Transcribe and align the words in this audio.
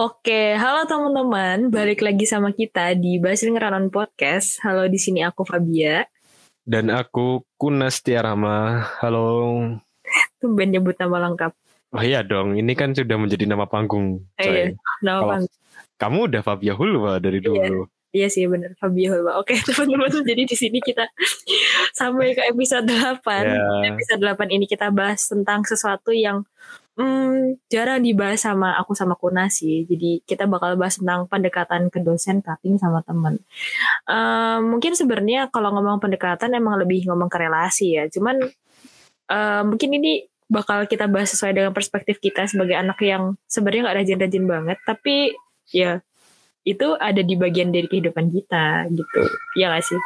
Oke, 0.00 0.56
halo 0.56 0.88
teman-teman, 0.88 1.68
balik 1.68 2.00
lagi 2.00 2.24
sama 2.24 2.56
kita 2.56 2.96
di 2.96 3.20
Basil 3.20 3.52
Ngeranon 3.52 3.92
Podcast. 3.92 4.56
Halo, 4.64 4.88
di 4.88 4.96
sini 4.96 5.20
aku 5.20 5.44
Fabia. 5.44 6.08
Dan 6.64 6.88
aku 6.88 7.44
Kunas 7.60 8.00
Tiarama. 8.00 8.80
Halo. 9.04 9.60
Tumben 10.40 10.72
nyebut 10.72 10.96
nama 10.96 11.28
lengkap. 11.28 11.52
Oh 11.92 12.00
iya 12.00 12.24
dong, 12.24 12.56
ini 12.56 12.72
kan 12.72 12.96
sudah 12.96 13.20
menjadi 13.20 13.44
nama 13.44 13.68
panggung. 13.68 14.24
Eh, 14.40 14.48
iya, 14.48 14.64
nama 15.04 15.20
Kalau- 15.20 15.30
panggung. 15.36 15.52
Kamu 16.00 16.18
udah 16.32 16.40
Fabia 16.40 16.72
Hulwa 16.72 17.20
dari 17.20 17.44
Iya. 17.44 17.52
dulu. 17.52 17.84
Iya 18.10 18.26
sih 18.32 18.48
bener, 18.48 18.72
Fabio 18.80 19.12
Hulwa. 19.12 19.36
Oke 19.36 19.52
teman-teman, 19.68 20.08
jadi 20.24 20.48
di 20.48 20.56
sini 20.56 20.80
kita 20.80 21.12
sampai 21.92 22.32
ke 22.32 22.48
episode 22.48 22.88
8. 22.88 23.20
Ya. 23.44 23.92
Episode 23.92 24.24
8 24.32 24.48
ini 24.48 24.64
kita 24.64 24.88
bahas 24.88 25.28
tentang 25.28 25.60
sesuatu 25.68 26.08
yang 26.08 26.48
hmm, 27.00 27.64
jarang 27.72 28.04
dibahas 28.04 28.44
sama 28.44 28.76
aku 28.76 28.92
sama 28.92 29.16
Kunas 29.16 29.64
sih. 29.64 29.88
Jadi 29.88 30.20
kita 30.22 30.44
bakal 30.44 30.76
bahas 30.76 31.00
tentang 31.00 31.24
pendekatan 31.24 31.88
ke 31.88 32.04
dosen, 32.04 32.44
cutting 32.44 32.76
sama 32.76 33.00
teman. 33.00 33.40
Eh, 34.04 34.58
mungkin 34.60 34.92
sebenarnya 34.92 35.48
kalau 35.48 35.72
ngomong 35.72 35.96
pendekatan 35.96 36.52
emang 36.52 36.76
lebih 36.76 37.08
ngomong 37.08 37.32
ke 37.32 37.40
relasi 37.40 37.96
ya. 37.96 38.04
Cuman 38.12 38.36
eh, 39.32 39.62
mungkin 39.64 39.96
ini 39.96 40.28
bakal 40.50 40.84
kita 40.84 41.06
bahas 41.06 41.30
sesuai 41.32 41.54
dengan 41.56 41.72
perspektif 41.72 42.18
kita 42.18 42.44
sebagai 42.44 42.74
anak 42.74 42.98
yang 43.00 43.38
sebenarnya 43.46 43.86
nggak 43.86 43.98
rajin-rajin 44.02 44.44
banget, 44.50 44.78
tapi 44.82 45.32
ya 45.70 46.02
itu 46.66 46.92
ada 46.98 47.22
di 47.22 47.34
bagian 47.38 47.70
dari 47.72 47.86
kehidupan 47.86 48.28
kita 48.34 48.84
gitu. 48.92 49.20
Ya 49.56 49.70
gak 49.72 49.86
sih? 49.86 50.00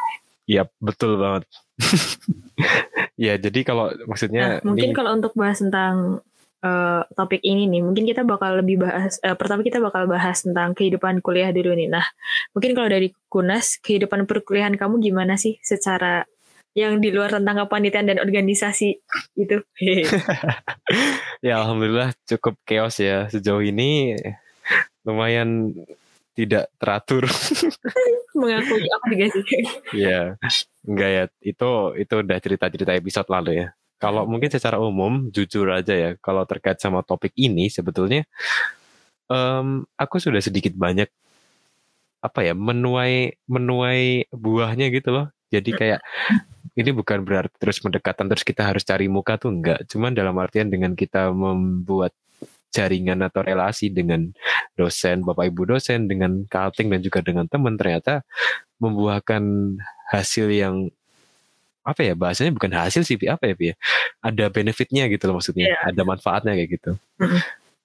Iya, 0.45 0.69
betul 0.77 1.17
banget. 1.17 1.49
ya, 3.25 3.35
jadi 3.35 3.59
kalau 3.65 3.91
maksudnya 4.05 4.61
Nah, 4.61 4.71
mungkin 4.71 4.93
ini- 4.93 4.97
kalau 4.97 5.17
untuk 5.17 5.33
bahas 5.33 5.59
tentang 5.59 6.21
eh, 6.65 7.01
topik 7.13 7.45
ini 7.45 7.69
nih, 7.69 7.85
mungkin 7.85 8.09
kita 8.09 8.25
bakal 8.25 8.65
lebih 8.65 8.81
bahas. 8.81 9.21
eh, 9.21 9.37
pertama 9.37 9.61
kita 9.61 9.77
bakal 9.77 10.09
bahas 10.09 10.41
tentang 10.41 10.73
kehidupan 10.73 11.21
kuliah 11.21 11.53
dulu 11.53 11.77
nih. 11.77 11.93
Nah, 11.93 12.05
mungkin 12.57 12.73
kalau 12.73 12.89
dari 12.89 13.13
Kunas, 13.29 13.77
kehidupan 13.85 14.25
perkuliahan 14.25 14.73
kamu 14.73 14.97
gimana 15.03 15.37
sih 15.37 15.61
secara 15.61 16.25
yang 16.75 16.99
di 16.99 17.07
luar 17.07 17.39
tentang 17.39 17.63
kepanitiaan 17.63 18.07
dan 18.11 18.19
organisasi 18.19 18.99
itu? 19.39 19.57
ya 21.45 21.63
alhamdulillah 21.63 22.11
cukup 22.27 22.59
chaos 22.67 22.99
ya 22.99 23.31
sejauh 23.31 23.63
ini 23.63 24.19
lumayan 25.07 25.71
tidak 26.35 26.67
teratur. 26.75 27.23
Mengakui 28.39 28.83
aku 28.91 29.05
juga 29.15 29.25
sih. 29.31 29.43
ya, 29.95 30.35
enggak 30.83 31.09
ya. 31.15 31.23
Itu 31.39 31.95
itu 31.95 32.13
udah 32.19 32.37
cerita-cerita 32.43 32.91
episode 32.91 33.31
lalu 33.31 33.63
ya. 33.63 33.67
Kalau 33.95 34.27
mungkin 34.27 34.51
secara 34.51 34.77
umum, 34.77 35.31
jujur 35.31 35.71
aja 35.71 35.95
ya, 35.95 36.11
kalau 36.19 36.43
terkait 36.43 36.77
sama 36.83 37.01
topik 37.01 37.31
ini 37.39 37.71
sebetulnya 37.71 38.27
em, 39.31 39.87
aku 39.97 40.19
sudah 40.21 40.41
sedikit 40.43 40.75
banyak 40.75 41.09
apa 42.21 42.39
ya 42.41 42.53
menuai 42.57 43.37
menuai 43.45 44.29
buahnya 44.33 44.89
gitu 44.93 45.09
loh. 45.13 45.27
Jadi 45.53 45.71
kayak 45.71 46.01
ini 46.75 46.89
bukan 46.91 47.21
berarti 47.23 47.55
terus 47.61 47.79
mendekatan 47.85 48.25
terus 48.27 48.43
kita 48.43 48.65
harus 48.65 48.83
cari 48.83 49.07
muka 49.07 49.37
tuh 49.37 49.53
enggak. 49.53 49.85
Cuman 49.87 50.11
dalam 50.17 50.35
artian 50.41 50.67
dengan 50.67 50.97
kita 50.97 51.31
membuat 51.31 52.11
jaringan 52.75 53.23
atau 53.23 53.39
relasi 53.45 53.87
dengan 53.93 54.27
dosen, 54.75 55.23
bapak 55.23 55.47
ibu 55.47 55.63
dosen, 55.63 56.11
dengan 56.11 56.43
cutting 56.51 56.91
dan 56.91 56.99
juga 56.99 57.23
dengan 57.23 57.47
teman 57.47 57.79
ternyata 57.79 58.27
membuahkan 58.83 59.43
hasil 60.11 60.51
yang 60.51 60.91
apa 61.85 62.01
ya 62.01 62.17
bahasanya 62.17 62.49
bukan 62.49 62.73
hasil 62.73 63.05
sih 63.05 63.15
apa 63.29 63.53
ya 63.53 63.55
ya? 63.71 63.75
ada 64.25 64.49
benefitnya 64.49 65.05
gitu 65.05 65.29
loh 65.29 65.37
maksudnya. 65.37 65.69
Iya. 65.69 65.77
ada 65.93 66.01
manfaatnya 66.01 66.57
kayak 66.57 66.69
gitu. 66.81 66.91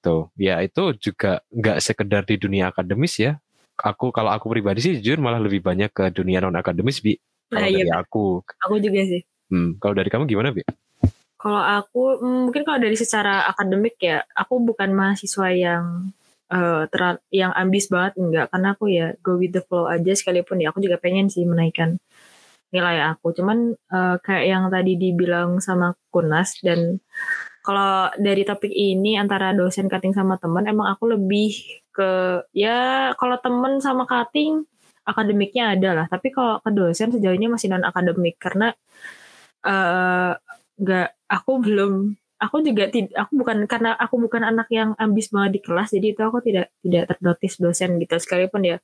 Tuh 0.01 0.33
ya 0.41 0.65
itu 0.65 0.97
juga 0.97 1.45
nggak 1.53 1.79
sekedar 1.85 2.25
di 2.25 2.41
dunia 2.41 2.73
akademis 2.73 3.21
ya. 3.21 3.37
Aku 3.77 4.09
kalau 4.13 4.33
aku 4.33 4.49
pribadi 4.49 4.81
sih 4.81 4.93
jujur 5.01 5.21
malah 5.21 5.41
lebih 5.41 5.61
banyak 5.61 5.93
ke 5.93 6.09
dunia 6.13 6.41
non 6.41 6.57
akademis 6.57 7.05
bi 7.05 7.21
Nah, 7.51 7.67
kalau 7.67 7.67
iya, 7.67 7.83
dari 7.83 7.93
aku. 7.99 8.25
Aku 8.63 8.75
juga 8.79 9.01
sih. 9.03 9.21
hmm, 9.51 9.83
kalau 9.83 9.95
dari 9.99 10.07
kamu 10.07 10.25
gimana 10.31 10.55
bi 10.55 10.63
Kalau 11.35 11.59
aku 11.59 12.21
mm, 12.23 12.41
mungkin 12.47 12.63
kalau 12.63 12.79
dari 12.79 12.95
secara 12.95 13.49
akademik 13.51 13.99
ya, 13.99 14.23
aku 14.37 14.61
bukan 14.63 14.93
mahasiswa 14.95 15.49
yang 15.51 16.15
eh, 16.53 16.83
teral- 16.95 17.25
yang 17.35 17.51
ambis 17.51 17.91
banget 17.91 18.15
enggak. 18.23 18.47
Karena 18.55 18.69
aku 18.79 18.87
ya 18.87 19.19
go 19.25 19.35
with 19.35 19.51
the 19.51 19.63
flow 19.67 19.91
aja 19.91 20.13
sekalipun 20.15 20.63
ya 20.63 20.71
aku 20.71 20.79
juga 20.79 21.01
pengen 21.03 21.27
sih 21.27 21.43
menaikkan 21.43 21.99
nilai 22.75 23.15
aku. 23.15 23.35
Cuman 23.37 23.75
eh, 23.75 24.17
kayak 24.23 24.45
yang 24.47 24.65
tadi 24.71 24.93
dibilang 24.99 25.59
sama 25.63 25.95
Kunas 26.11 26.59
dan 26.63 26.99
kalau 27.61 28.09
dari 28.17 28.43
topik 28.49 28.73
ini 28.73 29.21
antara 29.21 29.53
dosen 29.53 29.87
cutting 29.93 30.17
sama 30.17 30.41
teman 30.41 30.65
emang 30.65 30.89
aku 30.97 31.13
lebih 31.13 31.53
ke 31.93 32.41
ya 32.57 33.13
kalau 33.21 33.37
temen 33.37 33.79
sama 33.85 34.09
cutting 34.09 34.65
akademiknya 35.05 35.77
ada 35.77 35.91
lah 36.03 36.07
tapi 36.09 36.33
kalau 36.33 36.57
ke 36.65 36.71
dosen 36.73 37.13
sejauh 37.13 37.37
ini 37.37 37.53
masih 37.53 37.69
non 37.69 37.85
akademik 37.85 38.41
karena 38.41 38.73
eh 39.67 40.33
nggak 40.81 41.09
aku 41.29 41.53
belum 41.61 41.93
aku 42.41 42.65
juga 42.65 42.89
tidak 42.89 43.13
aku 43.13 43.33
bukan 43.37 43.69
karena 43.69 43.93
aku 44.01 44.17
bukan 44.17 44.43
anak 44.43 44.73
yang 44.73 44.97
ambis 44.97 45.29
banget 45.29 45.61
di 45.61 45.61
kelas 45.61 45.93
jadi 45.93 46.17
itu 46.17 46.23
aku 46.25 46.41
tidak 46.41 46.73
tidak 46.81 47.05
ternotis 47.13 47.55
dosen 47.61 48.01
gitu 48.01 48.17
sekalipun 48.17 48.63
ya. 48.65 48.77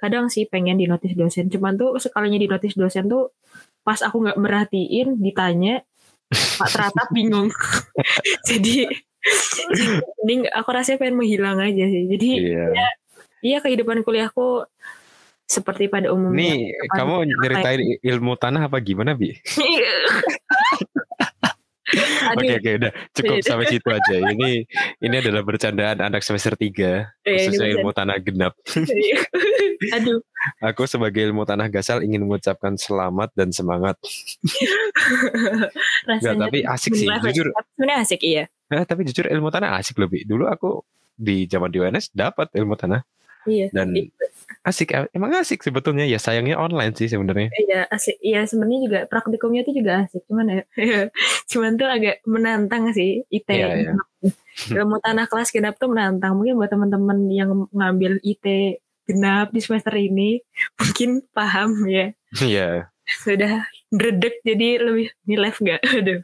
Kadang 0.00 0.32
sih 0.32 0.48
pengen 0.48 0.80
dinotis 0.80 1.12
dosen 1.12 1.52
cuman 1.52 1.76
tuh 1.76 2.00
sekalinya 2.00 2.40
dinotis 2.40 2.72
dosen 2.74 3.06
tuh 3.06 3.30
pas 3.84 4.00
aku 4.00 4.24
nggak 4.24 4.38
merhatiin 4.40 5.20
ditanya 5.20 5.84
pak 6.32 6.68
teratap 6.72 7.08
bingung. 7.12 7.52
Jadi 8.48 8.88
ini 10.26 10.48
aku 10.50 10.68
rasanya 10.72 10.98
pengen 10.98 11.16
menghilang 11.22 11.58
aja 11.62 11.86
sih 11.86 12.10
jadi 12.10 12.30
iya. 12.42 12.66
iya 13.38 13.58
kehidupan 13.62 14.02
kuliahku 14.02 14.66
seperti 15.46 15.84
pada 15.92 16.08
umumnya. 16.08 16.56
Nih, 16.56 16.72
kamu 16.96 17.28
nyeritain 17.28 17.82
ilmu 18.00 18.40
tanah 18.40 18.72
apa 18.72 18.80
gimana, 18.80 19.12
Bi? 19.12 19.36
Oke, 22.32 22.52
oke, 22.56 22.70
udah 22.80 22.92
cukup 23.12 23.36
Iya. 23.38 23.44
sampai 23.44 23.66
situ 23.68 23.88
aja. 23.88 24.16
Ini 24.32 24.50
ini 25.04 25.14
adalah 25.20 25.42
bercandaan 25.44 26.00
anak 26.00 26.24
semester 26.24 26.56
3, 26.56 27.12
eh, 27.22 27.28
ini 27.28 27.36
khususnya 27.36 27.68
ilmu 27.76 27.92
tanah 27.92 28.16
genap. 28.24 28.56
Aduh, 29.98 30.22
Aku 30.58 30.88
sebagai 30.90 31.22
ilmu 31.22 31.46
tanah 31.46 31.70
gasal 31.70 32.02
ingin 32.02 32.22
mengucapkan 32.26 32.74
selamat 32.74 33.30
dan 33.36 33.54
semangat. 33.54 33.94
Rasanya 36.08 36.50
tapi 36.50 36.58
asik 36.66 36.92
sih, 36.96 37.06
jujur. 37.06 37.46
Sebenarnya 37.76 37.98
asik 38.02 38.20
iya. 38.22 38.44
Nah, 38.72 38.82
tapi 38.88 39.04
jujur 39.06 39.28
ilmu 39.28 39.52
tanah 39.52 39.78
asik 39.78 40.00
lebih. 40.00 40.24
Dulu 40.26 40.48
aku 40.48 40.82
di 41.12 41.44
zaman 41.46 41.68
di 41.70 41.78
UNS 41.78 42.10
dapat 42.10 42.50
ilmu 42.56 42.74
tanah 42.74 43.04
Iya. 43.46 43.66
dan 43.74 43.90
asik 44.62 44.94
emang 45.10 45.34
asik 45.34 45.58
sebetulnya 45.66 46.06
ya 46.06 46.22
sayangnya 46.22 46.54
online 46.54 46.94
sih 46.94 47.10
sebenarnya. 47.10 47.50
Iya 47.50 47.80
asik. 47.90 48.16
Iya 48.22 48.46
sebenarnya 48.46 48.80
juga 48.86 48.98
praktikumnya 49.10 49.66
tuh 49.66 49.74
juga 49.74 50.06
asik. 50.06 50.22
Cuman 50.30 50.62
ya, 50.62 50.62
cuman 51.50 51.72
tuh 51.74 51.88
agak 51.90 52.16
menantang 52.22 52.94
sih 52.94 53.26
IT. 53.26 53.48
Iya, 53.50 53.68
iya. 53.90 53.92
Ilmu 54.78 55.02
tanah 55.02 55.26
kelas 55.26 55.50
genap 55.50 55.82
tuh 55.82 55.90
menantang. 55.90 56.38
Mungkin 56.38 56.54
buat 56.54 56.70
teman-teman 56.70 57.26
yang 57.26 57.66
ngambil 57.74 58.22
IT 58.22 58.78
genap 59.02 59.50
di 59.50 59.58
semester 59.58 59.94
ini 59.98 60.38
mungkin 60.78 61.26
paham 61.34 61.82
ya. 61.90 62.14
Iya. 62.38 62.94
Sudah 63.26 63.66
dredek 63.92 64.40
jadi 64.40 64.80
lebih 64.80 65.12
ini 65.22 65.36
live 65.36 65.58
nggak? 65.58 65.80
Aduh. 66.00 66.20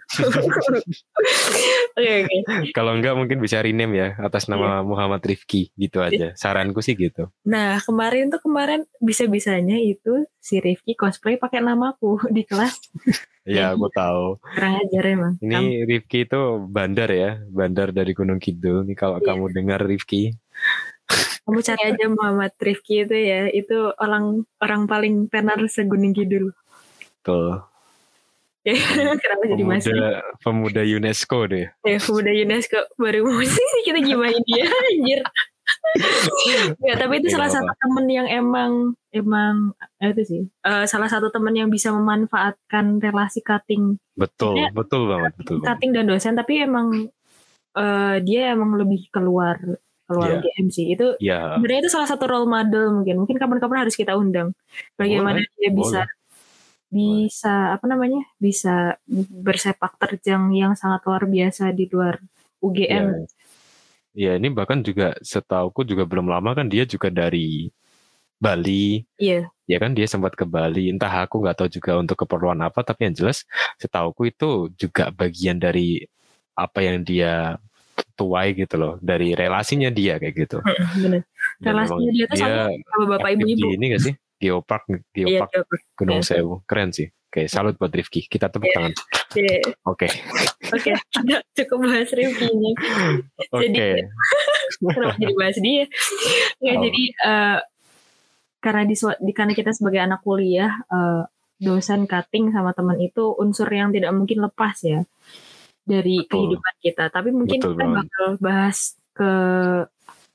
Oke 1.94 2.12
oke. 2.24 2.36
Kalau 2.72 2.92
enggak 2.94 3.12
mungkin 3.12 3.38
bisa 3.38 3.60
rename 3.60 3.94
ya 3.94 4.08
atas 4.18 4.46
Iya. 4.46 4.56
nama 4.56 4.80
Muhammad 4.80 5.20
Rifki 5.20 5.68
gitu 5.74 6.00
aja. 6.00 6.32
Saranku 6.34 6.80
sih 6.80 6.94
gitu. 6.94 7.28
Nah 7.44 7.76
kemarin 7.78 8.28
tuh 8.28 8.40
kemarin 8.40 8.82
bisa-bisanya 8.98 9.76
itu 9.76 10.24
si 10.38 10.58
Rifki 10.58 10.94
cosplay 10.94 11.36
pakai 11.36 11.60
namaku 11.60 12.16
di 12.30 12.42
kelas. 12.42 12.72
Iya, 13.44 13.72
aku 13.72 13.88
tahu. 13.90 14.36
Kurang 14.42 14.74
ajar 14.78 15.04
emang. 15.06 15.32
Kamu- 15.36 15.48
Ini 15.48 15.84
Rifki 15.86 16.18
itu 16.22 16.40
bandar 16.64 17.08
ya, 17.08 17.40
bandar 17.44 17.90
dari 17.90 18.12
Gunung 18.12 18.36
Kidul. 18.36 18.84
Nih 18.84 18.92
kalau 18.92 19.18
Iya. 19.18 19.26
kamu 19.26 19.44
dengar 19.52 19.80
Rifki, 19.80 20.32
Kamu 21.40 21.64
cari 21.64 21.80
aja 21.88 22.04
Muhammad 22.06 22.52
Rifki 22.54 23.00
itu 23.02 23.16
ya, 23.16 23.48
itu 23.48 23.72
orang 23.96 24.44
orang 24.60 24.84
paling 24.84 25.14
tenar 25.26 25.56
segunung 25.66 26.12
kidul. 26.12 26.52
Tuh 27.20 27.62
Kenapa 29.22 29.44
jadi 29.48 29.64
masih? 29.64 29.88
pemuda 29.88 30.10
pemuda 30.38 30.82
UNESCO 30.84 31.38
deh. 31.48 31.66
Ya, 31.82 31.96
pemuda 31.96 32.28
UNESCO 32.28 32.78
baru 32.94 33.24
mau 33.24 33.40
sih 33.40 33.64
kita 33.86 34.00
gimana 34.02 34.36
dia 34.44 34.64
anjir. 34.68 35.20
ya, 36.78 36.92
tapi 36.96 37.20
itu 37.20 37.28
Iya, 37.28 37.34
salah 37.34 37.48
apa. 37.48 37.56
satu 37.60 37.72
temen 37.78 38.04
yang 38.08 38.26
emang 38.28 38.72
emang 39.08 39.72
eh, 39.98 40.12
itu 40.12 40.22
sih 40.24 40.42
eh, 40.44 40.84
salah 40.84 41.08
satu 41.08 41.28
temen 41.28 41.52
yang 41.54 41.68
bisa 41.68 41.92
memanfaatkan 41.92 43.00
relasi 43.00 43.40
cutting 43.40 43.96
Betul, 44.12 44.58
Iya. 44.58 44.68
betul 44.72 45.08
banget, 45.08 45.32
betul 45.36 45.54
banget. 45.58 45.68
cutting 45.72 45.90
dan 45.92 46.04
dosen 46.04 46.34
tapi 46.34 46.52
emang 46.60 47.08
eh, 47.72 48.16
dia 48.20 48.52
emang 48.52 48.76
lebih 48.76 49.08
keluar 49.08 49.56
keluar 50.04 50.28
Iya. 50.28 50.40
UGM 50.40 50.66
sih 50.68 50.86
itu 50.92 51.06
Ya, 51.20 51.56
sebenarnya 51.56 51.80
itu 51.84 51.92
salah 51.92 52.08
satu 52.08 52.24
role 52.24 52.48
model 52.48 53.00
mungkin 53.00 53.16
mungkin 53.16 53.36
kapan-kapan 53.36 53.88
harus 53.88 53.96
kita 53.96 54.12
undang 54.12 54.52
bagaimana 54.96 55.40
Boleh, 55.40 55.56
dia 55.56 55.70
bisa 55.72 56.00
boleh. 56.04 56.16
Bisa 56.88 57.76
apa 57.76 57.84
namanya 57.84 58.24
bisa 58.40 58.96
bersepak 59.44 60.00
terjang 60.00 60.48
yang 60.56 60.72
sangat 60.72 61.04
luar 61.04 61.28
biasa 61.28 61.72
di 61.76 61.84
luar 61.88 62.16
UGM 62.64 63.28
Iya. 64.16 64.32
ya 64.32 64.32
ini 64.40 64.48
bahkan 64.50 64.80
juga 64.80 65.14
setauku 65.20 65.84
juga 65.84 66.08
belum 66.08 66.32
lama 66.32 66.56
kan 66.56 66.66
dia 66.66 66.88
juga 66.88 67.12
dari 67.12 67.68
Bali. 68.38 69.02
Iya. 69.18 69.50
Ya 69.66 69.76
kan 69.82 69.92
dia 69.92 70.06
sempat 70.06 70.38
ke 70.38 70.46
Bali. 70.46 70.88
Entah 70.88 71.10
aku 71.26 71.42
nggak 71.42 71.58
tahu 71.58 71.68
juga 71.68 71.98
untuk 71.98 72.24
keperluan 72.24 72.62
apa. 72.62 72.86
Tapi 72.86 73.10
yang 73.10 73.14
jelas 73.18 73.44
setauku 73.76 74.30
itu 74.30 74.70
juga 74.78 75.10
bagian 75.10 75.58
dari 75.58 76.06
apa 76.54 76.78
yang 76.86 77.02
dia 77.02 77.58
tuai 78.14 78.54
gitu 78.54 78.78
loh. 78.78 78.94
Dari 79.02 79.34
relasinya 79.34 79.90
dia 79.90 80.16
kayak 80.22 80.34
gitu. 80.38 80.58
Bener. 81.02 81.26
Dan 81.58 81.74
Relasinya 81.74 82.10
dia 82.14 82.24
tuh 82.30 82.38
sama, 82.38 82.62
sama 82.70 83.04
bapak 83.18 83.30
ibu-ibu. 83.36 83.66
Ini 83.74 83.84
gak 83.98 84.02
sih? 84.06 84.14
Geopark, 84.38 84.84
Iya, 84.86 84.98
Geopark 85.12 85.50
Geopark. 85.52 85.80
Gunung 85.94 86.20
Iya. 86.20 86.28
Sewu. 86.30 86.54
Keren 86.64 86.90
sih. 86.90 87.06
Oke, 87.28 87.44
salut 87.44 87.76
buat 87.76 87.90
Rifki. 87.90 88.24
Kita 88.24 88.48
tepuk 88.48 88.64
Iya. 88.64 88.74
tangan. 88.74 88.92
Iya. 89.34 89.56
Oke. 89.84 90.08
Oke, 90.70 90.90
kita 90.96 91.36
cukup 91.54 91.78
bahas 91.84 92.08
reviewnya. 92.10 92.72
Oke. 93.52 93.68
Jadi, 93.68 93.78
Kenapa 94.80 95.16
jadi 95.16 95.34
bahas 95.34 95.56
dia? 95.58 95.84
Nggak, 96.58 96.72
Oh. 96.72 96.82
jadi 96.82 97.02
eh, 97.20 97.58
karena 98.58 98.82
di, 98.84 98.94
di 98.96 99.32
karena 99.32 99.52
kita 99.52 99.70
sebagai 99.70 100.00
anak 100.00 100.20
kuliah 100.20 100.72
eh, 100.88 101.22
dosen 101.58 102.06
cutting 102.06 102.48
sama 102.48 102.70
teman 102.72 102.96
itu 102.98 103.34
unsur 103.34 103.66
yang 103.66 103.90
tidak 103.90 104.14
mungkin 104.14 104.38
lepas 104.40 104.78
ya 104.80 105.02
dari 105.82 106.22
Betul. 106.22 106.30
kehidupan 106.54 106.74
kita. 106.80 107.04
Tapi 107.08 107.28
mungkin 107.28 107.58
Betul 107.58 107.72
kita 107.74 107.84
banget. 107.84 108.04
bakal 108.06 108.26
bahas 108.38 108.78
ke, 109.12 109.30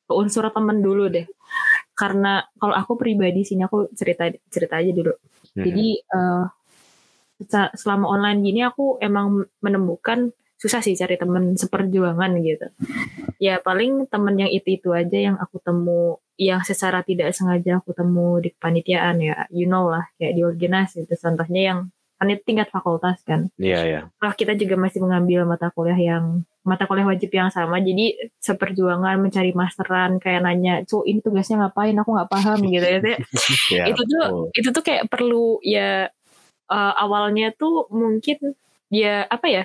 ke 0.03 0.13
unsur 0.13 0.45
teman 0.49 0.77
dulu 0.77 1.07
deh. 1.07 1.25
Karena 1.93 2.41
kalau 2.57 2.73
aku 2.73 2.97
pribadi 2.97 3.45
sini 3.45 3.63
aku 3.65 3.89
cerita 3.93 4.29
cerita 4.49 4.81
aja 4.81 4.91
dulu. 4.91 5.13
Mhm. 5.57 5.63
Jadi 5.65 5.87
seca- 7.41 7.73
selama 7.75 8.05
online 8.09 8.39
gini 8.41 8.61
aku 8.65 8.97
emang 9.01 9.45
menemukan 9.59 10.31
susah 10.57 10.79
sih 10.79 10.95
cari 10.95 11.19
temen 11.19 11.59
seperjuangan 11.59 12.31
gitu. 12.39 12.67
Ya 13.37 13.59
paling 13.59 14.07
temen 14.07 14.39
yang 14.39 14.47
itu-itu 14.47 14.95
aja 14.95 15.17
yang 15.19 15.35
aku 15.35 15.59
temu 15.59 16.23
yang 16.39 16.63
secara 16.63 17.03
tidak 17.03 17.35
sengaja 17.35 17.77
aku 17.83 17.91
temu 17.93 18.41
di 18.41 18.49
kepanitiaan 18.49 19.21
ya 19.21 19.45
you 19.53 19.69
know 19.69 19.85
lah 19.91 20.07
kayak 20.17 20.33
di 20.33 20.41
organisasi 20.41 21.05
itu 21.05 21.13
contohnya 21.19 21.61
yang 21.61 21.79
kan 22.17 22.31
itu 22.31 22.41
tingkat 22.47 22.71
fakultas 22.71 23.19
kan. 23.27 23.51
Iya, 23.59 23.79
iya. 23.83 24.01
Kalau 24.15 24.33
kita 24.39 24.55
juga 24.55 24.79
masih 24.79 25.03
mengambil 25.03 25.43
mata 25.43 25.67
kuliah 25.75 25.99
yang 25.99 26.47
mata 26.63 26.87
kuliah 26.87 27.07
wajib 27.07 27.29
yang 27.29 27.51
sama. 27.51 27.79
Jadi 27.79 28.15
seperjuangan 28.39 29.19
mencari 29.19 29.51
masteran 29.51 30.15
kayak 30.19 30.41
nanya 30.47 30.83
cu 30.87 31.03
ini 31.03 31.19
tugasnya 31.19 31.67
ngapain? 31.67 31.95
Aku 31.99 32.09
nggak 32.15 32.31
paham 32.31 32.59
gitu 32.67 32.87
ya 32.87 32.99
Teh. 33.03 33.17
Ya, 33.75 33.83
itu 33.91 34.01
tuh 34.07 34.23
betul. 34.23 34.43
itu 34.59 34.69
tuh 34.71 34.83
kayak 34.83 35.03
perlu 35.11 35.59
ya 35.63 36.07
eh, 36.71 36.93
awalnya 36.99 37.51
tuh 37.53 37.87
mungkin 37.91 38.55
ya 38.87 39.27
apa 39.27 39.47
ya 39.49 39.63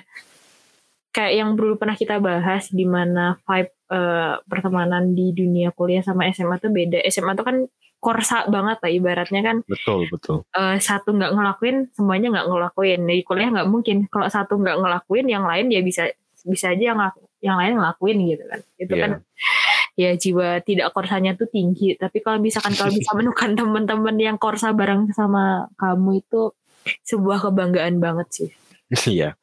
kayak 1.09 1.33
yang 1.41 1.49
dulu 1.57 1.73
pernah 1.79 1.97
kita 1.97 2.21
bahas 2.21 2.69
di 2.69 2.85
mana 2.85 3.39
vibe 3.47 3.71
eh, 3.89 4.35
pertemanan 4.45 5.15
di 5.17 5.33
dunia 5.33 5.73
kuliah 5.73 6.03
sama 6.05 6.27
SMA 6.29 6.59
tuh 6.61 6.69
beda. 6.69 6.99
SMA 7.09 7.33
tuh 7.33 7.45
kan 7.47 7.57
korsa 7.99 8.47
banget 8.47 8.79
lah 8.79 8.91
ibaratnya 8.95 9.41
kan 9.43 9.57
Betul, 9.67 10.07
betul. 10.07 10.47
eh, 10.55 10.79
satu 10.79 11.11
nggak 11.15 11.35
ngelakuin 11.35 11.77
semuanya 11.95 12.27
nggak 12.35 12.47
ngelakuin. 12.47 12.99
Di 13.07 13.23
kuliah 13.23 13.49
nggak 13.55 13.69
mungkin. 13.71 13.97
Kalau 14.11 14.27
satu 14.27 14.59
nggak 14.59 14.77
ngelakuin 14.79 15.27
yang 15.27 15.43
lain 15.47 15.67
ya 15.71 15.81
bisa 15.83 16.07
bisa 16.45 16.71
aja 16.71 16.83
yang 16.93 16.99
yang 17.39 17.55
lain 17.59 17.79
ngelakuin 17.79 18.17
gitu 18.29 18.43
kan 18.47 18.59
itu 18.75 18.93
Iya. 18.95 19.01
kan 19.03 19.11
ya 19.95 20.11
jiwa 20.15 20.47
tidak 20.63 20.95
korsanya 20.95 21.35
tuh 21.35 21.47
tinggi 21.51 21.95
tapi 21.99 22.23
kalau 22.23 22.39
misalkan 22.39 22.71
kalau 22.75 22.91
bisa 22.91 23.11
menemukan 23.17 23.51
teman-teman 23.55 24.15
yang 24.15 24.37
korsa 24.39 24.71
bareng 24.71 25.11
sama 25.11 25.67
kamu 25.75 26.23
itu 26.23 26.51
sebuah 27.03 27.43
kebanggaan 27.43 27.99
banget 27.99 28.27
sih 28.31 28.49
Iya. 29.05 29.37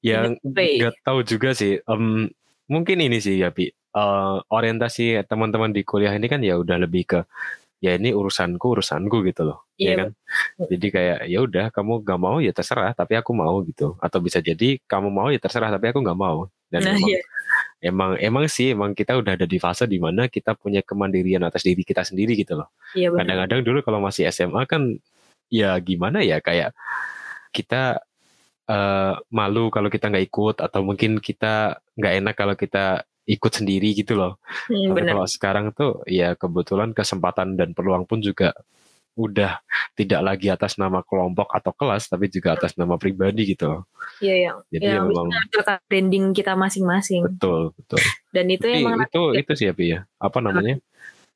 Yang 0.00 0.40
nggak 0.40 1.04
tahu 1.04 1.20
juga 1.20 1.52
sih. 1.52 1.76
em, 1.84 2.32
mungkin 2.64 2.96
ini 3.04 3.20
sih 3.20 3.36
ya, 3.36 3.52
Pi. 3.52 3.68
Eh, 3.68 4.36
orientasi 4.48 5.20
teman-teman 5.28 5.74
di 5.74 5.84
kuliah 5.84 6.16
ini 6.16 6.24
kan 6.30 6.40
ya 6.40 6.56
udah 6.56 6.80
lebih 6.80 7.04
ke 7.04 7.20
ya 7.80 7.96
ini 7.96 8.12
urusanku 8.12 8.76
urusanku 8.76 9.24
gitu 9.24 9.48
loh. 9.48 9.64
Iya, 9.80 9.88
ya 9.88 9.94
kan? 9.96 10.08
Jadi 10.68 10.86
kayak 10.92 11.18
ya 11.32 11.38
udah 11.40 11.66
kamu 11.72 12.04
gak 12.04 12.20
mau 12.20 12.36
ya 12.38 12.52
terserah 12.52 12.92
tapi 12.92 13.16
aku 13.16 13.32
mau 13.32 13.56
gitu. 13.64 13.96
Atau 13.98 14.20
bisa 14.20 14.38
jadi 14.44 14.76
kamu 14.84 15.08
mau 15.08 15.28
ya 15.32 15.40
terserah 15.40 15.72
tapi 15.72 15.88
aku 15.88 16.04
nggak 16.04 16.20
mau. 16.20 16.46
Dan 16.70 16.86
nah 16.86 16.94
emang, 16.94 17.08
iya 17.08 17.20
emang 17.80 18.10
emang 18.20 18.44
sih 18.46 18.76
emang 18.76 18.92
kita 18.92 19.16
udah 19.16 19.34
ada 19.34 19.48
di 19.48 19.56
fase 19.56 19.88
di 19.88 19.96
mana 19.96 20.28
kita 20.28 20.52
punya 20.52 20.84
kemandirian 20.84 21.40
atas 21.40 21.64
diri 21.64 21.80
kita 21.80 22.04
sendiri 22.04 22.36
gitu 22.36 22.60
loh. 22.60 22.68
iya 22.92 23.08
Kadang-kadang 23.08 23.64
dulu 23.64 23.80
kalau 23.80 24.04
masih 24.04 24.28
SMA 24.28 24.68
kan 24.68 25.00
ya 25.48 25.74
gimana 25.80 26.20
ya 26.20 26.38
kayak 26.44 26.76
kita 27.50 28.04
eh, 28.68 29.14
malu 29.32 29.72
kalau 29.72 29.88
kita 29.88 30.12
nggak 30.12 30.26
ikut 30.28 30.56
atau 30.60 30.80
mungkin 30.84 31.18
kita 31.18 31.80
nggak 31.96 32.14
enak 32.22 32.34
kalau 32.36 32.54
kita 32.54 33.08
ikut 33.30 33.52
sendiri 33.54 33.94
gitu 33.94 34.18
loh. 34.18 34.42
Hmm, 34.66 34.90
Tapi 34.90 35.00
kalau 35.06 35.26
sekarang 35.30 35.66
tuh 35.70 36.02
ya 36.10 36.34
kebetulan 36.34 36.90
kesempatan 36.90 37.54
dan 37.54 37.70
peluang 37.76 38.02
pun 38.04 38.18
juga 38.18 38.50
udah 39.18 39.58
tidak 39.98 40.20
lagi 40.22 40.46
atas 40.48 40.78
nama 40.78 41.02
kelompok 41.02 41.50
atau 41.50 41.74
kelas 41.74 42.06
tapi 42.06 42.30
juga 42.30 42.54
atas 42.54 42.78
nama 42.78 42.94
pribadi 42.94 43.52
gitu 43.52 43.82
iya 44.22 44.48
yang 44.50 44.56
Jadi 44.70 44.86
yang 44.86 45.04
memang 45.10 45.26
bisa 45.28 45.34
menentukan 45.34 45.78
branding 45.90 46.24
kita 46.32 46.52
masing-masing 46.54 47.20
betul 47.26 47.74
betul. 47.74 48.00
dan 48.30 48.46
itu 48.48 48.64
Tapi 48.64 48.80
emang 48.80 48.96
itu 49.04 49.22
itu 49.36 49.52
sih 49.58 49.66
ya 49.68 49.74
Pi, 49.74 49.84
ya. 49.92 50.00
Apa 50.22 50.38
namanya? 50.38 50.78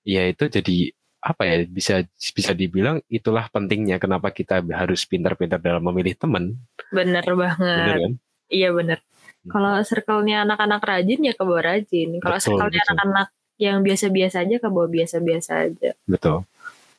Ya 0.06 0.22
itu 0.28 0.46
jadi 0.46 0.94
apa 1.24 1.42
ya 1.48 1.64
bisa 1.64 2.04
bisa 2.12 2.52
dibilang 2.52 3.00
itulah 3.08 3.48
pentingnya 3.48 3.96
kenapa 3.96 4.28
kita 4.28 4.60
harus 4.60 5.08
pintar-pintar 5.08 5.56
dalam 5.56 5.80
memilih 5.80 6.12
teman, 6.20 6.52
bener 6.92 7.24
banget 7.24 7.80
bener 7.80 7.96
kan? 7.96 8.12
Iya 8.52 8.68
bener. 8.76 8.98
Kalau 9.44 9.72
circle-nya 9.84 10.48
anak-anak 10.48 10.80
rajin 10.80 11.20
ya 11.20 11.32
ke 11.36 11.42
bawah 11.44 11.62
rajin. 11.62 12.08
Kalau 12.20 12.38
circle-nya 12.40 12.80
anak-anak 12.88 13.28
yang 13.60 13.84
biasa-biasa 13.84 14.42
aja 14.42 14.56
ke 14.58 14.68
bawah 14.68 14.88
biasa-biasa 14.90 15.70
aja. 15.70 15.90
Betul. 16.08 16.48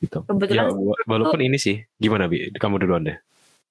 Gitu. 0.00 0.18
Kebetulan 0.28 0.66
Ya, 0.68 0.72
wa- 0.72 1.02
walaupun 1.08 1.40
ini 1.42 1.56
sih 1.58 1.82
gimana 1.98 2.28
Bi? 2.28 2.52
Kamu 2.54 2.78
duluan 2.80 3.02
deh. 3.04 3.18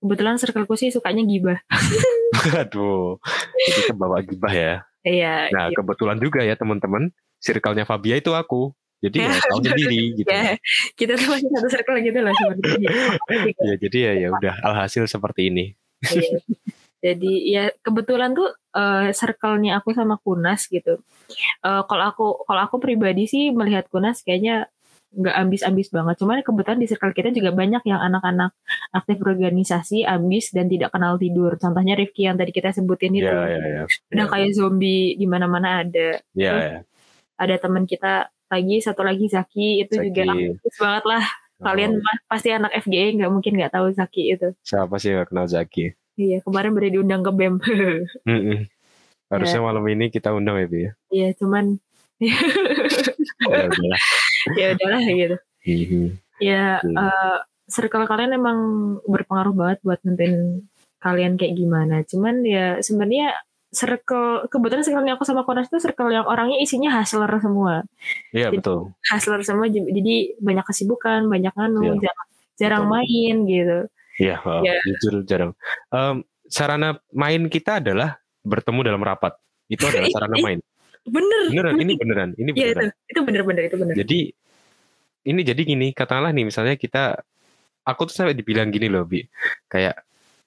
Kebetulan 0.02 0.36
circleku 0.38 0.76
sih 0.76 0.92
sukanya 0.92 1.24
gibah. 1.24 1.60
Aduh. 2.62 3.18
Jadi 3.56 3.82
ke 3.90 3.94
bawah 3.96 4.20
gibah 4.22 4.54
ya. 4.54 4.74
Iya. 5.06 5.54
Nah, 5.54 5.70
gitu. 5.70 5.82
kebetulan 5.82 6.18
juga 6.18 6.42
ya 6.42 6.58
teman-teman, 6.58 7.14
circle-nya 7.40 7.86
Fabia 7.86 8.18
itu 8.18 8.34
aku. 8.34 8.74
Jadi 9.06 9.22
ya 9.22 9.38
tahu 9.38 9.62
sendiri 9.66 10.02
gitu. 10.18 10.30
Ya, 10.30 10.58
kita 10.98 11.14
tuh 11.14 11.30
masih 11.30 11.50
satu 11.54 11.68
circle 11.70 12.00
gitu 12.02 12.20
loh 12.26 12.34
seperti 12.34 12.90
Ya 13.70 13.74
jadi 13.78 13.98
ya 13.98 14.12
ya 14.26 14.28
udah 14.34 14.54
alhasil 14.66 15.06
seperti 15.06 15.54
ini. 15.54 15.78
Iya. 16.10 16.42
Jadi 17.06 17.54
ya 17.54 17.70
kebetulan 17.86 18.34
tuh 18.34 18.50
eh, 18.74 19.14
circle-nya 19.14 19.78
aku 19.78 19.94
sama 19.94 20.18
Kunas 20.18 20.66
gitu. 20.66 20.98
Eh, 21.62 21.82
kalau 21.86 22.06
aku 22.10 22.26
kalau 22.50 22.62
aku 22.66 22.82
pribadi 22.82 23.30
sih 23.30 23.54
melihat 23.54 23.86
Kunas 23.94 24.26
kayaknya 24.26 24.66
nggak 25.16 25.36
ambis-ambis 25.48 25.88
banget. 25.96 26.16
Cuman 26.20 26.44
kebetulan 26.44 26.80
di 26.82 26.88
circle 26.92 27.16
kita 27.16 27.30
juga 27.32 27.56
banyak 27.56 27.88
yang 27.88 28.02
anak-anak 28.04 28.52
aktif 28.92 29.18
organisasi, 29.24 30.04
ambis 30.04 30.52
dan 30.52 30.68
tidak 30.68 30.92
kenal 30.92 31.16
tidur. 31.16 31.56
Contohnya 31.56 31.96
Rifki 31.96 32.28
yang 32.28 32.36
tadi 32.36 32.52
kita 32.52 32.76
sebutin 32.76 33.16
itu. 33.16 33.30
Ya 33.30 33.48
ya 33.48 33.64
ya. 33.64 33.84
Udah 34.12 34.26
Ya, 34.28 34.32
kayak 34.32 34.50
zombie 34.58 35.16
di 35.16 35.26
mana-mana 35.30 35.86
ada. 35.88 36.20
ya, 36.36 36.54
ya. 36.60 36.80
Ada 37.40 37.56
teman 37.64 37.88
kita 37.88 38.28
lagi 38.52 38.78
satu 38.84 39.02
lagi 39.08 39.28
Zaki 39.32 39.88
itu 39.88 39.94
juga 40.00 40.24
Zaki. 40.28 40.42
aktif 40.60 40.74
banget 40.80 41.04
lah. 41.08 41.24
Kalian 41.56 41.92
Oh, 41.96 42.20
pasti 42.28 42.52
anak 42.52 42.76
FGE 42.84 43.16
nggak 43.16 43.32
mungkin 43.32 43.56
nggak 43.56 43.72
tahu 43.72 43.88
Zaki 43.96 44.36
itu. 44.36 44.52
siapa 44.60 45.00
sih 45.00 45.16
yang 45.16 45.24
kenal 45.24 45.48
Zaki? 45.48 45.96
Iya 46.16 46.40
kemarin 46.42 46.72
baru 46.72 46.88
diundang 46.92 47.22
ke 47.22 47.32
BEM. 47.32 47.56
Harusnya 49.32 49.60
malam 49.60 49.84
ini 49.90 50.08
kita 50.08 50.32
undang 50.32 50.56
ya 50.62 50.68
Bi 50.68 50.80
ya. 50.86 50.92
Iya 51.12 51.30
cuman 51.36 51.66
Ya 53.46 53.68
udahlah. 53.68 54.02
ya 54.56 54.66
udahlah 54.78 55.02
gitu. 55.04 55.36
Mhm. 55.66 56.04
Ya 56.40 56.80
eh, 56.80 57.38
circle 57.68 58.06
kalian 58.08 58.32
emang 58.34 58.58
berpengaruh 59.04 59.54
banget 59.54 59.80
buat 59.84 60.00
nentuin 60.08 60.64
kalian 61.04 61.36
kayak 61.36 61.56
gimana. 61.56 62.02
Cuman 62.08 62.42
ya 62.42 62.80
sebenarnya 62.80 63.36
circle 63.76 64.48
kebetulan 64.48 64.88
circle 64.88 65.04
aku 65.12 65.28
sama 65.28 65.44
Konas 65.44 65.68
itu 65.68 65.84
circle 65.84 66.08
yang 66.08 66.24
orangnya 66.24 66.56
isinya 66.64 66.96
hustler 66.96 67.28
semua. 67.44 67.84
Iya 68.32 68.48
Jadi- 68.54 68.64
betul. 68.64 68.80
Hustler 69.12 69.42
semua 69.44 69.68
jadi 69.68 70.16
banyak 70.40 70.64
kesibukan, 70.64 71.28
banyak 71.28 71.52
anu, 71.60 71.84
Iya. 71.84 72.08
jarang, 72.08 72.28
jarang 72.56 72.84
Betul. 72.88 72.94
main 72.96 73.36
gitu. 73.46 73.80
Iya, 74.16 74.40
oh, 74.42 74.64
Ya. 74.64 74.80
jujur 74.86 75.24
jarang. 75.24 75.52
Em, 75.90 76.24
sarana 76.48 76.96
main 77.12 77.48
kita 77.48 77.84
adalah 77.84 78.16
bertemu 78.42 78.80
dalam 78.86 79.02
rapat. 79.02 79.36
Itu 79.68 79.84
adalah 79.92 80.08
sarana 80.08 80.38
main. 80.40 80.60
Bener. 81.06 81.42
Beneran, 81.52 81.74
ini 81.78 81.94
beneran, 81.96 82.30
ini 82.34 82.50
Iya 82.56 82.66
itu, 82.72 82.80
beneran. 82.80 82.92
itu 83.06 83.20
bener-bener 83.22 83.64
itu 83.70 83.76
bener. 83.78 83.94
Jadi 83.96 84.20
ini 85.26 85.42
jadi 85.42 85.62
gini, 85.62 85.88
katakanlah 85.92 86.32
nih 86.32 86.46
misalnya 86.46 86.76
kita 86.78 87.22
aku 87.84 88.10
tuh 88.10 88.16
sampai 88.16 88.34
dibilang 88.34 88.70
gini 88.70 88.90
loh, 88.90 89.06
Bi. 89.06 89.22
Kayak 89.68 90.02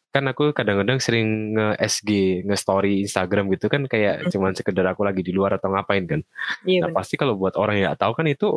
kan 0.08 0.24
aku 0.24 0.50
kadang-kadang 0.50 0.98
sering 0.98 1.52
nge-SG, 1.54 2.42
nge-story 2.42 3.04
Instagram 3.04 3.52
gitu 3.54 3.68
kan 3.68 3.84
kayak 3.84 4.26
Hmm. 4.26 4.30
cuman 4.32 4.52
sekedar 4.56 4.86
aku 4.88 5.04
lagi 5.04 5.20
di 5.20 5.30
luar 5.30 5.60
atau 5.60 5.68
ngapain 5.70 6.02
kan. 6.08 6.20
Iya 6.64 6.82
Nah, 6.82 6.90
bener. 6.90 6.96
pasti 6.96 7.14
kalau 7.14 7.36
buat 7.36 7.54
orang 7.54 7.78
yang 7.78 7.92
nggak 7.92 8.00
tahu 8.02 8.12
kan 8.16 8.26
itu 8.26 8.48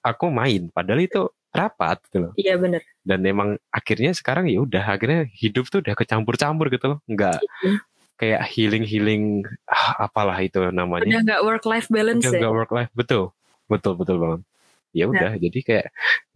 aku 0.00 0.26
main, 0.32 0.68
padahal 0.72 1.00
itu 1.00 1.28
rapat 1.50 1.98
gitu 2.08 2.18
loh. 2.28 2.32
Iya 2.38 2.54
bener. 2.56 2.82
Dan 3.02 3.26
emang 3.26 3.58
akhirnya 3.68 4.14
sekarang 4.14 4.46
ya 4.46 4.62
udah 4.62 4.84
akhirnya 4.86 5.26
hidup 5.34 5.66
tuh 5.66 5.82
udah 5.82 5.94
kecampur-campur 5.98 6.70
gitu 6.70 6.96
loh. 6.96 6.98
Nggak 7.10 7.42
Iya. 7.42 7.72
kayak 8.20 8.40
healing 8.52 8.84
healing 8.84 9.24
ah, 9.64 10.04
apalah 10.04 10.36
itu 10.44 10.60
namanya 10.70 11.08
udah 11.08 11.20
nggak 11.24 11.40
work 11.40 11.64
life 11.64 11.88
balance 11.88 12.20
udah 12.20 12.36
ya 12.36 12.40
nggak 12.44 12.52
work 12.52 12.72
life 12.76 12.92
betul 12.92 13.32
betul 13.64 13.96
betul 13.96 14.20
banget 14.20 14.40
ya 14.92 15.08
udah 15.08 15.40
jadi 15.40 15.58
kayak 15.64 15.86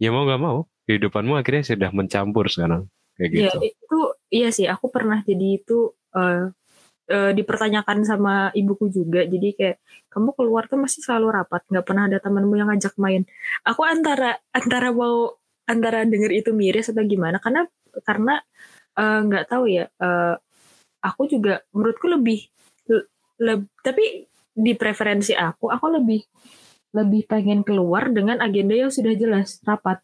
ya 0.01 0.09
mau 0.09 0.25
nggak 0.25 0.41
mau 0.41 0.57
kehidupanmu 0.89 1.37
akhirnya 1.37 1.61
sudah 1.61 1.93
mencampur 1.93 2.49
sekarang 2.49 2.89
kayak 3.21 3.29
Iya, 3.29 3.37
gitu 3.37 3.57
itu 3.69 3.99
iya 4.33 4.49
sih 4.49 4.65
aku 4.65 4.89
pernah 4.89 5.21
jadi 5.21 5.61
itu 5.61 5.93
eh 6.17 6.49
eh, 7.09 7.31
dipertanyakan 7.37 8.05
sama 8.05 8.49
ibuku 8.57 8.89
juga. 8.89 9.25
Jadi 9.25 9.53
kayak 9.57 9.77
kamu 10.09 10.33
keluar 10.37 10.65
tuh 10.65 10.79
masih 10.81 11.01
selalu 11.05 11.41
rapat 11.41 11.61
nggak 11.69 11.85
pernah 11.85 12.03
ada 12.09 12.17
temanmu 12.21 12.55
yang 12.57 12.69
ngajak 12.71 12.95
main. 12.97 13.23
Aku 13.65 13.81
antara 13.85 14.37
antara 14.55 14.89
mau 14.93 15.37
antara 15.65 16.05
denger 16.05 16.31
itu 16.33 16.49
miris 16.53 16.93
atau 16.93 17.01
gimana 17.05 17.41
karena 17.41 17.65
karena 18.05 18.41
eh, 18.97 19.19
nggak 19.25 19.45
tahu 19.49 19.65
ya 19.69 19.85
eh, 19.89 20.35
aku 21.05 21.29
juga 21.29 21.61
menurutku 21.73 22.09
lebih 22.09 22.49
le- 22.89 23.09
le- 23.41 23.69
tapi 23.85 24.25
di 24.55 24.71
preferensi 24.73 25.35
aku 25.35 25.67
aku 25.67 25.85
lebih 25.99 26.21
lebih 26.95 27.27
pengen 27.27 27.61
keluar 27.67 28.07
dengan 28.07 28.39
agenda 28.39 28.71
yang 28.71 28.87
sudah 28.87 29.11
jelas 29.19 29.59
rapat. 29.67 29.99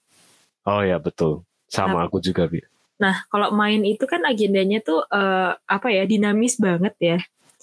Oh 0.68 0.84
ya 0.84 1.00
betul. 1.00 1.48
Sama 1.72 2.04
aku 2.04 2.20
juga 2.20 2.52
bi 2.52 2.60
Nah, 3.02 3.26
kalau 3.34 3.50
main 3.52 3.82
itu 3.82 4.06
kan 4.06 4.22
agendanya 4.30 4.78
tuh 4.86 5.02
eh, 5.10 5.52
apa 5.58 5.88
ya 5.90 6.06
dinamis 6.06 6.62
banget 6.62 6.94
ya. 7.02 7.18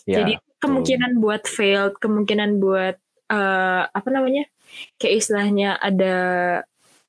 ya 0.04 0.16
Jadi 0.22 0.32
kemungkinan 0.58 1.22
buat 1.22 1.46
failed, 1.46 1.94
kemungkinan 2.02 2.58
buat 2.58 2.98
eh, 3.30 3.82
apa 3.86 4.08
namanya? 4.10 4.50
Kayak 4.98 5.14
istilahnya 5.22 5.78
ada 5.78 6.14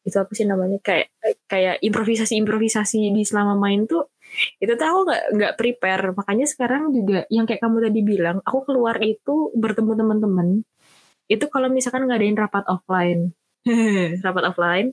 itu 0.05 0.15
apa 0.15 0.31
sih 0.37 0.45
namanya? 0.45 0.77
Kayak 0.85 1.09
kayak 1.49 1.75
improvisasi-improvisasi 1.81 3.09
di 3.09 3.23
selama 3.25 3.57
main 3.57 3.89
tuh 3.89 4.05
itu 4.61 4.69
tuh 4.77 4.85
aku 4.85 4.99
nggak 5.09 5.23
nggak 5.35 5.53
prepare. 5.57 6.05
Makanya 6.13 6.45
sekarang 6.45 6.93
juga 6.93 7.25
yang 7.33 7.49
kayak 7.49 7.65
kamu 7.65 7.77
tadi 7.89 7.99
bilang, 8.05 8.37
aku 8.45 8.61
keluar 8.69 9.01
itu 9.01 9.49
bertemu 9.57 9.91
teman-teman. 9.97 10.47
Itu 11.25 11.49
kalau 11.49 11.73
misalkan 11.73 12.05
ngadain 12.05 12.37
rapat 12.37 12.63
offline. 12.69 13.33
rapat 14.25 14.43
offline 14.53 14.87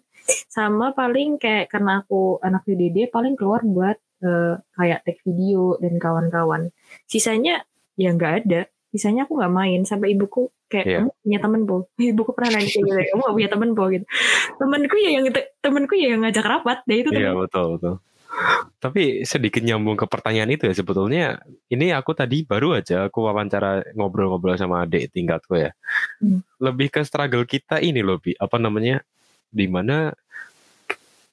sama 0.46 0.92
paling 0.92 1.38
kayak 1.38 1.70
karena 1.70 2.02
aku 2.02 2.38
anak 2.42 2.66
PDD 2.66 3.08
paling 3.10 3.34
keluar 3.38 3.62
buat 3.62 3.96
eh, 4.22 4.54
kayak 4.76 5.06
take 5.06 5.22
video 5.24 5.78
dan 5.78 5.96
kawan-kawan 6.00 6.70
sisanya 7.06 7.62
ya 7.96 8.12
nggak 8.12 8.34
ada 8.46 8.60
sisanya 8.92 9.28
aku 9.28 9.36
nggak 9.36 9.54
main 9.54 9.80
sampai 9.84 10.16
ibuku 10.16 10.48
kayak 10.66 10.86
Iya. 10.86 10.98
kamu 11.02 11.10
punya 11.22 11.38
temen 11.38 11.60
po 11.62 11.76
ibuku 12.12 12.30
pernah 12.34 12.50
nanya 12.54 12.68
kayak 12.70 12.84
gitu 12.86 13.00
kamu 13.12 13.20
gak 13.22 13.36
punya 13.36 13.50
temen 13.50 13.70
po 13.76 13.82
gitu 13.92 14.04
temenku 14.58 14.96
ya 14.98 15.10
yang 15.14 15.24
temenku 15.62 15.94
ya 15.94 16.06
yang 16.14 16.20
ngajak 16.26 16.46
rapat 16.46 16.78
deh 16.86 16.96
itu 17.02 17.08
Iya 17.14 17.30
temen 17.30 17.46
betul 17.46 17.66
betul. 17.78 17.94
Tapi 18.76 19.24
sedikit 19.24 19.64
nyambung 19.64 19.96
ke 19.96 20.04
pertanyaan 20.04 20.52
itu 20.52 20.68
ya 20.68 20.74
sebetulnya 20.76 21.40
ini 21.72 21.88
aku 21.96 22.12
tadi 22.12 22.44
baru 22.44 22.76
aja 22.76 23.08
aku 23.08 23.24
wawancara 23.24 23.96
ngobrol-ngobrol 23.96 24.60
sama 24.60 24.84
adik 24.84 25.08
tingkatku 25.08 25.56
ya. 25.56 25.72
Hmm. 26.20 26.44
Lebih 26.60 26.92
ke 26.92 27.00
struggle 27.08 27.48
kita 27.48 27.80
ini 27.80 28.04
loh 28.04 28.20
Bi, 28.20 28.36
apa 28.36 28.60
namanya? 28.60 29.00
Di 29.50 29.66
mana 29.70 30.12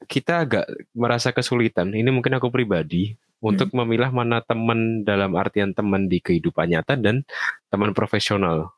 kita 0.06 0.44
agak 0.44 0.66
merasa 0.94 1.32
kesulitan. 1.32 1.92
Ini 1.92 2.10
mungkin 2.12 2.36
aku 2.38 2.52
pribadi 2.52 3.16
untuk 3.44 3.76
memilah 3.76 4.08
mana 4.16 4.40
teman 4.40 5.04
dalam 5.04 5.36
artian 5.36 5.76
teman 5.76 6.08
di 6.08 6.24
kehidupan 6.24 6.72
nyata 6.72 6.96
dan 6.96 7.28
teman 7.68 7.92
profesional. 7.92 8.72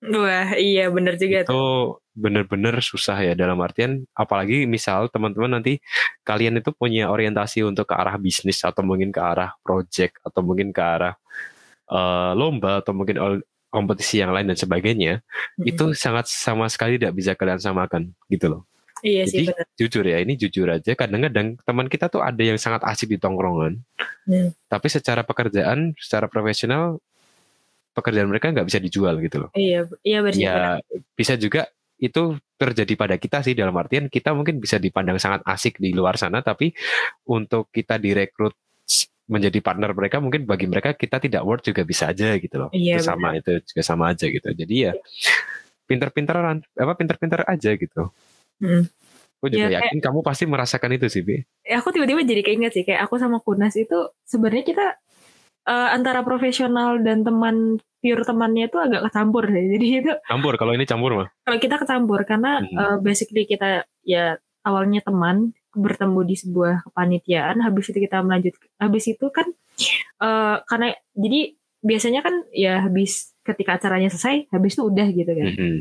wah 0.00 0.56
iya 0.56 0.88
bener 0.88 1.20
juga 1.20 1.44
tuh 1.44 1.52
itu 1.52 1.64
bener-bener 2.16 2.72
susah 2.80 3.20
ya 3.20 3.32
dalam 3.36 3.60
artian 3.60 4.04
apalagi 4.16 4.64
misal 4.64 5.12
teman-teman 5.12 5.60
nanti 5.60 5.76
kalian 6.24 6.60
itu 6.60 6.72
punya 6.72 7.12
orientasi 7.12 7.64
untuk 7.64 7.88
ke 7.88 7.94
arah 7.96 8.16
bisnis 8.16 8.60
atau 8.64 8.80
mungkin 8.80 9.12
ke 9.12 9.20
arah 9.20 9.56
project 9.60 10.16
atau 10.24 10.40
mungkin 10.40 10.72
ke 10.72 10.80
arah 10.80 11.14
eh, 11.88 12.32
lomba 12.32 12.80
atau 12.80 12.96
mungkin 12.96 13.44
kompetisi 13.68 14.24
yang 14.24 14.32
lain 14.32 14.48
dan 14.48 14.58
sebagainya 14.58 15.20
Mm-mm. 15.20 15.68
itu 15.68 15.92
sangat 15.92 16.32
sama 16.32 16.64
sekali 16.72 16.96
tidak 16.96 17.16
bisa 17.16 17.32
kalian 17.36 17.60
samakan 17.60 18.12
gitu 18.32 18.52
loh 18.56 18.62
iya 19.04 19.24
sih 19.26 19.44
jadi 19.44 19.46
bener 19.52 19.66
jujur 19.76 20.04
ya 20.04 20.18
ini 20.20 20.34
jujur 20.36 20.68
aja 20.68 20.92
kadang-kadang 20.94 21.56
teman 21.62 21.86
kita 21.88 22.06
tuh 22.12 22.20
ada 22.20 22.42
yang 22.42 22.58
sangat 22.60 22.84
asik 22.84 23.10
di 23.10 23.18
tongkrongan 23.20 23.80
Hmm. 24.30 24.52
tapi 24.68 24.86
secara 24.92 25.24
pekerjaan 25.24 25.96
secara 25.96 26.28
profesional 26.28 27.00
pekerjaan 27.90 28.30
mereka 28.30 28.52
nggak 28.54 28.68
bisa 28.68 28.78
dijual 28.78 29.18
gitu 29.18 29.42
loh. 29.42 29.50
Iya 29.56 29.90
iya 30.06 30.18
bener 30.22 30.38
ya 30.38 30.78
bisa 31.18 31.34
juga 31.34 31.66
itu 32.00 32.38
terjadi 32.56 32.94
pada 32.96 33.16
kita 33.20 33.44
sih 33.44 33.52
dalam 33.52 33.74
artian 33.76 34.08
kita 34.08 34.32
mungkin 34.32 34.56
bisa 34.62 34.80
dipandang 34.80 35.20
sangat 35.20 35.44
asik 35.44 35.76
di 35.76 35.92
luar 35.92 36.16
sana 36.16 36.40
tapi 36.40 36.72
untuk 37.28 37.68
kita 37.74 38.00
direkrut 38.00 38.54
menjadi 39.30 39.58
partner 39.62 39.94
mereka 39.94 40.18
mungkin 40.18 40.42
bagi 40.42 40.66
mereka 40.66 40.94
kita 40.94 41.22
tidak 41.22 41.42
worth 41.42 41.66
juga 41.66 41.82
bisa 41.82 42.10
aja 42.10 42.34
gitu 42.34 42.56
loh. 42.56 42.70
Iya, 42.70 42.98
itu 42.98 43.02
sama 43.06 43.34
itu 43.38 43.62
juga 43.62 43.82
sama 43.82 44.04
aja 44.10 44.26
gitu. 44.26 44.48
Jadi 44.50 44.74
ya 44.90 44.92
pinter-pinteran 45.90 46.62
apa 46.78 46.92
pinter-pinter 46.94 47.42
aja 47.50 47.74
gitu 47.74 48.14
Mm. 48.60 48.84
aku 49.36 49.46
juga 49.48 49.56
Ya, 49.58 49.66
kayak- 49.70 49.82
yakin 49.88 49.98
kamu 50.00 50.18
pasti 50.20 50.44
merasakan 50.44 50.90
itu 50.94 51.06
sih 51.08 51.22
Bi 51.22 51.40
Eh, 51.62 51.72
aku 51.72 51.90
tiba-tiba 51.90 52.20
jadi 52.22 52.42
keinget 52.42 52.72
sih 52.72 52.84
kayak 52.84 53.04
aku 53.04 53.16
sama 53.16 53.40
Kunas 53.40 53.72
itu 53.74 53.96
sebenarnya 54.22 54.64
kita 54.64 54.86
eh, 55.62 55.88
antara 55.90 56.20
profesional 56.20 57.00
dan 57.00 57.20
teman 57.20 57.56
pure 57.96 58.22
temannya 58.22 58.66
itu 58.66 58.76
agak 58.76 59.04
kecampur 59.06 59.44
deh. 59.44 59.60
Jadi 59.76 59.86
itu 59.98 60.12
campur 60.24 60.56
kalau 60.56 60.72
ini 60.72 60.84
campur 60.84 61.12
mah 61.14 61.28
kalau 61.42 61.58
kita 61.58 61.76
kecampur 61.76 62.24
karena 62.24 62.60
Mhm. 62.60 62.72
eh, 62.74 62.96
basically 62.98 63.44
kita 63.44 63.84
ya 64.02 64.36
awalnya 64.60 65.00
teman 65.00 65.52
bertemu 65.70 66.20
di 66.24 66.34
sebuah 66.34 66.82
kepanitiaan 66.82 67.60
habis 67.60 67.88
itu 67.88 68.00
kita 68.00 68.20
melanjut 68.20 68.52
habis 68.76 69.04
itu 69.06 69.26
kan 69.28 69.46
eh, 70.18 70.56
karena 70.64 70.86
jadi 71.12 71.40
biasanya 71.80 72.20
kan 72.20 72.34
ya 72.50 72.80
habis 72.82 73.29
ketika 73.40 73.80
acaranya 73.80 74.08
selesai 74.08 74.48
habis 74.48 74.76
itu 74.76 74.82
udah 74.84 75.08
gitu 75.08 75.32
kan. 75.32 75.46
Mhm. 75.56 75.78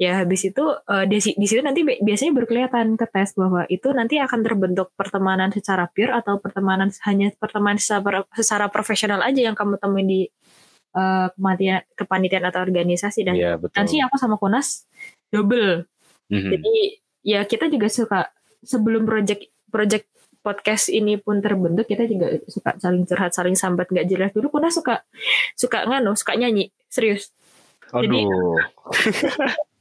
ya 0.00 0.18
habis 0.24 0.42
itu 0.42 0.64
eh, 0.66 1.04
di, 1.06 1.18
di 1.20 1.46
situ 1.46 1.62
nanti 1.62 1.86
bi- 1.86 2.00
biasanya 2.02 2.34
baru 2.34 2.46
kelihatan 2.46 2.98
ke 2.98 3.06
tes 3.06 3.38
bahwa 3.38 3.62
itu 3.66 3.86
nanti 3.94 4.18
akan 4.18 4.40
terbentuk 4.42 4.90
pertemanan 4.98 5.50
secara 5.50 5.86
pure 5.86 6.10
atau 6.10 6.42
pertemanan 6.42 6.90
hanya 7.06 7.30
pertemanan 7.38 7.78
secara, 7.78 8.26
secara 8.34 8.66
profesional 8.66 9.22
aja 9.22 9.38
yang 9.38 9.54
kamu 9.54 9.78
temuin 9.78 10.06
di 10.06 10.20
eh, 10.92 11.26
kematian 11.32 11.86
kepanitiaan 11.94 12.44
atau 12.44 12.60
organisasi. 12.60 13.22
Dan 13.22 13.34
Iya 13.38 13.54
betul. 13.56 13.78
dan 13.78 13.86
sih 13.86 14.02
aku 14.02 14.16
sama 14.18 14.34
Kunas 14.36 14.84
double. 15.30 15.86
Mhm. 16.32 16.50
jadi 16.50 16.74
ya 17.22 17.40
kita 17.44 17.68
juga 17.68 17.86
suka 17.86 18.20
sebelum 18.64 19.04
project 19.04 19.46
project 19.68 20.08
podcast 20.42 20.90
ini 20.90 21.14
pun 21.16 21.38
terbentuk 21.38 21.86
kita 21.86 22.02
juga 22.04 22.34
suka 22.50 22.74
saling 22.74 23.06
curhat 23.06 23.30
saling 23.30 23.54
sambat 23.54 23.86
nggak 23.86 24.06
jelas. 24.06 24.30
Dulu 24.34 24.50
Kunas 24.50 24.74
suka 24.74 25.06
suka 25.54 25.86
nganu 25.86 26.18
suka 26.18 26.34
nyanyi 26.34 26.74
serius 26.92 27.32
jadi- 27.88 28.28
aduh 28.28 28.60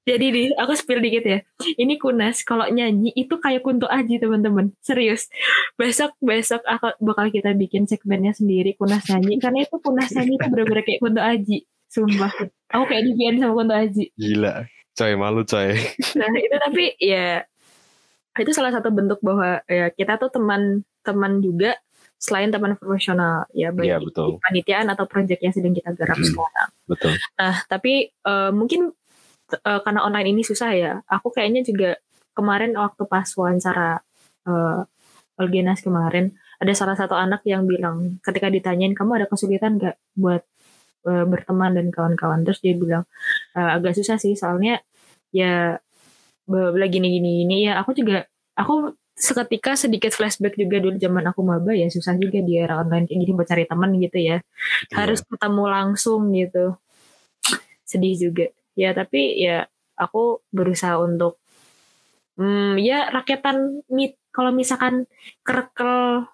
Jadi 0.00 0.26
di, 0.32 0.42
aku 0.56 0.72
spill 0.74 0.98
dikit 0.98 1.22
ya. 1.22 1.38
Ini 1.76 2.00
Kunas 2.00 2.42
kalau 2.42 2.66
nyanyi 2.66 3.12
itu 3.14 3.36
kayak 3.36 3.62
Kunto 3.62 3.84
Aji 3.86 4.16
teman-teman. 4.18 4.72
Serius. 4.80 5.28
Besok 5.76 6.16
besok 6.24 6.64
aku 6.66 6.96
bakal 7.04 7.28
kita 7.28 7.52
bikin 7.54 7.84
segmennya 7.84 8.32
sendiri 8.34 8.74
Kunas 8.74 9.06
nyanyi 9.06 9.38
karena 9.38 9.62
itu 9.68 9.76
Kunas 9.78 10.10
nyanyi 10.10 10.40
itu 10.40 10.46
bener-bener 10.50 10.82
kayak 10.82 11.00
Kunto 11.04 11.20
Aji. 11.20 11.58
Sumpah. 11.86 12.32
Aku 12.74 12.84
kayak 12.90 13.02
di 13.06 13.12
sama 13.38 13.54
Kunto 13.54 13.74
Aji. 13.76 14.04
gila 14.16 14.66
coy 14.96 15.12
malu 15.14 15.42
coy 15.46 15.78
Nah 16.18 16.32
itu 16.36 16.56
tapi 16.58 16.84
ya 16.98 17.44
itu 18.40 18.50
salah 18.56 18.72
satu 18.72 18.88
bentuk 18.90 19.20
bahwa 19.20 19.60
ya 19.68 19.92
kita 19.92 20.16
tuh 20.16 20.32
teman-teman 20.32 21.32
juga 21.44 21.76
selain 22.20 22.52
teman 22.52 22.76
profesional 22.76 23.48
ya 23.56 23.72
baik 23.72 23.96
di 23.96 24.06
betul. 24.12 24.36
panitiaan 24.44 24.86
atau 24.92 25.08
proyek 25.08 25.40
yang 25.40 25.54
sedang 25.56 25.72
kita 25.72 25.90
garap 25.96 26.20
Hmm. 26.20 26.28
sekarang. 26.28 26.70
betul 26.84 27.12
Nah, 27.40 27.56
tapi 27.64 27.92
eh, 28.12 28.50
mungkin 28.52 28.92
eh, 29.56 29.80
karena 29.80 30.00
online 30.04 30.28
ini 30.36 30.42
susah 30.44 30.70
ya. 30.76 30.92
Aku 31.08 31.32
kayaknya 31.32 31.64
juga 31.64 31.96
kemarin 32.36 32.76
waktu 32.76 33.02
pas 33.08 33.26
wawancara 33.34 34.04
eh 34.46 34.80
Olgenas 35.40 35.80
kemarin, 35.80 36.36
ada 36.60 36.72
salah 36.76 36.92
satu 36.92 37.16
anak 37.16 37.40
yang 37.48 37.64
bilang 37.64 38.20
ketika 38.20 38.52
ditanyain 38.52 38.92
kamu 38.92 39.24
ada 39.24 39.26
kesulitan 39.32 39.80
gak 39.80 39.96
buat 40.12 40.44
eh, 41.08 41.24
berteman 41.24 41.72
dan 41.72 41.88
kawan-kawan, 41.88 42.44
terus 42.44 42.60
dia 42.60 42.76
bilang 42.76 43.08
"Eh, 43.56 43.70
agak 43.80 43.96
susah 43.96 44.20
sih 44.20 44.36
soalnya 44.36 44.84
ya 45.32 45.80
lagi 46.50 46.98
gini 46.98 47.08
gini 47.16 47.30
gini 47.46 47.56
ya 47.70 47.78
aku 47.80 47.94
juga 47.94 48.26
aku 48.58 48.92
seketika 49.20 49.76
sedikit 49.76 50.16
flashback 50.16 50.56
juga 50.56 50.80
dulu 50.80 50.96
zaman 50.96 51.28
aku 51.28 51.44
maba 51.44 51.76
ya 51.76 51.92
susah 51.92 52.16
juga 52.16 52.40
di 52.40 52.56
era 52.56 52.80
online 52.80 53.04
kayak 53.04 53.20
gini 53.20 53.32
buat 53.36 53.48
cari 53.48 53.64
teman 53.68 53.92
gitu 54.00 54.18
ya. 54.18 54.36
Harus 54.96 55.20
ketemu 55.20 55.64
langsung 55.68 56.32
gitu. 56.32 56.80
Sedih 57.84 58.16
juga. 58.16 58.48
Ya 58.72 58.96
tapi 58.96 59.36
ya 59.36 59.68
aku 60.00 60.40
berusaha 60.48 60.96
untuk 60.96 61.36
hmm, 62.40 62.80
ya 62.80 63.12
rakyatan 63.12 63.84
meet 63.92 64.16
kalau 64.32 64.56
misalkan 64.56 65.04
kerkel 65.44 66.24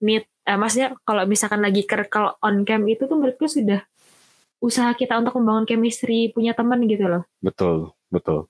meet 0.00 0.24
eh, 0.48 0.56
maksudnya 0.56 0.96
kalau 1.04 1.28
misalkan 1.28 1.60
lagi 1.60 1.84
kerkel 1.84 2.40
on 2.40 2.64
cam 2.64 2.88
itu 2.88 3.04
tuh 3.04 3.20
menurutku 3.20 3.44
sudah 3.44 3.84
usaha 4.64 4.92
kita 4.96 5.20
untuk 5.20 5.36
membangun 5.36 5.68
chemistry 5.68 6.32
punya 6.32 6.56
teman 6.56 6.80
gitu 6.88 7.04
loh. 7.04 7.28
Betul 7.44 7.92
betul. 8.08 8.48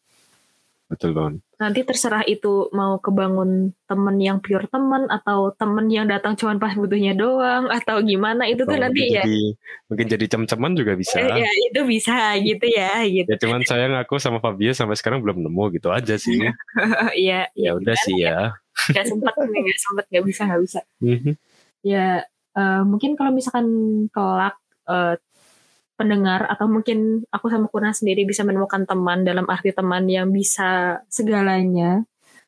Betul 0.86 1.10
banget. 1.14 1.49
Nanti 1.60 1.84
terserah 1.84 2.24
itu 2.24 2.72
mau 2.72 2.96
kebangun 2.96 3.76
temen 3.84 4.16
yang 4.16 4.40
pure 4.40 4.64
temen 4.64 5.04
atau 5.12 5.52
temen 5.52 5.92
yang 5.92 6.08
datang 6.08 6.32
cuma 6.32 6.56
pas 6.56 6.72
butuhnya 6.72 7.12
doang 7.12 7.68
atau 7.68 8.00
gimana 8.00 8.48
itu 8.48 8.64
tuh 8.64 8.72
Oh, 8.72 8.80
nanti 8.80 9.12
ya. 9.12 9.20
jadi, 9.20 9.52
mungkin 9.92 10.06
jadi 10.08 10.24
cem-ceman 10.24 10.72
juga 10.72 10.96
bisa. 10.96 11.20
Eh, 11.20 11.44
Ya 11.44 11.50
itu 11.68 11.80
bisa 11.84 12.16
gitu 12.40 12.64
ya 12.64 13.04
gitu. 13.04 13.28
Ya 13.28 13.36
cuman 13.36 13.60
sayang 13.68 13.92
aku 14.00 14.16
sama 14.16 14.40
Fabio 14.40 14.72
sampai 14.72 14.96
sekarang 14.96 15.20
belum 15.20 15.44
nemu 15.44 15.64
gitu 15.76 15.92
aja 15.92 16.16
sih. 16.16 16.40
Iya, 17.12 17.52
ya 17.68 17.70
udah 17.76 17.96
sih 18.08 18.16
ya. 18.16 18.56
Gak 18.96 19.04
sempat, 19.12 19.36
gak 19.36 19.78
sempat, 19.84 20.04
gak 20.08 20.24
bisa, 20.24 20.42
gak 20.48 20.60
bisa. 20.64 20.80
Mhm. 21.04 21.36
Ya 21.84 22.24
eh, 22.56 22.82
mungkin 22.88 23.20
kalau 23.20 23.36
misalkan 23.36 23.68
kelak 24.08 24.56
eh, 24.88 25.20
pendengar 26.00 26.48
atau 26.48 26.64
mungkin 26.64 27.20
aku 27.28 27.52
sama 27.52 27.68
Kuna 27.68 27.92
sendiri 27.92 28.24
bisa 28.24 28.40
menemukan 28.40 28.88
teman 28.88 29.20
dalam 29.20 29.44
arti 29.44 29.76
teman 29.76 30.08
yang 30.08 30.32
bisa 30.32 31.04
segalanya, 31.12 32.00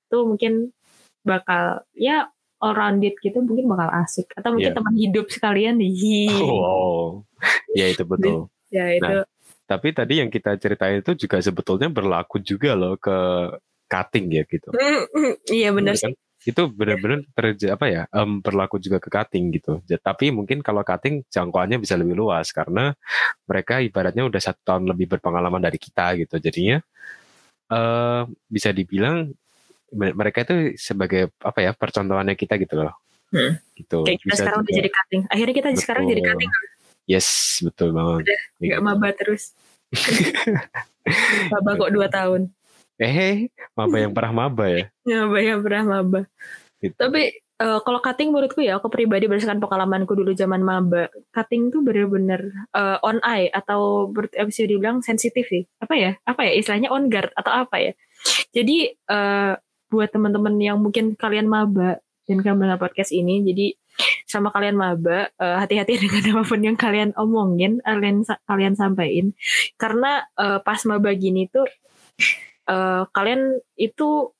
tuh 0.08 0.24
mungkin 0.24 0.72
bakal 1.20 1.84
ya 1.92 2.32
all 2.62 2.72
rounded 2.72 3.12
gitu 3.20 3.44
mungkin 3.44 3.68
bakal 3.68 3.92
asik 4.00 4.32
atau 4.32 4.56
mungkin 4.56 4.72
Iya. 4.72 4.78
teman 4.80 4.94
hidup 4.96 5.26
sekalian 5.28 5.76
nih. 5.76 6.32
Wow. 6.32 7.28
Ya 7.76 7.92
itu 7.92 8.08
betul. 8.10 8.48
Ya 8.72 8.88
itu. 8.96 9.28
Tapi 9.68 9.88
tadi 9.92 10.24
yang 10.24 10.32
kita 10.32 10.56
ceritain 10.56 11.04
itu 11.04 11.12
juga 11.28 11.36
sebetulnya 11.44 11.92
berlaku 11.92 12.40
juga 12.40 12.72
loh 12.72 12.96
ke 12.96 13.12
cutting 13.86 14.32
ya 14.32 14.42
gitu. 14.48 14.72
Iya 15.52 15.76
benar 15.76 16.00
sih. 16.00 16.08
kan? 16.08 16.12
Itu 16.42 16.66
benar-benar 16.68 17.22
terja 17.32 17.78
apa 17.78 17.86
ya 17.86 18.02
em, 18.10 18.42
berlaku 18.42 18.82
juga 18.82 18.98
ke 18.98 19.06
cutting 19.06 19.54
gitu. 19.54 19.78
Tapi 19.86 20.34
mungkin 20.34 20.58
kalau 20.58 20.82
cutting 20.82 21.22
jangkauannya 21.30 21.78
bisa 21.78 21.94
lebih 21.94 22.18
luas 22.18 22.50
karena 22.50 22.94
mereka 23.46 23.78
ibaratnya 23.78 24.26
udah 24.26 24.40
satu 24.42 24.60
tahun 24.66 24.90
lebih 24.90 25.06
berpengalaman 25.16 25.62
dari 25.62 25.78
kita 25.78 26.18
gitu. 26.18 26.42
Jadinya 26.42 26.82
eh 27.72 28.22
bisa 28.50 28.74
dibilang 28.74 29.30
me- 29.94 30.14
mereka 30.16 30.42
itu 30.42 30.74
sebagai 30.76 31.30
apa 31.40 31.58
ya 31.62 31.70
percontohannya 31.72 32.34
kita 32.34 32.58
gitu 32.58 32.82
loh. 32.82 32.94
Hmm. 33.32 33.56
Gitu. 33.72 34.02
Kayak 34.04 34.18
kita 34.20 34.28
Bisa 34.28 34.40
sekarang 34.44 34.60
udah 34.60 34.68
juga- 34.68 34.78
jadi 34.82 34.90
cutting. 34.92 35.22
Akhirnya 35.30 35.54
kita 35.56 35.68
sekarang 35.78 36.04
jadi 36.10 36.20
Betul. 36.20 36.32
cutting. 36.36 36.50
Yes, 37.02 37.28
betul 37.64 37.88
banget. 37.94 38.22
Gak 38.62 38.80
maba 38.82 39.08
terus. 39.14 39.54
maba 41.52 41.70
kok 41.76 41.90
dua 41.92 42.08
tahun. 42.08 42.50
Eh, 43.00 43.48
maba 43.72 43.96
yang 43.96 44.12
pernah 44.12 44.32
maba 44.32 44.64
ya. 44.76 44.84
Maba 45.06 45.38
yang 45.40 45.60
pernah 45.64 45.82
maba. 45.84 46.20
Gitu. 46.82 46.94
Tapi 46.98 47.22
eh, 47.38 47.78
kalau 47.82 48.00
cutting 48.02 48.28
menurutku 48.34 48.60
ya, 48.60 48.76
aku 48.76 48.92
pribadi 48.92 49.30
berdasarkan 49.30 49.62
pengalamanku 49.62 50.12
dulu 50.12 50.34
zaman 50.34 50.60
maba, 50.60 51.08
cutting 51.32 51.72
tuh 51.72 51.80
bener-bener 51.80 52.52
eh, 52.74 52.98
on 53.06 53.22
eye 53.24 53.48
atau 53.50 54.10
ber, 54.10 54.28
eh, 54.34 54.46
bisa 54.46 54.66
dibilang 54.66 55.00
sensitif 55.00 55.46
sih. 55.48 55.64
Apa 55.80 55.94
ya? 55.94 56.12
Apa 56.26 56.44
ya? 56.46 56.52
Istilahnya 56.58 56.92
on 56.92 57.08
guard 57.08 57.32
atau 57.38 57.52
apa 57.52 57.76
ya? 57.80 57.92
Jadi 58.52 58.92
eh, 58.92 59.52
buat 59.92 60.08
teman-teman 60.08 60.56
yang 60.56 60.80
mungkin 60.80 61.14
kalian 61.16 61.48
maba 61.48 62.00
dan 62.24 62.38
kalian 62.40 62.56
mendengar 62.56 62.80
podcast 62.80 63.10
ini, 63.12 63.42
jadi 63.44 63.76
sama 64.24 64.48
kalian 64.48 64.76
maba, 64.78 65.28
eh, 65.28 65.56
hati-hati 65.60 65.98
dengan 66.08 66.38
apa 66.38 66.42
pun 66.48 66.60
yang 66.64 66.78
kalian 66.78 67.10
omongin, 67.18 67.82
kalian 67.84 68.24
kalian 68.48 68.74
sampaikan, 68.78 69.36
karena 69.76 70.24
eh, 70.38 70.58
pas 70.64 70.80
maba 70.88 71.10
gini 71.12 71.50
tuh 71.52 71.68
eh, 72.68 73.02
kalian 73.10 73.58
itu 73.74 74.30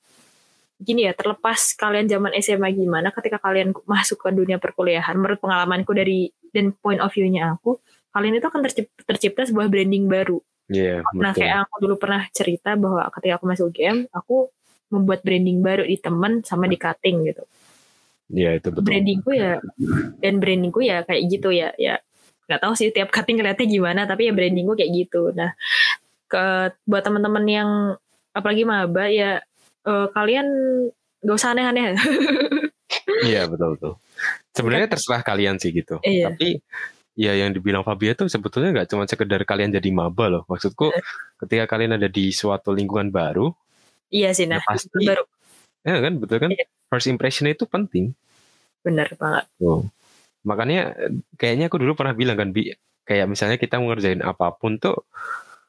gini 0.83 1.07
ya 1.07 1.15
terlepas 1.15 1.79
kalian 1.79 2.11
zaman 2.11 2.35
SMA 2.43 2.75
gimana 2.75 3.15
ketika 3.15 3.39
kalian 3.39 3.71
masuk 3.87 4.19
ke 4.19 4.29
dunia 4.35 4.59
perkuliahan 4.59 5.15
menurut 5.15 5.39
pengalamanku 5.39 5.95
dari 5.95 6.35
dan 6.51 6.75
point 6.75 6.99
of 6.99 7.15
view-nya 7.15 7.55
aku 7.55 7.79
kalian 8.13 8.37
itu 8.43 8.47
akan 8.51 8.61
tercipta, 8.67 9.01
tercipta 9.07 9.43
sebuah 9.47 9.71
branding 9.71 10.11
baru 10.11 10.43
Iya, 10.73 11.05
nah 11.19 11.35
betul. 11.35 11.43
kayak 11.43 11.57
aku 11.69 11.75
dulu 11.85 11.95
pernah 12.01 12.23
cerita 12.33 12.79
bahwa 12.79 13.05
ketika 13.15 13.35
aku 13.39 13.45
masuk 13.51 13.69
game 13.75 14.07
aku 14.11 14.49
membuat 14.91 15.21
branding 15.23 15.59
baru 15.61 15.85
di 15.85 15.97
temen 15.99 16.43
sama 16.43 16.67
di 16.67 16.77
cutting 16.79 17.17
gitu 17.31 17.45
Iya, 18.33 18.57
itu 18.59 18.69
betul. 18.73 18.87
brandingku 18.89 19.31
ya 19.37 19.61
dan 20.19 20.35
brandingku 20.41 20.81
ya 20.81 21.05
kayak 21.05 21.23
gitu 21.29 21.53
ya 21.53 21.77
ya 21.77 22.01
nggak 22.49 22.61
tahu 22.63 22.73
sih 22.75 22.91
tiap 22.91 23.13
cutting 23.13 23.39
kelihatannya 23.39 23.69
gimana 23.71 24.01
tapi 24.09 24.27
ya 24.29 24.33
brandingku 24.35 24.75
kayak 24.75 24.93
gitu 24.93 25.31
nah 25.37 25.55
ke 26.27 26.73
buat 26.89 27.03
teman-teman 27.05 27.45
yang 27.45 27.71
apalagi 28.33 28.65
maba 28.65 29.07
ya 29.09 29.41
eh, 29.85 30.07
kalian 30.13 30.47
gak 31.23 31.37
usah 31.37 31.53
aneh-aneh 31.55 31.95
Iya, 33.25 33.49
betul 33.49 33.79
betul. 33.79 33.93
Sebenarnya 34.53 34.89
terserah 34.91 35.23
kalian 35.25 35.57
sih 35.57 35.73
gitu. 35.73 35.97
Iya. 36.05 36.29
Tapi 36.29 36.61
ya 37.17 37.33
yang 37.37 37.53
dibilang 37.53 37.85
Fabia 37.85 38.13
tuh 38.13 38.29
sebetulnya 38.29 38.73
nggak 38.73 38.89
cuma 38.89 39.05
sekedar 39.09 39.41
kalian 39.49 39.73
jadi 39.73 39.89
maba 39.95 40.29
loh. 40.29 40.43
Maksudku 40.45 40.93
ketika 41.41 41.65
kalian 41.71 41.97
ada 41.97 42.09
di 42.11 42.29
suatu 42.35 42.73
lingkungan 42.73 43.09
baru, 43.09 43.49
iya 44.13 44.37
sih 44.37 44.45
nah 44.45 44.61
Ya, 44.61 44.67
pasti. 44.69 45.03
baru 45.09 45.25
ya 45.83 45.99
kan 45.99 46.13
betul 46.21 46.37
kan? 46.41 46.51
Iya. 46.53 46.65
First 46.93 47.09
impression 47.09 47.49
itu 47.49 47.65
penting. 47.65 48.13
bener 48.83 49.09
banget 49.15 49.47
Tuh. 49.63 49.87
Makanya 50.43 50.93
kayaknya 51.39 51.71
aku 51.71 51.79
dulu 51.79 51.95
pernah 51.95 52.13
bilang 52.19 52.35
kan, 52.35 52.51
Bi, 52.51 52.75
kayak 53.07 53.31
misalnya 53.31 53.57
kita 53.63 53.79
mau 53.79 53.95
ngerjain 53.95 54.21
apa 54.21 54.51
pun 54.59 54.77
tuh 54.77 55.07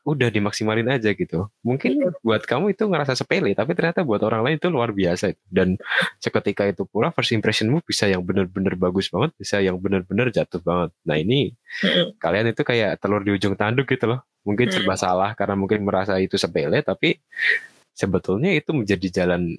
udah 0.03 0.27
dimaksimalin 0.27 0.87
aja 0.91 1.15
gitu. 1.15 1.47
Mungkin 1.63 1.91
Iya. 1.95 2.11
buat 2.19 2.43
kamu 2.43 2.75
itu 2.75 2.83
ngerasa 2.91 3.15
sepele, 3.15 3.55
tapi 3.55 3.71
ternyata 3.71 4.03
buat 4.03 4.19
orang 4.19 4.43
lain 4.43 4.55
itu 4.59 4.67
luar 4.67 4.91
biasa. 4.91 5.31
Dan 5.47 5.79
seketika 6.19 6.67
itu 6.67 6.83
pula 6.83 7.15
first 7.15 7.31
impressionmu 7.31 7.79
bisa 7.87 8.11
yang 8.11 8.19
bener-bener 8.19 8.75
bagus 8.75 9.07
banget, 9.07 9.31
bisa 9.39 9.63
yang 9.63 9.79
bener-bener 9.79 10.27
jatuh 10.29 10.59
banget. 10.59 10.91
Nah 11.07 11.15
ini 11.15 11.55
kalian 12.19 12.51
itu 12.51 12.61
kayak 12.67 12.99
telur 12.99 13.23
di 13.23 13.31
ujung 13.31 13.55
tanduk 13.55 13.87
gitu 13.87 14.11
loh. 14.11 14.19
Mungkin 14.43 14.67
serba 14.75 14.99
salah 14.99 15.31
karena 15.39 15.55
mungkin 15.55 15.87
merasa 15.87 16.19
itu 16.19 16.35
sepele, 16.35 16.83
tapi 16.83 17.15
sebetulnya 17.95 18.51
itu 18.51 18.75
menjadi 18.75 19.23
jalan 19.23 19.55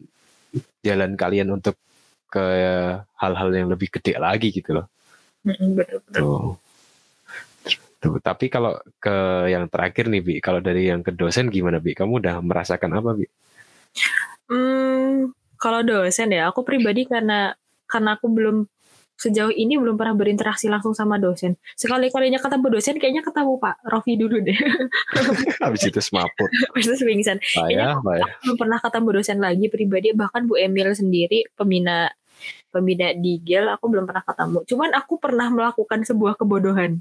jalan 0.84 1.16
kalian 1.16 1.48
untuk 1.56 1.80
ke 2.28 2.44
hal-hal 3.16 3.48
yang 3.54 3.72
lebih 3.72 3.88
gede 3.88 4.20
lagi 4.20 4.52
gitu 4.52 4.76
loh. 4.76 4.86
Bener 5.40 6.04
Tuh. 6.12 6.60
Tuh, 8.04 8.20
tapi 8.20 8.52
kalau 8.52 8.76
ke 9.00 9.48
yang 9.48 9.64
terakhir 9.72 10.12
nih 10.12 10.20
Bi, 10.20 10.34
kalau 10.44 10.60
dari 10.60 10.92
yang 10.92 11.00
ke 11.00 11.08
dosen 11.08 11.48
gimana 11.48 11.80
Bi? 11.80 11.96
Kamu 11.96 12.20
udah 12.20 12.36
merasakan 12.44 13.00
apa 13.00 13.16
Bi? 13.16 13.24
Hmm, 14.52 15.32
kalau 15.56 15.80
dosen 15.80 16.28
ya, 16.28 16.52
aku 16.52 16.60
pribadi 16.68 17.08
karena 17.08 17.56
karena 17.88 18.20
aku 18.20 18.28
belum 18.28 18.68
sejauh 19.16 19.56
ini 19.56 19.80
belum 19.80 19.96
pernah 19.96 20.12
berinteraksi 20.12 20.68
langsung 20.68 20.92
sama 20.92 21.16
dosen. 21.16 21.56
Sekali-kalinya 21.80 22.36
ketemu 22.44 22.66
dosen, 22.76 23.00
kayaknya 23.00 23.24
ketemu 23.24 23.56
Pak 23.56 23.80
Rofi 23.88 24.20
dulu 24.20 24.36
deh. 24.44 24.58
Habis 25.64 25.88
itu 25.88 26.00
semaput. 26.04 26.52
Pingsan. 26.76 27.40
Payah, 27.40 28.04
payah. 28.04 28.26
Aku 28.28 28.52
belum 28.52 28.56
pernah 28.60 28.78
ketemu 28.84 29.08
dosen 29.16 29.38
lagi 29.40 29.66
pribadi, 29.72 30.12
bahkan 30.12 30.44
Bu 30.44 30.60
Emil 30.60 30.92
sendiri 30.92 31.48
pembina 31.56 32.12
pembina 32.68 33.16
di 33.16 33.40
GEL, 33.40 33.70
aku 33.70 33.88
belum 33.88 34.04
pernah 34.04 34.26
ketemu. 34.26 34.58
Cuman 34.68 34.90
aku 34.92 35.16
pernah 35.16 35.48
melakukan 35.48 36.04
sebuah 36.04 36.36
kebodohan. 36.36 37.00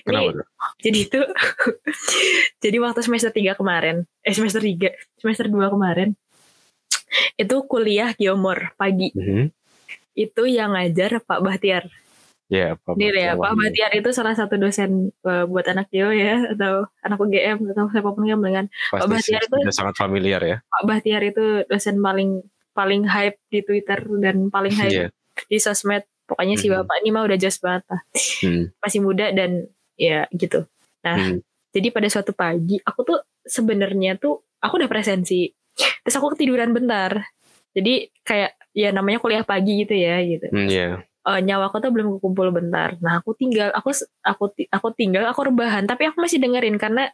Kenapa 0.00 0.30
tuh? 0.32 0.46
jadi 0.80 0.98
itu 1.04 1.20
jadi 2.64 2.76
waktu 2.80 3.00
semester 3.02 3.30
3 3.30 3.52
kemarin, 3.54 3.96
eh 4.22 4.32
semester 4.32 4.60
3, 4.60 4.92
semester 5.16 5.46
2 5.46 5.68
kemarin 5.68 6.16
itu 7.34 7.56
kuliah 7.64 8.12
geomor 8.12 8.72
pagi. 8.74 9.12
Mhm. 9.12 9.52
Itu 10.12 10.44
yang 10.44 10.74
ngajar 10.74 11.22
Pak 11.22 11.40
Bahtiar. 11.40 11.86
Ya, 12.48 12.74
Pak 12.74 12.96
Ini 12.96 13.12
ya, 13.12 13.36
Wahyu. 13.36 13.44
Pak 13.44 13.52
Bahtiar 13.54 13.90
itu 13.92 14.08
salah 14.10 14.32
satu 14.32 14.56
dosen 14.56 15.12
eh, 15.12 15.44
buat 15.44 15.64
anak 15.64 15.88
geo 15.88 16.08
ya 16.10 16.48
atau 16.48 16.88
anak 16.98 17.18
UGM 17.18 17.60
atau 17.68 17.86
siapa 17.86 18.08
pun 18.08 18.24
yang 18.24 18.40
dengan 18.40 18.66
Pasti 18.90 19.04
Bahtiar 19.06 19.42
itu- 19.44 19.60
sudah 19.62 19.76
sangat 19.76 19.94
familiar 19.96 20.40
ya. 20.40 20.56
Pak 20.64 20.82
Bahtiar 20.82 21.22
itu 21.22 21.44
dosen 21.64 22.00
paling 22.00 22.40
paling 22.72 23.04
hype 23.04 23.36
di 23.46 23.60
Twitter 23.60 24.00
dan 24.18 24.48
paling 24.48 24.72
hype 24.72 24.90
Iya. 24.90 25.08
di 25.44 25.58
sosmed. 25.58 26.08
Pokoknya 26.28 26.54
si 26.54 26.68
Mhm. 26.68 26.84
bapak 26.84 26.96
ini 27.00 27.10
mah 27.10 27.24
udah 27.24 27.38
jos 27.40 27.56
banget 27.58 27.84
lah. 27.88 28.00
Hmm. 28.44 28.64
Masih 28.84 29.00
muda 29.00 29.26
dan 29.32 29.64
ya 29.96 30.28
gitu. 30.30 30.68
Nah, 31.00 31.16
Hmm. 31.16 31.38
jadi 31.72 31.88
pada 31.88 32.06
suatu 32.06 32.30
pagi 32.30 32.76
aku 32.78 33.00
tuh 33.02 33.18
sebenarnya 33.42 34.20
tuh 34.20 34.44
aku 34.60 34.76
udah 34.76 34.90
presensi. 34.90 35.48
Terus 36.04 36.14
aku 36.14 36.36
ketiduran 36.36 36.70
bentar. 36.70 37.24
Jadi 37.72 38.12
kayak 38.20 38.52
ya 38.72 38.92
namanya 38.92 39.18
kuliah 39.18 39.42
pagi 39.42 39.82
gitu 39.82 39.94
ya 39.94 40.20
gitu. 40.20 40.46
Hmm, 40.50 40.68
Iya. 40.68 40.88
Eh, 41.28 41.40
nyawa 41.44 41.68
aku 41.68 41.76
tuh 41.78 41.92
belum 41.92 42.24
kumpul 42.24 42.48
bentar. 42.48 42.96
Nah, 42.98 43.20
aku 43.20 43.36
tinggal 43.36 43.68
aku 43.76 43.92
aku 44.24 44.44
aku 44.68 44.88
tinggal 44.96 45.28
aku 45.28 45.44
rebahan, 45.46 45.84
tapi 45.84 46.08
aku 46.08 46.24
masih 46.24 46.40
dengerin 46.40 46.80
karena 46.80 47.12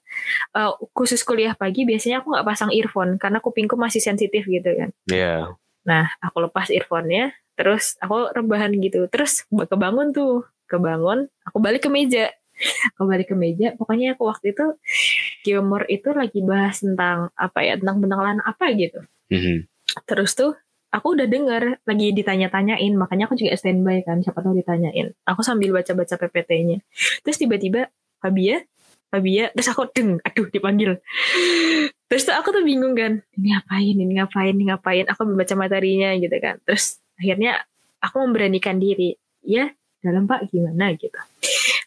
eh, 0.54 0.72
khusus 0.94 1.20
kuliah 1.22 1.52
pagi 1.52 1.82
biasanya 1.82 2.22
aku 2.22 2.30
nggak 2.30 2.46
pasang 2.46 2.70
earphone 2.70 3.18
karena 3.18 3.42
kupingku 3.42 3.74
masih 3.74 3.98
sensitif 3.98 4.46
gitu 4.46 4.70
kan. 4.70 4.90
Iya. 5.10 5.58
Nah, 5.84 6.08
aku 6.22 6.46
lepas 6.46 6.70
earphone-nya, 6.70 7.34
terus 7.58 7.96
aku 8.02 8.30
rebahan 8.34 8.74
gitu. 8.78 9.06
Terus 9.10 9.46
kebangun 9.48 10.10
tuh, 10.14 10.46
kebangun, 10.70 11.26
aku 11.46 11.58
balik 11.62 11.86
ke 11.86 11.90
meja. 11.92 12.30
Aku 12.94 13.10
balik 13.10 13.34
ke 13.34 13.36
meja, 13.36 13.74
pokoknya 13.74 14.14
aku 14.14 14.30
waktu 14.30 14.54
itu 14.54 14.78
Geomor 15.42 15.90
itu 15.90 16.14
lagi 16.14 16.38
bahas 16.38 16.78
tentang 16.78 17.34
apa 17.34 17.66
ya, 17.66 17.74
tentang 17.74 17.98
penanggalan 17.98 18.38
apa 18.46 18.70
gitu. 18.78 19.02
Mhm. 19.34 19.66
Terus 20.06 20.38
tuh 20.38 20.54
aku 20.94 21.18
udah 21.18 21.26
denger 21.26 21.82
lagi 21.82 22.14
ditanya-tanyain, 22.14 22.94
makanya 22.94 23.26
aku 23.26 23.34
juga 23.34 23.58
standby 23.58 24.06
kan, 24.06 24.22
siapa 24.22 24.38
tahu 24.38 24.54
ditanyain. 24.54 25.10
Aku 25.26 25.42
sambil 25.42 25.74
baca-baca 25.74 26.14
PPT-nya. 26.14 26.78
Terus 27.26 27.36
tiba-tiba 27.42 27.90
Fabia, 28.22 28.62
Fabia, 29.10 29.50
terus 29.50 29.68
aku 29.74 29.90
deng, 29.90 30.22
aduh 30.22 30.46
dipanggil. 30.46 31.02
terus 32.08 32.30
tuh 32.30 32.34
aku 32.36 32.54
tuh 32.54 32.62
bingung 32.62 32.94
kan 32.94 33.26
ini 33.34 33.50
ngapain 33.50 33.96
ini 33.96 34.12
ngapain 34.20 34.54
ini 34.54 34.64
ngapain 34.70 35.04
aku 35.10 35.26
membaca 35.26 35.54
materinya 35.58 36.14
gitu 36.14 36.36
kan 36.38 36.62
terus 36.62 37.02
akhirnya 37.24 37.64
aku 38.04 38.20
memberanikan 38.20 38.76
diri. 38.76 39.16
Ya 39.40 39.72
dalam 40.04 40.28
pak 40.28 40.52
gimana 40.52 40.92
gitu. 40.92 41.16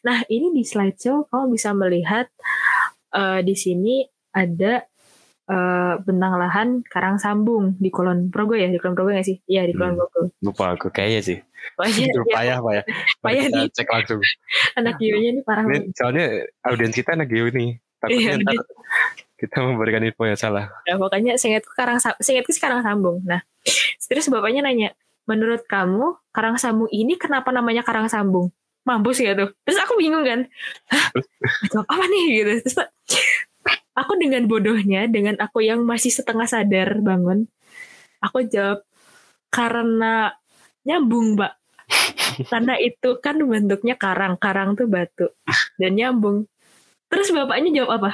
Nah 0.02 0.26
ini 0.26 0.50
di 0.50 0.66
slideshow 0.66 1.30
kamu 1.30 1.54
bisa 1.54 1.70
melihat 1.78 2.26
uh, 3.14 3.46
di 3.46 3.54
sini 3.54 4.10
ada 4.34 4.82
uh, 5.46 6.02
bentang 6.02 6.34
lahan 6.42 6.70
karang 6.90 7.22
sambung 7.22 7.78
di 7.78 7.94
kolon 7.94 8.34
progo 8.34 8.58
ya? 8.58 8.66
Di 8.74 8.82
kolon 8.82 8.98
progo 8.98 9.14
nggak 9.14 9.28
sih? 9.30 9.38
Iya 9.46 9.70
di 9.70 9.78
kolon 9.78 9.94
hmm. 9.94 10.02
progo. 10.02 10.22
Lupa 10.42 10.74
aku 10.74 10.90
kayaknya 10.90 11.22
sih. 11.22 11.40
Iya, 11.78 12.10
iya. 12.10 12.22
payah 12.34 12.58
payah 12.64 12.84
payah 13.22 13.46
nih 13.54 13.66
cek 13.74 13.88
langsung. 13.90 14.22
Anak 14.80 14.98
geonya 14.98 15.30
nih 15.36 15.44
parah 15.44 15.66
ini, 15.68 15.92
soalnya 15.94 16.48
audiens 16.64 16.96
kita 16.96 17.14
anak 17.18 17.28
geo 17.28 17.50
nih 17.52 17.78
takutnya 17.98 18.34
iya, 18.38 18.42
ntar 18.42 18.56
kita 19.38 19.58
memberikan 19.62 20.02
info 20.06 20.24
yang 20.26 20.40
salah. 20.40 20.72
Ya 20.88 20.98
pokoknya 20.98 21.38
seingatku 21.38 21.74
karang 21.78 22.00
seingatku 22.00 22.54
sekarang 22.56 22.82
sambung. 22.82 23.22
Nah 23.26 23.44
terus 24.08 24.32
bapaknya 24.32 24.64
nanya 24.64 24.96
menurut 25.28 25.68
kamu 25.68 26.16
karang 26.32 26.58
sambung 26.58 26.90
ini 26.90 27.20
kenapa 27.20 27.52
namanya 27.52 27.84
karang 27.84 28.08
sambung 28.08 28.50
mampus 28.88 29.20
ya 29.20 29.36
tuh. 29.36 29.52
Terus 29.68 29.84
aku 29.84 30.00
bingung 30.00 30.24
kan. 30.24 30.48
Hah, 30.88 31.12
apa 31.92 32.04
nih? 32.08 32.26
Gitu. 32.40 32.52
Terus 32.64 32.78
aku 34.00 34.16
dengan 34.16 34.48
bodohnya 34.48 35.12
dengan 35.12 35.36
aku 35.44 35.60
yang 35.60 35.84
masih 35.84 36.08
setengah 36.08 36.48
sadar 36.48 37.04
bangun 37.04 37.52
aku 38.22 38.46
jawab 38.48 38.84
karena 39.54 40.34
nyambung 40.84 41.38
mbak. 41.38 41.54
Karena 42.52 42.76
itu 42.78 43.18
kan 43.24 43.40
bentuknya 43.40 43.96
karang. 43.96 44.36
Karang 44.36 44.76
tuh 44.76 44.86
batu. 44.92 45.32
Dan 45.80 45.96
nyambung. 45.96 46.46
Terus 47.08 47.32
bapaknya 47.32 47.82
jawab 47.84 48.04
apa? 48.04 48.12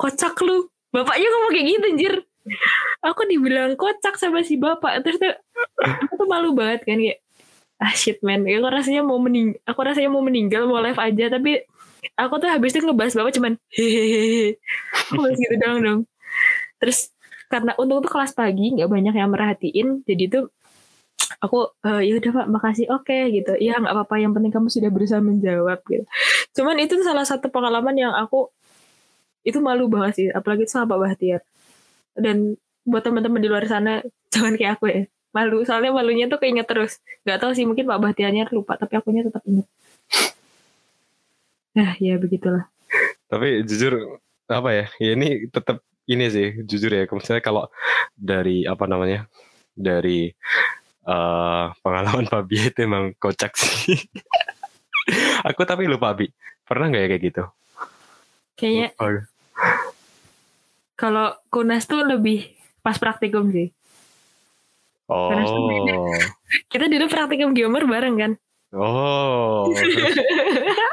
Kocak 0.00 0.40
lu. 0.42 0.66
Bapaknya 0.90 1.28
ngomong 1.28 1.52
kayak 1.52 1.66
gitu 1.68 1.86
anjir 1.92 2.14
aku 3.02 3.22
dibilang 3.28 3.74
kocak 3.74 4.16
sama 4.16 4.42
si 4.42 4.56
bapak. 4.56 5.02
Terus 5.02 5.16
tuh 5.20 5.34
aku 5.82 6.12
tuh 6.18 6.28
malu 6.28 6.54
banget 6.56 6.86
kan 6.86 6.98
kayak 6.98 7.18
ah 7.76 7.92
shit 7.92 8.18
man. 8.24 8.46
Aku 8.46 8.68
rasanya 8.68 9.02
mau 9.04 9.18
mening 9.20 9.56
aku 9.68 9.80
rasanya 9.84 10.10
mau 10.10 10.22
meninggal 10.24 10.64
mau 10.64 10.80
live 10.80 10.98
aja 10.98 11.28
tapi 11.28 11.62
aku 12.14 12.34
tuh 12.38 12.48
habis 12.50 12.72
itu 12.72 12.82
ngebahas 12.82 13.14
bapak 13.18 13.32
cuman 13.36 13.52
hehehe. 13.70 14.56
Aku 15.12 15.28
gitu 15.34 15.54
dong 15.60 15.78
dong. 15.82 16.00
Terus 16.82 17.10
karena 17.46 17.72
untung 17.78 18.02
tuh 18.02 18.10
kelas 18.10 18.34
pagi 18.34 18.74
nggak 18.74 18.90
banyak 18.90 19.14
yang 19.14 19.30
merhatiin 19.30 20.02
jadi 20.02 20.24
tuh 20.26 20.44
aku 21.38 21.70
e, 21.78 22.10
ya 22.10 22.18
udah 22.18 22.30
pak 22.42 22.46
makasih 22.50 22.86
oke 22.90 23.06
okay, 23.06 23.30
gitu. 23.34 23.54
Ya 23.58 23.78
nggak 23.78 23.92
apa-apa 23.92 24.14
yang 24.18 24.32
penting 24.34 24.50
kamu 24.54 24.68
sudah 24.72 24.90
berusaha 24.90 25.20
menjawab 25.22 25.78
gitu. 25.86 26.04
Cuman 26.56 26.80
itu 26.82 26.96
salah 27.04 27.26
satu 27.28 27.52
pengalaman 27.52 27.94
yang 27.94 28.14
aku 28.16 28.50
itu 29.46 29.62
malu 29.62 29.86
banget 29.86 30.12
sih 30.18 30.26
apalagi 30.34 30.66
itu 30.66 30.74
sama 30.74 30.90
Pak 30.90 30.98
Bahtiar 30.98 31.40
dan 32.16 32.56
buat 32.82 33.04
teman-teman 33.04 33.40
di 33.40 33.48
luar 33.48 33.64
sana 33.68 34.02
jangan 34.32 34.56
kayak 34.56 34.80
aku 34.80 34.84
ya 34.90 35.00
malu 35.36 35.68
soalnya 35.68 35.92
malunya 35.92 36.26
tuh 36.32 36.40
keinget 36.40 36.64
terus 36.64 36.98
nggak 37.28 37.38
tahu 37.44 37.52
sih 37.52 37.68
mungkin 37.68 37.84
Pak 37.84 38.00
Bahtiarnya 38.00 38.48
lupa 38.56 38.80
tapi 38.80 38.96
akunya 38.96 39.20
tetap 39.20 39.44
inget 39.44 39.68
Nah, 41.76 41.92
ya 42.00 42.16
begitulah. 42.16 42.64
Tapi 43.28 43.60
jujur 43.68 44.16
apa 44.48 44.70
ya? 44.72 44.84
Ya 44.96 45.12
ini 45.12 45.44
tetap 45.52 45.84
ini 46.08 46.24
sih 46.32 46.64
jujur 46.64 46.88
ya. 46.88 47.04
Misalnya 47.04 47.44
kalau 47.44 47.68
dari 48.16 48.64
apa 48.64 48.88
namanya? 48.88 49.28
Dari 49.76 50.32
uh, 51.04 51.68
pengalaman 51.84 52.24
Fabi 52.32 52.72
itu 52.72 52.80
emang 52.80 53.12
kocak 53.20 53.52
sih. 53.60 54.00
Aku 55.52 55.68
tapi 55.68 55.84
lupa 55.84 56.16
Bi. 56.16 56.32
Pernah 56.64 56.88
nggak 56.88 57.02
ya 57.04 57.08
kayak 57.12 57.22
gitu? 57.22 57.44
Kayaknya. 58.56 58.88
Kalau 60.96 61.36
kunas 61.52 61.84
tuh 61.84 62.02
lebih 62.08 62.56
pas 62.80 62.96
praktikum 62.96 63.52
sih. 63.52 63.68
Oh. 65.06 65.30
Kita 66.72 66.88
dulu 66.88 67.06
praktikum 67.06 67.52
geomer 67.52 67.84
bareng 67.84 68.16
kan? 68.16 68.32
Oh, 68.74 69.70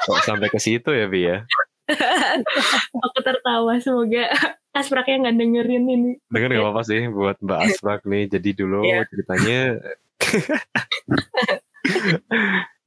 kok 0.06 0.24
sampai 0.30 0.48
ke 0.48 0.62
situ 0.62 0.94
ya 0.94 1.10
Bi 1.10 1.26
ya? 1.26 1.42
Aku 3.10 3.20
tertawa 3.26 3.76
semoga 3.82 4.30
Aspraknya 4.74 5.28
nggak 5.28 5.38
dengerin 5.38 5.86
ini. 5.86 6.12
Denger 6.34 6.50
nggak 6.54 6.66
apa-apa 6.66 6.82
sih 6.86 7.06
buat 7.10 7.38
Mbak 7.42 7.60
Asprak 7.70 8.02
nih. 8.10 8.26
Jadi 8.26 8.50
dulu 8.58 8.82
yeah. 8.82 9.06
ceritanya 9.06 9.60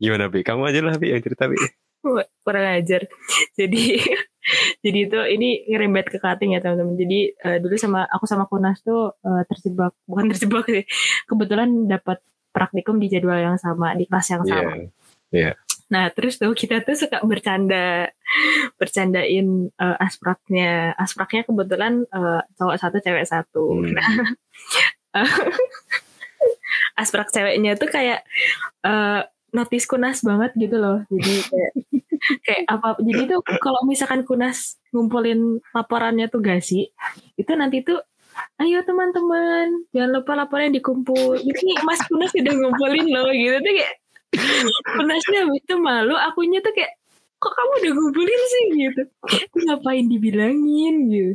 gimana 0.03 0.27
Bi? 0.27 0.43
Kamu 0.43 0.67
aja 0.67 0.81
lah 0.83 0.99
Bi 0.99 1.15
yang 1.15 1.23
cerita 1.23 1.47
Bi. 1.47 1.59
Kurang 2.43 2.67
ajar. 2.75 3.07
Jadi 3.55 4.03
jadi 4.85 4.99
itu 5.11 5.19
ini 5.33 5.67
ngerembet 5.67 6.07
ke 6.13 6.19
cutting 6.23 6.55
ya 6.55 6.61
teman-teman. 6.63 6.95
Jadi 6.95 7.19
uh, 7.43 7.59
dulu 7.59 7.75
sama 7.77 8.07
aku 8.07 8.25
sama 8.29 8.45
Kunas 8.47 8.81
tuh 8.83 9.15
uh, 9.21 9.43
terjebak, 9.49 9.93
bukan 10.11 10.33
terjebak 10.33 10.65
sih. 10.67 10.85
Kebetulan 11.27 11.91
dapat 11.91 12.23
praktikum 12.55 12.97
di 12.97 13.13
jadwal 13.13 13.37
yang 13.37 13.59
sama 13.61 13.93
di 13.93 14.09
kelas 14.09 14.29
yang 14.33 14.43
sama. 14.47 14.73
Yeah. 14.73 14.89
Yeah. 15.35 15.55
Nah 15.87 16.11
terus 16.11 16.39
tuh 16.41 16.51
kita 16.57 16.83
tuh 16.83 16.97
suka 16.99 17.23
bercanda, 17.23 18.11
bercandain 18.81 19.71
uh, 19.77 19.97
aspraknya. 20.01 20.97
Aspraknya 20.97 21.47
kebetulan 21.47 22.07
uh, 22.11 22.43
cowok 22.57 22.77
satu, 22.81 22.97
cewek 23.03 23.27
satu. 23.29 23.65
Hmm. 23.83 23.95
Nah, 23.95 24.09
asprak 27.01 27.29
ceweknya 27.31 27.77
tuh 27.77 27.89
kayak 27.93 28.25
uh, 28.83 29.25
notis 29.57 29.89
kunas 29.89 30.21
banget 30.21 30.53
gitu 30.61 30.77
loh. 30.77 31.01
Jadi 31.09 31.33
kayak 31.49 31.73
kayak 32.47 32.63
apa? 32.69 33.01
Jadi 33.01 33.23
tuh 33.33 33.41
kalau 33.65 33.81
misalkan 33.89 34.23
kunas 34.29 34.77
ngumpulin 34.93 35.65
laporannya 35.73 36.29
tuh 36.29 36.45
gak 36.45 36.61
sih? 36.61 36.93
Itu 37.41 37.57
nanti 37.57 37.81
tuh 37.81 38.05
ayo 38.61 38.85
teman-teman 38.85 39.89
jangan 39.97 40.11
lupa 40.21 40.33
laporan 40.37 40.73
dikumpul 40.73 41.41
ini 41.41 41.73
Mas 41.89 42.01
Kunas 42.05 42.33
sudah 42.33 42.53
ngumpulin 42.53 43.07
loh 43.09 43.33
gitu 43.33 43.57
tuh 43.65 43.73
kayak 43.73 43.95
Kunasnya 44.85 45.49
itu 45.57 45.75
malu 45.81 46.13
akunya 46.13 46.61
tuh 46.61 46.73
kayak 46.77 47.01
kok 47.41 47.53
kamu 47.53 47.73
udah 47.81 47.93
ngumpulin 47.97 48.41
sih 48.45 48.65
gitu 48.77 49.03
ngapain 49.65 50.05
dibilangin 50.09 50.95
gitu 51.09 51.35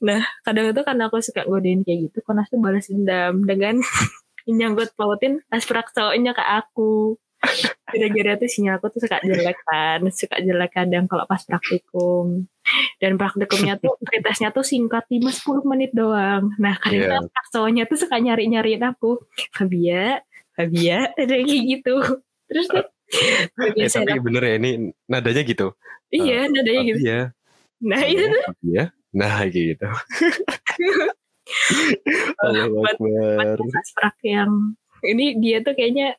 nah 0.00 0.24
kadang 0.44 0.72
itu 0.72 0.80
karena 0.80 1.12
aku 1.12 1.20
suka 1.20 1.44
godain 1.44 1.84
kayak 1.84 2.08
gitu 2.08 2.18
Kunas 2.24 2.48
tuh 2.48 2.60
balas 2.60 2.88
dendam 2.88 3.44
dengan 3.44 3.80
nyangkut 4.48 4.94
pautin 4.98 5.42
asprak 5.52 5.90
cowoknya 5.94 6.32
ke 6.34 6.44
aku. 6.44 7.16
Gara-gara 7.90 8.38
tuh 8.38 8.46
sinyalku 8.46 8.86
tuh 8.94 9.02
suka 9.02 9.18
jelek 9.26 9.58
kan 9.66 10.00
suka 10.14 10.38
jelek 10.38 10.70
kadang 10.72 11.10
kalau 11.10 11.26
pas 11.26 11.42
praktikum. 11.42 12.46
Dan 13.02 13.18
praktikumnya 13.18 13.76
tuh 13.82 13.98
pretesnya 13.98 14.54
tuh 14.54 14.62
singkat 14.62 15.04
5-10 15.10 15.66
menit 15.66 15.90
doang. 15.90 16.54
Nah 16.62 16.78
kadang 16.78 17.26
yeah. 17.26 17.50
cowoknya 17.50 17.84
tuh 17.90 17.98
suka 17.98 18.22
nyari-nyariin 18.22 18.86
aku. 18.86 19.18
Fabia 19.50 20.22
Fabia 20.54 21.10
ada 21.20 21.34
kayak 21.34 21.62
gitu. 21.66 21.96
Terus 22.46 22.66
tuh 22.70 22.86
eh, 23.12 23.88
tapi 23.90 24.10
aku, 24.16 24.24
bener 24.24 24.42
ya 24.46 24.54
ini 24.56 24.70
nadanya 25.10 25.42
gitu. 25.42 25.66
Iya 26.14 26.46
uh, 26.46 26.52
nadanya 26.52 26.82
gitu. 26.86 26.98
Fabia. 27.02 27.20
nah 27.82 28.00
itu 28.06 28.24
tuh 28.30 28.42
Fabia. 28.46 28.84
Nah 29.12 29.36
gitu 29.50 29.88
Allah 32.42 32.66
buat, 32.70 32.96
buat 32.98 34.16
yang 34.22 34.78
ini 35.02 35.34
dia 35.42 35.58
tuh 35.60 35.74
kayaknya 35.74 36.14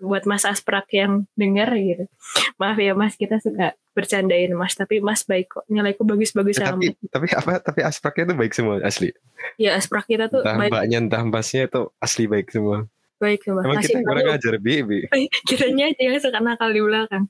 buat 0.00 0.24
Mas 0.24 0.48
Asprak 0.48 0.88
yang 0.96 1.28
dengar 1.36 1.68
gitu. 1.76 2.08
Maaf 2.56 2.78
ya 2.80 2.96
Mas, 2.96 3.18
kita 3.20 3.36
suka 3.42 3.76
bercandain 3.92 4.48
Mas, 4.56 4.72
tapi 4.78 5.04
Mas 5.04 5.26
baik 5.28 5.52
kok. 5.52 5.64
Nilaiku 5.68 6.06
bagus-bagus 6.08 6.56
ya, 6.56 6.72
tapi, 6.72 6.96
tapi 7.10 7.28
apa? 7.36 7.60
Tapi 7.60 7.80
Aspraknya 7.84 8.32
itu 8.32 8.34
baik 8.38 8.52
semua 8.56 8.80
asli. 8.80 9.12
Ya 9.60 9.76
Asprak 9.76 10.08
kita 10.08 10.32
tuh 10.32 10.40
entah 10.40 10.56
baik. 10.56 10.70
mbaknya 10.72 10.98
entah 11.04 11.22
mbasnya 11.26 11.68
itu 11.68 11.92
asli 12.00 12.24
baik 12.24 12.48
semua. 12.48 12.88
Baik 13.18 13.42
semua. 13.42 13.66
Emang 13.66 13.82
kita 13.82 13.98
kurang 14.06 14.30
ajar 14.30 14.54
bi, 14.62 14.74
bi. 14.86 14.98
Kiranya 15.50 15.90
aja 15.92 16.00
yang 16.00 16.16
suka 16.22 16.38
nakal 16.40 16.70
di 16.70 16.80
belakang. 16.80 17.26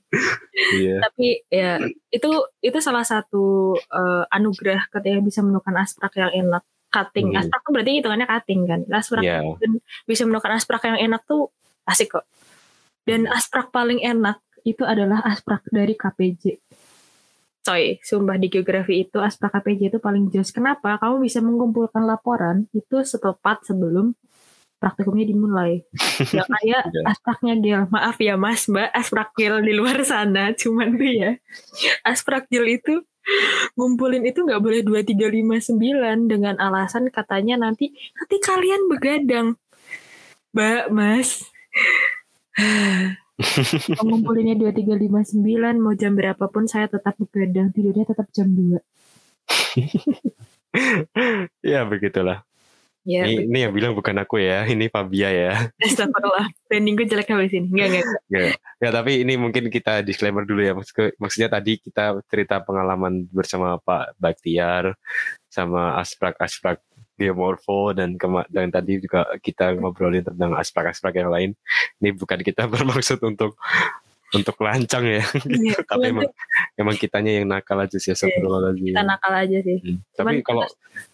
iya. 0.77 1.01
Tapi 1.03 1.27
ya 1.49 1.81
itu 2.13 2.29
itu 2.61 2.77
salah 2.79 3.03
satu 3.03 3.75
uh, 3.89 4.23
anugerah 4.31 4.87
ketika 4.93 5.19
bisa 5.19 5.41
menemukan 5.43 5.75
Asprak 5.75 6.13
yang 6.15 6.31
enak 6.47 6.63
cutting 6.89 7.33
hmm. 7.33 7.39
asprak 7.39 7.61
tuh 7.61 7.71
berarti 7.71 7.91
hitungannya 8.01 8.27
cutting 8.27 8.61
kan 8.65 8.81
asprak 8.93 9.23
yeah. 9.23 9.41
bisa 10.09 10.25
menemukan 10.25 10.57
asprak 10.57 10.81
yang 10.85 10.97
enak 11.09 11.21
tuh 11.25 11.53
asik 11.85 12.17
kok 12.17 12.25
dan 13.05 13.25
asprak 13.29 13.69
paling 13.69 14.01
enak 14.01 14.41
itu 14.67 14.83
adalah 14.83 15.23
asprak 15.25 15.65
dari 15.69 15.93
KPJ 15.93 16.59
coy 17.63 18.01
sumpah 18.01 18.37
di 18.41 18.47
geografi 18.49 19.05
itu 19.05 19.21
asprak 19.21 19.53
KPJ 19.55 19.95
itu 19.95 19.99
paling 20.01 20.27
jelas 20.33 20.49
kenapa 20.49 20.97
kamu 20.97 21.25
bisa 21.25 21.39
mengumpulkan 21.39 22.03
laporan 22.05 22.65
itu 22.73 23.01
setepat 23.05 23.65
sebelum 23.65 24.17
praktikumnya 24.79 25.27
dimulai. 25.27 25.83
Gak 26.23 26.47
kayak 26.55 26.83
iya. 26.87 27.01
aspraknya 27.05 27.53
Gil. 27.59 27.81
Maaf 27.91 28.17
ya 28.17 28.39
mas, 28.39 28.65
mbak 28.71 28.89
asprak 28.95 29.35
Gil 29.35 29.59
di 29.61 29.75
luar 29.75 30.01
sana. 30.07 30.55
Cuman 30.55 30.95
tuh 30.95 31.11
ya, 31.11 31.31
asprak 32.07 32.47
Gil 32.47 32.65
itu 32.79 33.03
ngumpulin 33.77 34.25
itu 34.25 34.43
nggak 34.43 34.61
boleh 34.61 34.81
dua 34.81 35.05
tiga 35.05 35.29
lima 35.29 35.61
sembilan 35.61 36.27
dengan 36.29 36.55
alasan 36.57 37.09
katanya 37.13 37.61
nanti 37.61 37.93
nanti 38.17 38.35
kalian 38.41 38.89
begadang. 38.89 39.47
Mbak, 40.53 40.83
Mas. 40.89 41.45
ngumpulinnya 44.03 44.59
dua 44.59 44.75
tiga 44.75 44.99
lima 44.99 45.23
sembilan 45.23 45.79
mau 45.79 45.95
jam 45.95 46.11
berapapun 46.11 46.67
saya 46.67 46.91
tetap 46.91 47.15
begadang 47.15 47.71
tidurnya 47.71 48.03
tetap 48.03 48.27
jam 48.35 48.51
dua 48.51 48.83
ya 51.71 51.87
begitulah. 51.87 52.43
Ya, 53.09 53.25
ini, 53.25 53.49
ini 53.49 53.57
yang 53.65 53.73
bilang 53.73 53.97
bukan 53.97 54.13
aku 54.21 54.37
ya, 54.37 54.61
ini 54.73 54.85
Fabia 54.85 55.33
ya. 55.33 55.53
Astagfirullah, 55.81 56.45
branding 56.69 56.93
gue 56.93 57.07
jelek 57.09 57.33
habis 57.33 57.57
ini. 57.57 57.65
Enggak, 57.73 57.87
enggak. 57.89 58.05
ya, 58.29 58.41
ya, 58.77 58.89
tapi 58.93 59.25
ini 59.25 59.33
mungkin 59.33 59.73
kita 59.73 60.05
disclaimer 60.05 60.45
dulu 60.45 60.61
ya. 60.61 60.77
Maksud, 60.77 61.17
maksudnya 61.17 61.49
tadi 61.49 61.81
kita 61.81 62.21
cerita 62.29 62.61
pengalaman 62.61 63.25
bersama 63.33 63.81
Pak 63.81 64.13
Baktiar, 64.21 64.93
sama 65.49 65.97
asprak-asprak 65.97 66.85
geomorfo 67.17 67.91
dan 67.97 68.15
kema 68.15 68.47
dan 68.47 68.71
tadi 68.71 69.01
juga 69.01 69.27
kita 69.43 69.75
ngobrolin 69.75 70.23
tentang 70.23 70.53
asprak-asprak 70.53 71.17
yang 71.17 71.33
lain. 71.33 71.49
Ini 71.97 72.13
bukan 72.13 72.45
kita 72.45 72.69
bermaksud 72.73 73.17
untuk 73.25 73.57
untuk 74.29 74.61
lancang 74.61 75.09
ya 75.09 75.25
gitu. 75.25 75.73
Ya, 75.73 75.77
tapi 75.89 76.13
emang 76.13 76.29
emang 76.77 76.95
kitanya 76.97 77.41
yang 77.41 77.49
nakal 77.49 77.81
aja 77.81 77.97
sih 77.97 78.13
astagfirullahaladzim 78.13 78.93
kita 78.93 79.01
nakal 79.01 79.33
aja 79.33 79.57
sih 79.65 79.77
hmm. 79.81 79.97
tapi 80.13 80.45
kalau 80.45 80.69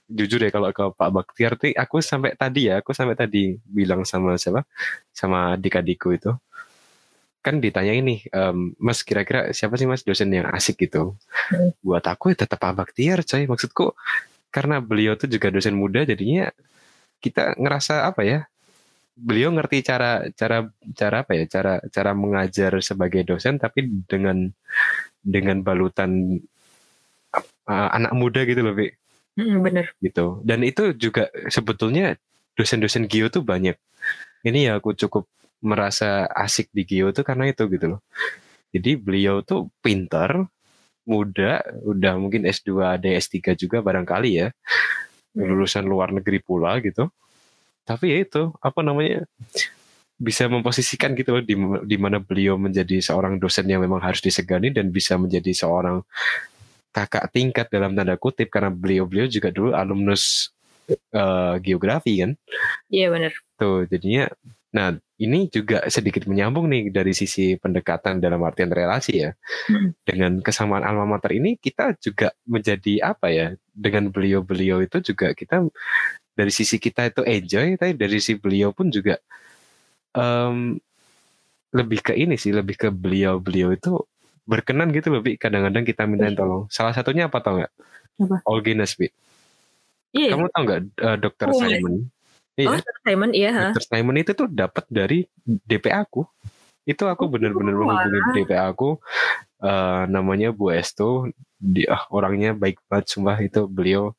jujur 0.05 0.37
ya 0.41 0.53
kalau 0.53 0.69
ke 0.69 0.85
Pak 0.93 1.09
Baktiar 1.09 1.57
tuh 1.57 1.73
aku 1.73 1.97
sampai 2.01 2.37
tadi 2.37 2.69
ya 2.69 2.81
aku 2.81 2.93
sampai 2.93 3.17
tadi 3.17 3.57
bilang 3.65 4.05
sama 4.05 4.37
siapa? 4.37 4.63
Sama 5.09 5.57
adik-adikku 5.57 6.13
itu. 6.13 6.31
Kan 7.41 7.61
ditanya 7.61 7.93
ini 7.93 8.25
um, 8.33 8.73
Mas 8.81 9.01
kira-kira 9.05 9.53
siapa 9.53 9.77
sih 9.77 9.85
Mas 9.89 10.05
dosen 10.05 10.33
yang 10.33 10.49
asik 10.53 10.85
gitu? 10.89 11.17
Hmm. 11.49 11.73
buat 11.85 12.01
aku 12.05 12.33
ya 12.33 12.45
tetap 12.45 12.61
Pak 12.61 12.73
Baktiar 12.73 13.21
coy. 13.25 13.45
Maksudku 13.49 13.93
karena 14.49 14.79
beliau 14.81 15.13
tuh 15.19 15.29
juga 15.29 15.51
dosen 15.51 15.75
muda 15.77 16.05
jadinya 16.05 16.49
kita 17.21 17.57
ngerasa 17.57 18.05
apa 18.09 18.21
ya? 18.25 18.39
Beliau 19.15 19.49
ngerti 19.53 19.81
cara 19.85 20.27
cara 20.33 20.69
cara 20.93 21.15
apa 21.25 21.31
ya? 21.33 21.45
Cara 21.49 21.73
cara 21.89 22.11
mengajar 22.13 22.77
sebagai 22.81 23.21
dosen 23.25 23.57
tapi 23.57 23.89
dengan 24.09 24.49
dengan 25.25 25.61
balutan 25.65 26.41
uh, 27.69 27.89
anak 27.93 28.13
muda 28.13 28.45
gitu 28.45 28.61
loh 28.61 28.73
Bi. 28.77 28.89
Mm, 29.35 29.57
bener. 29.63 29.85
Gitu. 29.99 30.39
Dan 30.47 30.63
itu 30.63 30.95
juga 30.95 31.27
sebetulnya 31.51 32.15
dosen-dosen 32.55 33.07
Geo 33.11 33.27
tuh 33.27 33.43
banyak. 33.43 33.75
Ini 34.47 34.71
ya 34.71 34.71
aku 34.79 34.95
cukup 34.95 35.27
merasa 35.59 36.29
asik 36.31 36.71
di 36.71 36.87
Geo 36.87 37.11
tuh 37.11 37.27
karena 37.27 37.51
itu 37.51 37.67
gitu 37.67 37.97
loh. 37.97 38.01
Jadi 38.71 38.95
beliau 38.99 39.43
tuh 39.43 39.71
pintar 39.79 40.47
muda 41.05 41.61
udah 41.85 42.17
mungkin 42.17 42.43
S2 42.49 42.97
ada 42.97 43.07
S3 43.07 43.55
juga 43.59 43.83
barangkali 43.83 44.31
ya. 44.35 44.47
Lulusan 45.35 45.83
luar 45.83 46.15
negeri 46.15 46.39
pula 46.39 46.79
gitu. 46.79 47.11
Tapi 47.85 48.15
ya 48.15 48.17
itu 48.23 48.55
apa 48.63 48.81
namanya 48.81 49.27
bisa 50.15 50.47
memposisikan 50.47 51.11
gitu 51.11 51.35
loh 51.35 51.43
di, 51.43 51.59
di 51.83 51.97
mana 51.99 52.23
beliau 52.23 52.55
menjadi 52.55 53.03
seorang 53.03 53.35
dosen 53.35 53.67
yang 53.67 53.83
memang 53.83 53.99
harus 53.99 54.23
disegani 54.23 54.71
dan 54.71 54.87
bisa 54.87 55.19
menjadi 55.19 55.51
seorang 55.51 55.99
kakak 56.95 57.27
tingkat 57.35 57.67
dalam 57.67 57.91
tanda 57.91 58.15
kutip 58.15 58.47
karena 58.47 58.71
beliau-beliau 58.71 59.27
juga 59.27 59.51
dulu 59.51 59.75
alumnus 59.75 60.55
uh, 61.11 61.59
geografi 61.59 62.23
kan. 62.23 62.31
Iya 62.87 63.11
benar. 63.11 63.35
Tuh 63.59 63.83
jadinya 63.91 64.31
nah 64.75 64.91
ini 65.15 65.47
juga 65.47 65.87
sedikit 65.87 66.27
menyambung 66.27 66.67
nih 66.67 66.91
dari 66.91 67.15
sisi 67.15 67.55
pendekatan 67.55 68.23
dalam 68.23 68.39
artian 68.47 68.71
relasi 68.71 69.27
ya. 69.27 69.31
Hmm. 69.67 69.91
Dengan 70.07 70.39
kesamaan 70.39 70.87
alma 70.87 71.03
mater 71.03 71.35
ini 71.35 71.59
kita 71.59 71.99
juga 71.99 72.31
menjadi 72.47 73.11
apa 73.11 73.27
ya? 73.27 73.47
Dengan 73.75 74.07
beliau-beliau 74.07 74.79
itu 74.79 75.03
juga 75.03 75.35
kita 75.35 75.67
dari 76.35 76.51
sisi 76.51 76.79
kita 76.79 77.11
itu 77.11 77.23
enjoy, 77.23 77.79
tapi 77.79 77.95
dari 77.95 78.19
sisi 78.19 78.35
beliau 78.35 78.75
pun 78.75 78.91
juga 78.91 79.19
um, 80.15 80.75
lebih 81.75 81.99
ke 82.03 82.13
ini 82.15 82.35
sih, 82.35 82.51
lebih 82.55 82.75
ke 82.75 82.87
beliau-beliau 82.91 83.75
itu 83.75 83.99
berkenan 84.45 84.93
gitu 84.93 85.09
lebih 85.09 85.41
kadang-kadang 85.41 85.83
kita 85.83 86.05
minta 86.05 86.29
iya. 86.29 86.37
tolong. 86.37 86.69
Salah 86.69 86.93
satunya 86.93 87.27
apa 87.27 87.41
tau 87.41 87.59
nggak? 87.59 87.73
Apa? 88.25 88.35
Olginas, 88.47 88.95
Bi. 88.95 89.09
Iya. 90.15 90.37
Kamu 90.37 90.47
tau 90.53 90.61
nggak 90.63 90.81
uh, 91.01 91.17
Dokter 91.19 91.47
oh, 91.51 91.59
Simon? 91.59 91.93
Iya. 92.55 92.67
Oh, 92.71 92.75
Dr. 92.79 92.97
Simon, 93.03 93.31
iya. 93.35 93.51
Dokter 93.69 93.83
Simon 93.83 94.15
itu 94.15 94.31
tuh 94.31 94.47
dapat 94.47 94.85
dari 94.87 95.27
DPA 95.43 96.07
aku. 96.07 96.23
Itu 96.87 97.09
aku 97.09 97.27
oh, 97.27 97.29
bener-bener 97.35 97.75
oh, 97.75 97.83
menghubungi 97.83 98.45
DPA 98.45 98.71
aku. 98.71 99.01
Uh, 99.59 100.05
namanya 100.07 100.53
Bu 100.53 100.69
Esto 100.71 101.27
dia 101.57 101.97
ah, 101.97 102.03
orangnya 102.13 102.53
baik 102.53 102.77
banget 102.85 103.09
sumpah 103.09 103.39
itu 103.41 103.65
beliau 103.65 104.13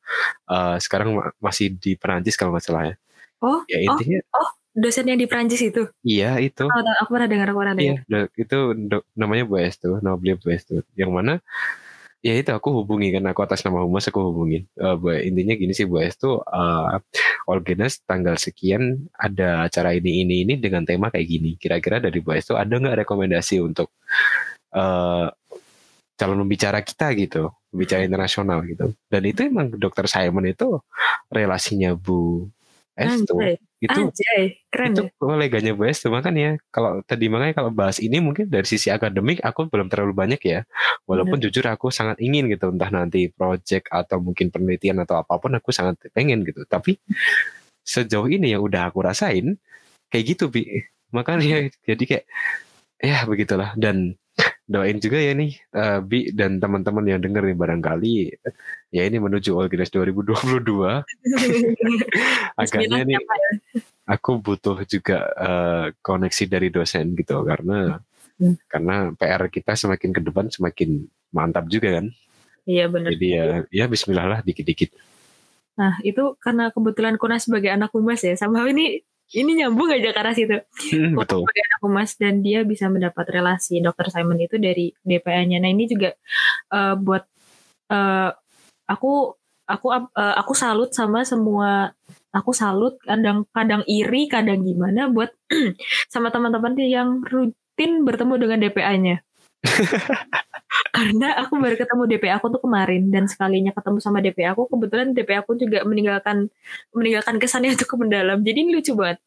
uh, 0.49 0.75
sekarang 0.81 1.15
masih 1.39 1.71
di 1.77 1.95
Perancis 1.95 2.35
kalau 2.35 2.51
nggak 2.51 2.65
salah 2.65 2.83
ya. 2.91 2.95
Oh, 3.39 3.61
ya 3.69 3.79
intinya. 3.85 4.19
Oh, 4.33 4.41
oh, 4.43 4.49
dosen 4.77 5.09
yang 5.09 5.17
di 5.17 5.25
Perancis 5.25 5.65
itu. 5.65 5.89
Iya 6.05 6.37
itu. 6.37 6.69
Oh, 6.69 6.81
aku 7.01 7.09
pernah 7.17 7.25
dengar, 7.25 7.47
aku 7.49 7.59
pernah 7.65 7.75
dengar. 7.75 8.05
Iya, 8.05 8.19
itu 8.37 8.57
do, 8.77 9.01
namanya 9.17 9.43
Bu 9.49 9.57
Esto, 9.57 9.97
nama 10.05 10.13
beliau 10.13 10.37
Bu 10.37 10.53
Esto. 10.53 10.85
Yang 10.93 11.11
mana 11.11 11.33
ya 12.21 12.33
itu 12.33 12.49
aku 12.49 12.81
hubungi 12.81 13.13
kan 13.13 13.23
aku 13.29 13.45
atas 13.45 13.61
nama 13.61 13.85
humas 13.85 14.09
aku 14.09 14.19
hubungin 14.33 14.65
uh, 14.81 14.97
bu, 14.97 15.13
intinya 15.21 15.53
gini 15.53 15.69
sih 15.71 15.85
Bu 15.85 16.01
Esto 16.01 16.41
uh, 16.41 16.97
Olgenes 17.45 18.01
tanggal 18.03 18.35
sekian 18.41 19.05
ada 19.13 19.69
acara 19.69 19.93
ini 19.93 20.25
ini 20.25 20.41
ini 20.41 20.57
dengan 20.57 20.81
tema 20.81 21.13
kayak 21.13 21.27
gini 21.29 21.55
kira-kira 21.61 22.01
dari 22.01 22.17
Bu 22.17 22.33
Esto 22.33 22.57
ada 22.57 22.73
nggak 22.73 23.05
rekomendasi 23.05 23.61
untuk 23.61 23.93
uh, 24.73 25.29
calon 26.17 26.41
pembicara 26.43 26.81
kita 26.81 27.13
gitu, 27.13 27.53
pembicara 27.69 28.01
internasional 28.03 28.65
gitu. 28.65 28.91
Dan 29.05 29.21
itu 29.29 29.45
emang 29.45 29.69
dokter 29.77 30.09
Simon 30.09 30.49
itu 30.49 30.81
relasinya 31.29 31.93
Bu 31.93 32.49
Esto. 32.97 33.37
Itu 33.77 34.09
Anjay, 34.09 34.65
keren 34.73 34.89
itu 34.89 35.05
ya? 35.05 35.13
koleganya 35.21 35.71
Bu 35.77 35.85
Esto 35.85 36.09
makanya 36.09 36.57
kalau 36.73 37.05
tadi 37.05 37.29
makanya 37.29 37.61
kalau 37.61 37.69
bahas 37.69 38.01
ini 38.01 38.17
mungkin 38.17 38.49
dari 38.49 38.65
sisi 38.65 38.89
akademik 38.89 39.37
aku 39.45 39.69
belum 39.69 39.85
terlalu 39.85 40.17
banyak 40.17 40.41
ya. 40.41 40.59
Walaupun 41.05 41.37
Bener. 41.37 41.53
jujur 41.53 41.65
aku 41.69 41.93
sangat 41.93 42.17
ingin 42.17 42.49
gitu 42.49 42.73
entah 42.73 42.89
nanti 42.89 43.29
project 43.29 43.85
atau 43.93 44.17
mungkin 44.17 44.49
penelitian 44.49 45.05
atau 45.05 45.21
apa 45.21 45.37
pun 45.37 45.53
aku 45.53 45.69
sangat 45.69 46.09
pengen 46.09 46.41
gitu. 46.41 46.65
Tapi 46.65 46.97
sejauh 47.85 48.25
ini 48.33 48.57
yang 48.57 48.65
udah 48.65 48.89
aku 48.89 49.05
rasain 49.05 49.61
kayak 50.09 50.25
gitu 50.33 50.49
bi. 50.49 50.65
Makanya 51.13 51.69
jadi 51.85 52.03
kayak 52.03 52.25
ya 52.97 53.29
begitulah 53.29 53.77
dan 53.77 54.17
doain 54.67 54.99
juga 54.99 55.15
ya 55.15 55.31
nih 55.31 55.51
uh, 55.71 55.99
Bi 56.03 56.35
dan 56.35 56.59
teman-teman 56.59 57.07
yang 57.07 57.23
denger 57.23 57.39
nih 57.47 57.57
barangkali 57.57 58.15
ya 58.91 59.07
ini 59.07 59.17
menuju 59.17 59.55
Olgres 59.55 59.87
2022 59.95 60.27
agaknya 62.61 63.07
nih 63.07 63.15
ya? 63.15 63.21
aku 64.11 64.43
butuh 64.43 64.83
juga 64.83 65.23
uh, 65.39 65.85
koneksi 66.03 66.43
dari 66.51 66.67
dosen 66.67 67.15
gitu 67.15 67.47
karena 67.47 68.03
hmm. 68.43 68.55
karena 68.67 68.95
PR 69.15 69.47
kita 69.47 69.79
semakin 69.79 70.11
ke 70.11 70.19
depan 70.19 70.51
semakin 70.51 71.07
mantap 71.31 71.71
juga 71.71 72.03
kan 72.03 72.11
iya 72.67 72.91
benar 72.91 73.15
jadi 73.15 73.27
ya 73.31 73.43
ya 73.71 73.85
Bismillah 73.87 74.27
lah 74.27 74.39
dikit-dikit 74.43 74.91
nah 75.79 75.95
itu 76.03 76.35
karena 76.43 76.75
kebetulan 76.75 77.15
Kuna 77.15 77.39
sebagai 77.39 77.71
anak 77.71 77.95
humas 77.95 78.19
ya 78.19 78.35
sama 78.35 78.67
ini 78.67 78.99
ini 79.35 79.59
nyambung 79.59 79.91
aja 79.91 80.15
ke 80.15 80.19
arah 80.19 80.35
situ. 80.35 80.55
Hmm, 80.95 81.19
betul. 81.19 81.43
anak 81.43 81.79
humas 81.83 82.15
dan 82.15 82.39
dia 82.39 82.63
bisa 82.63 82.87
mendapat 82.87 83.27
relasi 83.27 83.83
dokter 83.83 84.07
Simon 84.07 84.39
itu 84.39 84.55
dari 84.55 84.95
DPA-nya. 85.03 85.59
Nah 85.59 85.67
ini 85.67 85.83
juga 85.83 86.15
uh, 86.71 86.95
buat 86.95 87.27
uh, 87.91 88.31
aku 88.87 89.35
aku 89.67 89.87
uh, 89.91 90.35
aku 90.39 90.53
salut 90.55 90.95
sama 90.95 91.27
semua 91.27 91.91
aku 92.31 92.55
salut 92.55 92.95
kadang 93.03 93.43
kadang 93.51 93.83
iri 93.83 94.31
kadang 94.31 94.63
gimana 94.63 95.11
buat 95.11 95.35
sama 96.13 96.31
teman-teman 96.31 96.79
yang 96.79 97.19
rutin 97.27 98.07
bertemu 98.07 98.33
dengan 98.39 98.57
DPA-nya. 98.63 99.26
karena 100.95 101.27
aku 101.41 101.53
baru 101.57 101.75
ketemu 101.77 102.03
DP 102.15 102.25
aku 102.33 102.45
tuh 102.53 102.61
kemarin 102.61 103.07
dan 103.09 103.25
sekalinya 103.29 103.71
ketemu 103.71 103.97
sama 104.03 104.19
DP 104.19 104.39
aku 104.49 104.67
kebetulan 104.67 105.15
DP 105.15 105.29
aku 105.39 105.55
juga 105.55 105.83
meninggalkan 105.87 106.51
meninggalkan 106.91 107.37
kesannya 107.37 107.73
untuk 107.77 107.89
mendalam 107.97 108.41
jadi 108.43 108.57
ini 108.67 108.71
lucu 108.77 108.93
banget 108.93 109.17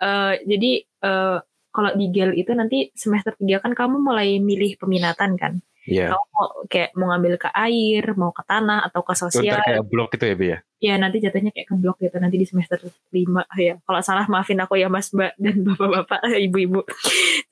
uh, 0.00 0.34
jadi 0.44 0.70
uh, 1.04 1.38
kalau 1.74 1.92
di 1.92 2.08
GEL 2.08 2.32
itu 2.32 2.52
nanti 2.56 2.88
semester 2.96 3.36
3 3.36 3.60
kan 3.60 3.72
kamu 3.76 4.00
mulai 4.00 4.40
milih 4.40 4.80
peminatan 4.80 5.36
kan 5.36 5.60
Yeah. 5.86 6.10
Kamu 6.10 6.24
mau 6.34 6.46
kayak 6.66 6.90
mau 6.98 7.06
ngambil 7.14 7.38
ke 7.38 7.48
air, 7.54 8.02
mau 8.18 8.34
ke 8.34 8.42
tanah 8.42 8.90
atau 8.90 9.06
ke 9.06 9.14
sosial. 9.14 9.62
kayak 9.62 9.86
blok 9.86 10.10
gitu 10.18 10.24
ya, 10.26 10.34
Bi 10.34 10.46
ya? 10.50 10.58
Iya, 10.82 10.94
nanti 10.98 11.22
jatuhnya 11.22 11.54
kayak 11.54 11.68
ke 11.70 11.74
blok 11.78 12.02
gitu 12.02 12.18
nanti 12.18 12.36
di 12.42 12.46
semester 12.46 12.82
5 12.82 13.14
ya. 13.54 13.78
Kalau 13.86 14.00
salah 14.02 14.26
maafin 14.26 14.58
aku 14.58 14.74
ya 14.74 14.90
Mas 14.90 15.14
Mbak 15.14 15.38
dan 15.38 15.56
Bapak-bapak, 15.70 16.26
Ibu-ibu. 16.26 16.82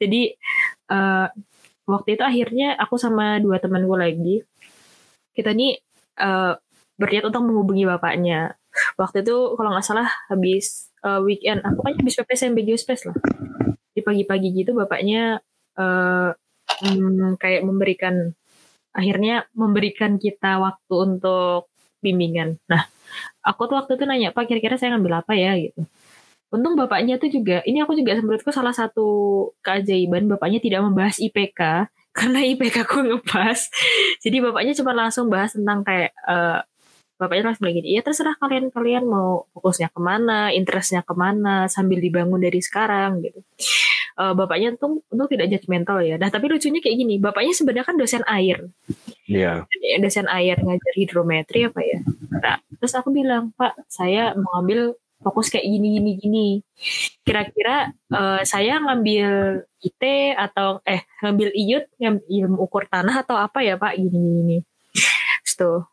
Jadi 0.03 0.35
uh, 0.91 1.31
waktu 1.85 2.17
itu 2.17 2.23
akhirnya 2.25 2.77
aku 2.81 2.97
sama 2.97 3.39
dua 3.41 3.61
teman 3.61 3.85
gue 3.85 3.99
lagi. 3.99 4.37
Kita 5.35 5.53
nih 5.53 5.79
uh, 6.21 6.57
berniat 6.97 7.25
untuk 7.29 7.43
menghubungi 7.45 7.85
bapaknya. 7.89 8.57
Waktu 8.99 9.23
itu 9.23 9.55
kalau 9.55 9.71
nggak 9.71 9.87
salah 9.87 10.09
habis 10.31 10.91
uh, 11.07 11.23
weekend 11.23 11.63
aku 11.63 11.79
kan 11.85 11.95
habis 11.95 12.15
PPSMB 12.19 12.59
Geospes 12.67 13.07
lah. 13.07 13.17
Di 13.95 14.03
pagi-pagi 14.03 14.49
gitu 14.51 14.75
bapaknya 14.75 15.39
uh, 15.79 16.31
hmm, 16.83 17.39
kayak 17.39 17.63
memberikan 17.63 18.35
akhirnya 18.95 19.47
memberikan 19.55 20.19
kita 20.19 20.59
waktu 20.59 20.95
untuk 20.95 21.71
bimbingan. 22.03 22.59
Nah 22.71 22.87
aku 23.47 23.71
tuh 23.71 23.79
waktu 23.79 23.99
itu 23.99 24.05
nanya 24.07 24.35
pak 24.35 24.51
kira-kira 24.51 24.75
saya 24.79 24.97
ngambil 24.97 25.23
apa 25.23 25.35
ya? 25.39 25.55
gitu 25.59 25.87
untung 26.55 26.79
bapaknya 26.79 27.19
tuh 27.19 27.29
juga 27.35 27.61
ini 27.67 27.83
aku 27.83 27.99
juga 27.99 28.15
menurutku 28.23 28.55
salah 28.55 28.71
satu 28.71 29.51
keajaiban 29.67 30.31
bapaknya 30.31 30.63
tidak 30.63 30.87
membahas 30.87 31.19
IPK 31.19 31.91
karena 32.19 32.41
IPK 32.55 32.87
aku 32.87 33.03
ngepas 33.03 33.59
jadi 34.23 34.39
bapaknya 34.39 34.73
cuma 34.79 34.95
langsung 34.95 35.27
bahas 35.27 35.59
tentang 35.59 35.83
kayak 35.83 36.15
uh, 36.31 36.63
bapaknya 37.19 37.51
langsung 37.51 37.67
bilang 37.67 37.79
gini 37.83 37.89
ya 37.99 38.03
terserah 38.07 38.39
kalian 38.39 38.71
kalian 38.71 39.05
mau 39.07 39.47
fokusnya 39.55 39.91
ke 39.91 40.01
mana 40.03 40.51
interestnya 40.55 41.03
ke 41.03 41.15
mana 41.15 41.67
sambil 41.67 41.99
dibangun 41.99 42.39
dari 42.39 42.59
sekarang 42.63 43.23
gitu 43.23 43.43
uh, 44.19 44.35
bapaknya 44.35 44.75
tuh 44.79 45.03
untuk 45.11 45.31
tidak 45.31 45.51
judgmental 45.51 46.03
ya 46.03 46.19
nah 46.19 46.31
tapi 46.31 46.51
lucunya 46.51 46.79
kayak 46.83 46.97
gini 46.99 47.19
bapaknya 47.19 47.55
sebenarnya 47.55 47.87
kan 47.87 47.97
dosen 47.99 48.23
air 48.27 48.71
Iya. 49.25 49.65
yeah. 49.65 49.99
dosen 50.03 50.29
air 50.29 50.59
ngajar 50.61 50.95
hidrometri 50.95 51.71
apa 51.71 51.81
ya 51.81 51.99
nah, 52.29 52.59
terus 52.77 52.93
aku 52.93 53.09
bilang 53.15 53.55
pak 53.57 53.73
saya 53.89 54.37
mau 54.37 54.61
ambil 54.61 54.93
fokus 55.25 55.49
kayak 55.49 55.65
gini 55.65 55.97
gini 55.97 56.11
gini. 56.21 56.49
Kira-kira 57.25 57.91
uh, 58.13 58.45
saya 58.45 58.77
ngambil 58.85 59.65
IT 59.81 60.03
atau 60.37 60.85
eh 60.85 61.03
ngambil 61.25 61.49
IUT 61.57 61.85
ngambil 61.97 62.25
ilmu 62.29 62.59
ukur 62.61 62.85
tanah 62.85 63.25
atau 63.25 63.41
apa 63.41 63.65
ya 63.65 63.81
pak? 63.81 63.97
Gini 63.97 64.21
gini 64.45 64.59
tuh 65.55 65.87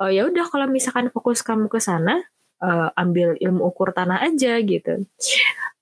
oh 0.00 0.10
ya 0.10 0.28
udah 0.28 0.44
kalau 0.48 0.66
misalkan 0.68 1.12
fokus 1.12 1.44
kamu 1.44 1.68
ke 1.68 1.80
sana 1.80 2.20
uh, 2.64 2.88
ambil 2.96 3.36
ilmu 3.36 3.68
ukur 3.68 3.92
tanah 3.92 4.24
aja 4.24 4.60
gitu. 4.60 5.04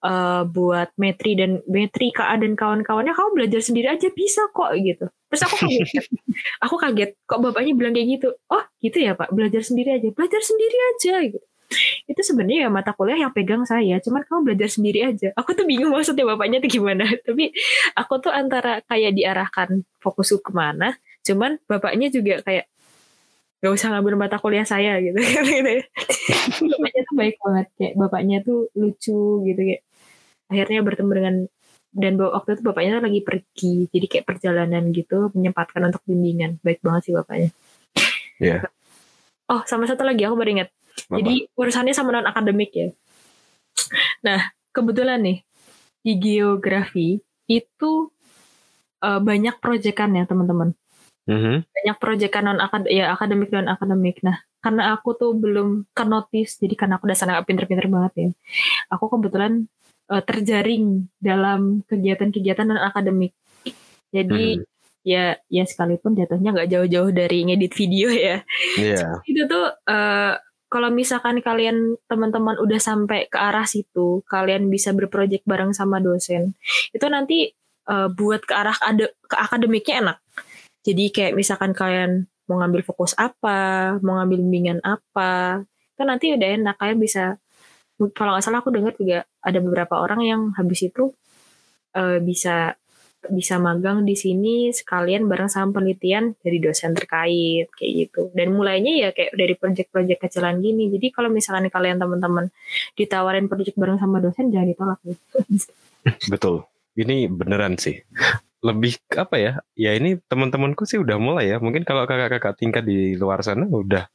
Uh, 0.05 0.45
buat 0.45 0.93
metri 1.01 1.33
dan 1.33 1.65
metri 1.65 2.13
KA 2.13 2.37
dan 2.37 2.53
kawan-kawannya 2.53 3.17
kamu 3.17 3.31
belajar 3.41 3.65
sendiri 3.65 3.89
aja 3.89 4.13
bisa 4.13 4.45
kok 4.53 4.77
gitu. 4.77 5.09
Terus 5.33 5.43
aku 5.49 5.57
kaget. 5.65 6.07
Aku 6.61 6.77
kaget. 6.77 7.11
Kok 7.25 7.41
bapaknya 7.41 7.73
bilang 7.73 7.97
kayak 7.97 8.21
gitu? 8.21 8.29
Oh 8.53 8.61
gitu 8.85 9.01
ya 9.01 9.17
pak. 9.17 9.33
Belajar 9.33 9.65
sendiri 9.65 9.97
aja. 9.97 10.13
Belajar 10.13 10.45
sendiri 10.45 10.77
aja 10.93 11.15
gitu 11.25 11.47
itu 12.11 12.21
sebenarnya 12.21 12.67
ya 12.67 12.71
mata 12.71 12.93
kuliah 12.97 13.19
yang 13.27 13.33
pegang 13.33 13.63
saya 13.69 14.01
cuman 14.01 14.23
kamu 14.27 14.41
belajar 14.53 14.69
sendiri 14.71 15.01
aja. 15.07 15.29
Aku 15.39 15.53
tuh 15.53 15.67
bingung 15.69 15.93
maksudnya 15.93 16.25
bapaknya 16.25 16.59
tuh 16.65 16.71
gimana. 16.71 17.05
Tapi 17.27 17.51
aku 17.95 18.15
tuh 18.21 18.33
antara 18.33 18.81
kayak 18.87 19.13
diarahkan 19.17 19.85
fokusku 20.03 20.41
ke 20.45 20.53
mana 20.53 20.97
cuman 21.25 21.57
bapaknya 21.65 22.13
juga 22.13 22.45
kayak 22.45 22.69
gak 23.65 23.73
usah 23.73 23.97
ngambil 23.97 24.21
mata 24.21 24.37
kuliah 24.37 24.69
saya 24.69 25.01
gitu 25.05 25.17
bapaknya 26.69 27.03
tuh 27.09 27.15
baik 27.17 27.37
banget 27.41 27.67
kayak 27.81 27.95
bapaknya 27.97 28.37
tuh 28.45 28.69
lucu 28.77 29.41
gitu 29.49 29.61
kayak 29.65 29.83
akhirnya 30.53 30.81
bertemu 30.85 31.13
dengan 31.17 31.35
dan 31.95 32.19
waktu 32.19 32.59
itu 32.59 32.63
bapaknya 32.67 32.99
lagi 32.99 33.23
pergi 33.23 33.89
jadi 33.89 34.07
kayak 34.11 34.27
perjalanan 34.27 34.91
gitu 34.91 35.31
menyempatkan 35.31 35.95
untuk 35.95 36.03
bimbingan. 36.03 36.59
Baik 36.67 36.83
banget 36.83 37.03
sih 37.07 37.15
bapaknya. 37.15 37.55
Iya. 38.43 38.67
Yeah. 38.67 38.67
oh 39.47 39.63
sama 39.63 39.87
satu 39.87 40.03
lagi 40.03 40.27
aku 40.27 40.35
baru 40.35 40.59
ingat 40.59 40.75
Bapak. 41.09 41.17
Jadi 41.21 41.35
urusannya 41.59 41.95
sama 41.95 42.15
non 42.15 42.29
akademik 42.29 42.71
ya. 42.73 42.89
Nah 44.27 44.41
kebetulan 44.71 45.21
nih 45.21 45.39
di 46.05 46.13
geografi 46.21 47.21
itu 47.51 47.93
uh, 49.05 49.21
banyak 49.21 49.59
proyekan 49.61 50.17
ya 50.17 50.25
teman-teman. 50.25 50.73
Mm-hmm. 51.25 51.57
Banyak 51.65 51.97
proyekan 52.01 52.45
non 52.47 52.61
akad 52.61 52.89
ya 52.89 53.13
akademik 53.13 53.51
non 53.53 53.69
akademik. 53.69 54.23
Nah 54.23 54.41
karena 54.65 54.97
aku 54.97 55.13
tuh 55.13 55.37
belum 55.37 55.85
ke 55.93 56.05
notice 56.09 56.57
jadi 56.57 56.75
karena 56.79 56.97
aku 56.97 57.05
udah 57.11 57.19
sangat 57.19 57.45
pinter-pinter 57.45 57.91
banget 57.91 58.13
ya. 58.17 58.29
Aku 58.95 59.13
kebetulan 59.13 59.69
uh, 60.09 60.23
terjaring 60.25 61.11
dalam 61.21 61.85
kegiatan-kegiatan 61.91 62.65
non 62.65 62.81
akademik. 62.81 63.35
Jadi 64.15 64.63
mm-hmm 64.63 64.73
ya 65.05 65.37
ya 65.53 65.65
sekalipun 65.69 66.17
jatuhnya 66.17 66.57
nggak 66.57 66.71
jauh-jauh 66.73 67.13
dari 67.13 67.45
ngedit 67.45 67.77
video 67.77 68.09
ya. 68.09 68.41
Yeah. 68.81 69.21
itu 69.29 69.45
tuh 69.45 69.69
uh, 69.85 70.41
kalau 70.75 70.91
misalkan 70.91 71.39
kalian 71.39 71.95
teman-teman 72.11 72.59
udah 72.59 72.83
sampai 72.83 73.31
ke 73.31 73.39
arah 73.39 73.63
situ, 73.63 74.27
kalian 74.27 74.67
bisa 74.67 74.91
berproyek 74.91 75.47
bareng 75.47 75.71
sama 75.71 76.03
dosen. 76.03 76.59
Itu 76.91 77.07
nanti 77.07 77.55
uh, 77.87 78.11
buat 78.11 78.43
ke 78.43 78.51
arah 78.51 78.75
ade, 78.83 79.15
ke 79.23 79.39
akademiknya 79.39 79.95
enak. 80.03 80.19
Jadi 80.83 81.15
kayak 81.15 81.39
misalkan 81.39 81.79
kalian 81.79 82.27
mau 82.51 82.59
ngambil 82.59 82.83
fokus 82.83 83.15
apa, 83.15 83.95
mau 84.03 84.19
ngambil 84.19 84.43
bimbingan 84.43 84.79
apa, 84.83 85.63
itu 85.95 86.03
nanti 86.03 86.35
udah 86.35 86.49
enak 86.59 86.75
kalian 86.75 86.99
bisa 86.99 87.39
kalau 88.19 88.35
nggak 88.35 88.43
salah 88.43 88.59
aku 88.59 88.75
dengar 88.75 88.99
juga 88.99 89.23
ada 89.39 89.59
beberapa 89.63 90.03
orang 90.03 90.27
yang 90.27 90.43
habis 90.59 90.91
itu 90.91 91.15
uh, 91.95 92.19
bisa 92.19 92.75
bisa 93.31 93.57
magang 93.57 94.05
di 94.05 94.17
sini 94.19 94.69
sekalian 94.75 95.25
bareng 95.29 95.49
sama 95.49 95.81
penelitian 95.81 96.37
dari 96.41 96.59
dosen 96.61 96.93
terkait 96.93 97.71
kayak 97.73 97.93
gitu. 98.09 98.29
Dan 98.37 98.53
mulainya 98.53 98.93
ya 98.97 99.09
kayak 99.15 99.33
dari 99.37 99.55
proyek-proyek 99.57 100.19
kecilan 100.21 100.61
gini. 100.61 100.93
Jadi 100.93 101.13
kalau 101.15 101.33
misalkan 101.33 101.69
kalian 101.73 101.97
teman-teman 101.97 102.53
ditawarin 102.99 103.49
proyek 103.49 103.77
bareng 103.79 103.97
sama 103.97 104.21
dosen 104.21 104.53
jangan 104.53 104.69
ditolak 104.69 104.99
gitu. 105.05 105.23
Betul. 106.33 106.57
Ini 106.95 107.27
beneran 107.27 107.81
sih. 107.81 107.99
Lebih 108.65 108.97
apa 109.19 109.37
ya? 109.37 109.53
Ya 109.77 109.93
ini 109.97 110.17
teman-temanku 110.31 110.89
sih 110.89 111.01
udah 111.01 111.21
mulai 111.21 111.53
ya. 111.53 111.57
Mungkin 111.61 111.85
kalau 111.85 112.09
kakak-kakak 112.09 112.57
tingkat 112.57 112.85
di 112.87 113.19
luar 113.19 113.43
sana 113.45 113.67
udah 113.67 114.07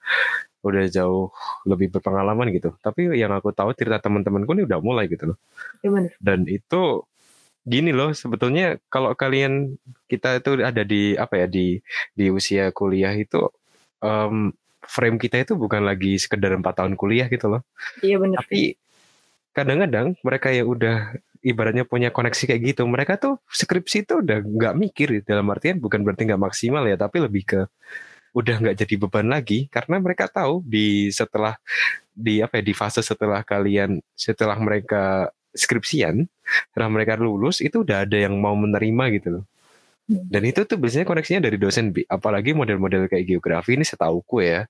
udah 0.60 0.84
jauh 0.92 1.32
lebih 1.64 1.92
berpengalaman 1.94 2.52
gitu. 2.52 2.76
Tapi 2.84 3.16
yang 3.16 3.32
aku 3.32 3.56
tahu 3.56 3.72
cerita 3.76 4.00
teman-temanku 4.04 4.52
ini 4.56 4.68
udah 4.68 4.80
mulai 4.84 5.08
gitu 5.08 5.34
loh. 5.34 5.38
Ya. 5.80 6.12
Dan 6.20 6.44
itu 6.48 7.08
gini 7.68 7.92
loh 7.92 8.16
sebetulnya 8.16 8.80
kalau 8.88 9.14
kalian 9.14 9.76
kita 10.08 10.40
itu 10.40 10.64
ada 10.64 10.82
di 10.82 11.14
apa 11.20 11.46
ya 11.46 11.48
di 11.48 11.78
di 12.16 12.32
usia 12.32 12.72
kuliah 12.72 13.14
itu 13.14 13.52
um, 14.02 14.52
frame 14.90 15.22
kita 15.22 15.44
itu 15.44 15.54
bukan 15.54 15.86
lagi 15.86 16.18
sekedar 16.18 16.56
empat 16.56 16.82
tahun 16.82 16.98
kuliah 16.98 17.30
gitu 17.30 17.52
loh. 17.52 17.62
Iya 18.02 18.18
benar. 18.18 18.42
Tapi 18.42 18.74
kadang-kadang 19.54 20.18
mereka 20.26 20.50
yang 20.50 20.68
udah 20.72 20.98
ibaratnya 21.46 21.86
punya 21.88 22.10
koneksi 22.12 22.44
kayak 22.50 22.62
gitu, 22.76 22.84
mereka 22.90 23.16
tuh 23.16 23.40
skripsi 23.48 24.04
itu 24.08 24.20
udah 24.20 24.44
nggak 24.44 24.74
mikir 24.76 25.08
dalam 25.24 25.48
artian 25.54 25.80
bukan 25.80 26.04
berarti 26.04 26.28
nggak 26.28 26.42
maksimal 26.42 26.84
ya, 26.88 26.98
tapi 27.00 27.24
lebih 27.24 27.44
ke 27.46 27.62
udah 28.30 28.56
nggak 28.62 28.78
jadi 28.86 28.96
beban 29.02 29.26
lagi 29.26 29.66
karena 29.74 29.98
mereka 29.98 30.30
tahu 30.30 30.62
di 30.62 31.10
setelah 31.10 31.58
di 32.14 32.46
apa 32.46 32.62
ya 32.62 32.64
di 32.64 32.74
fase 32.78 33.02
setelah 33.02 33.42
kalian 33.42 33.98
setelah 34.14 34.54
mereka 34.62 35.34
skripsian 35.56 36.26
setelah 36.72 36.90
mereka 36.90 37.18
lulus 37.20 37.62
itu 37.64 37.82
udah 37.86 38.06
ada 38.08 38.18
yang 38.18 38.38
mau 38.38 38.54
menerima 38.54 39.04
gitu 39.20 39.28
loh 39.40 39.44
hmm. 40.10 40.30
dan 40.30 40.42
itu 40.46 40.66
tuh 40.66 40.78
biasanya 40.78 41.06
koneksinya 41.06 41.42
dari 41.50 41.58
dosen 41.58 41.94
apalagi 42.10 42.54
model-model 42.54 43.10
kayak 43.10 43.26
geografi 43.26 43.78
ini 43.78 43.86
setauku 43.86 44.44
ya 44.46 44.66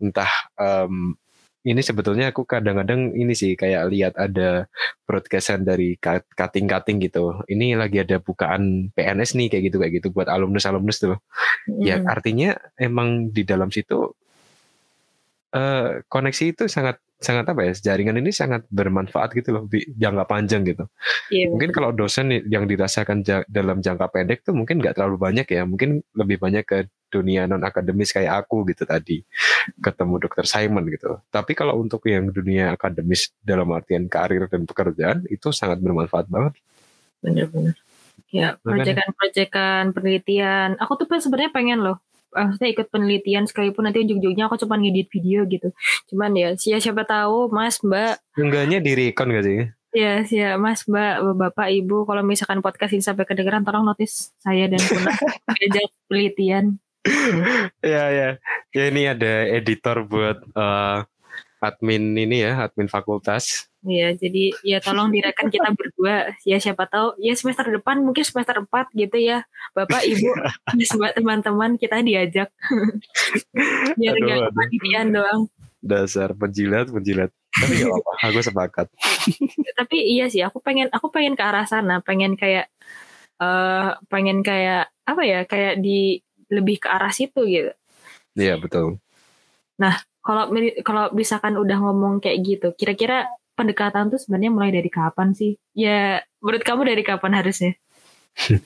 entah 0.00 0.30
um, 0.58 1.16
ini 1.64 1.80
sebetulnya 1.80 2.28
aku 2.28 2.44
kadang-kadang 2.44 3.16
ini 3.16 3.32
sih 3.32 3.56
kayak 3.56 3.88
lihat 3.88 4.14
ada 4.20 4.68
broadcastan 5.08 5.64
dari 5.64 5.96
cutting-cutting 6.36 7.00
gitu. 7.08 7.40
Ini 7.48 7.80
lagi 7.80 8.04
ada 8.04 8.20
bukaan 8.20 8.92
PNS 8.92 9.32
nih 9.40 9.48
kayak 9.48 9.62
gitu 9.72 9.76
kayak 9.80 9.92
gitu 9.96 10.08
buat 10.12 10.28
alumnus-alumnus 10.28 11.00
tuh. 11.00 11.16
Ya, 11.64 11.72
hmm. 11.72 11.80
Ya 11.80 11.96
artinya 12.04 12.50
emang 12.76 13.32
di 13.32 13.48
dalam 13.48 13.72
situ 13.72 14.12
uh, 15.56 16.04
koneksi 16.04 16.44
itu 16.52 16.64
sangat 16.68 17.00
sangat 17.24 17.48
apa 17.48 17.64
ya 17.64 17.72
jaringan 17.72 18.20
ini 18.20 18.28
sangat 18.28 18.68
bermanfaat 18.68 19.32
gitu 19.32 19.56
loh 19.56 19.64
di 19.64 19.80
jangka 19.96 20.24
panjang 20.28 20.62
gitu. 20.68 20.84
Iya, 21.32 21.48
mungkin 21.48 21.72
kalau 21.72 21.90
dosen 21.96 22.28
yang 22.44 22.68
dirasakan 22.68 23.24
dalam 23.48 23.80
jangka 23.80 24.12
pendek 24.12 24.44
tuh 24.44 24.52
mungkin 24.52 24.84
nggak 24.84 25.00
terlalu 25.00 25.16
banyak 25.16 25.48
ya, 25.48 25.64
mungkin 25.64 26.04
lebih 26.12 26.36
banyak 26.36 26.64
ke 26.68 26.78
dunia 27.08 27.46
non 27.46 27.62
akademis 27.62 28.10
kayak 28.10 28.44
aku 28.44 28.66
gitu 28.68 28.82
tadi 28.82 29.22
ketemu 29.78 30.14
dokter 30.20 30.44
Simon 30.44 30.84
gitu. 30.92 31.22
Tapi 31.32 31.56
kalau 31.56 31.80
untuk 31.80 32.04
yang 32.10 32.28
dunia 32.28 32.74
akademis 32.76 33.32
dalam 33.40 33.70
artian 33.72 34.10
karir 34.10 34.50
dan 34.50 34.68
pekerjaan 34.68 35.24
itu 35.32 35.48
sangat 35.54 35.80
bermanfaat 35.80 36.28
banget. 36.28 36.58
Benar-benar. 37.24 37.78
Ya, 38.34 38.58
proyekan-proyekan 38.66 39.94
penelitian. 39.94 40.74
Aku 40.82 40.98
tuh 40.98 41.06
sebenarnya 41.06 41.54
pengen 41.54 41.86
loh 41.86 42.02
maksudnya 42.34 42.70
ikut 42.74 42.86
penelitian 42.90 43.46
sekalipun 43.46 43.86
nanti 43.86 44.02
ujung-ujungnya 44.02 44.50
aku 44.50 44.58
cuma 44.58 44.74
ngedit 44.76 45.08
video 45.08 45.46
gitu. 45.46 45.70
Cuman 46.10 46.34
ya 46.34 46.48
siapa 46.58 46.82
siapa 46.82 47.02
tahu 47.06 47.48
Mas 47.54 47.78
Mbak. 47.80 48.20
Enggaknya 48.36 48.78
di 48.82 48.92
recon 48.92 49.30
gak 49.30 49.46
sih? 49.46 49.70
Ya, 49.94 50.26
ya 50.26 50.58
Mas, 50.58 50.82
Mbak, 50.90 51.38
Bapak, 51.38 51.70
Ibu, 51.70 52.02
kalau 52.02 52.26
misalkan 52.26 52.58
podcast 52.58 52.98
ini 52.98 53.06
sampai 53.06 53.30
kedengeran, 53.30 53.62
tolong 53.62 53.86
notis 53.86 54.34
saya 54.42 54.66
dan 54.66 54.82
Kuna 54.82 55.14
diajak 55.54 55.86
penelitian. 56.10 56.82
ya, 57.78 58.10
ya. 58.10 58.28
Ya 58.74 58.84
ini 58.90 59.06
ada 59.06 59.46
editor 59.54 60.02
buat 60.02 60.42
uh, 60.58 61.06
admin 61.62 62.10
ini 62.18 62.42
ya, 62.42 62.66
admin 62.66 62.90
fakultas. 62.90 63.70
Iya, 63.84 64.16
jadi 64.16 64.44
ya 64.64 64.78
tolong 64.80 65.12
direkan 65.12 65.52
kita 65.52 65.68
berdua. 65.76 66.32
Ya 66.48 66.56
siapa 66.56 66.88
tahu 66.88 67.20
ya 67.20 67.36
semester 67.36 67.68
depan 67.68 68.00
mungkin 68.00 68.24
semester 68.24 68.64
4 68.64 68.88
gitu 68.96 69.16
ya. 69.20 69.44
Bapak, 69.76 70.08
Ibu, 70.08 70.32
teman-teman 71.20 71.76
kita 71.76 72.00
diajak. 72.00 72.48
Biar 74.00 74.16
enggak 74.16 74.48
kepanitian 74.48 75.06
doang. 75.12 75.40
Dasar 75.84 76.32
penjilat, 76.32 76.88
penjilat. 76.88 77.28
Tapi 77.54 77.84
gak 77.84 77.92
apa, 77.92 78.12
aku 78.24 78.40
sepakat. 78.40 78.86
Tapi 79.78 79.96
iya 80.00 80.32
sih, 80.32 80.40
aku 80.40 80.64
pengen 80.64 80.88
aku 80.88 81.12
pengen 81.12 81.36
ke 81.36 81.44
arah 81.44 81.68
sana, 81.68 82.00
pengen 82.00 82.40
kayak 82.40 82.72
uh, 83.36 84.00
pengen 84.08 84.40
kayak 84.40 84.88
apa 85.04 85.22
ya, 85.28 85.40
kayak 85.44 85.84
di 85.84 86.24
lebih 86.48 86.80
ke 86.80 86.88
arah 86.88 87.12
situ 87.12 87.44
gitu. 87.44 87.72
Iya, 88.32 88.56
betul. 88.56 88.96
Nah, 89.76 90.00
kalau 90.24 90.48
kalau 90.80 91.12
misalkan 91.12 91.60
udah 91.60 91.76
ngomong 91.84 92.24
kayak 92.24 92.40
gitu, 92.40 92.68
kira-kira 92.72 93.28
pendekatan 93.54 94.10
tuh 94.12 94.18
sebenarnya 94.18 94.50
mulai 94.52 94.70
dari 94.74 94.90
kapan 94.90 95.32
sih? 95.34 95.54
Ya, 95.72 96.22
menurut 96.42 96.62
kamu 96.62 96.82
dari 96.86 97.02
kapan 97.06 97.32
harusnya? 97.38 97.72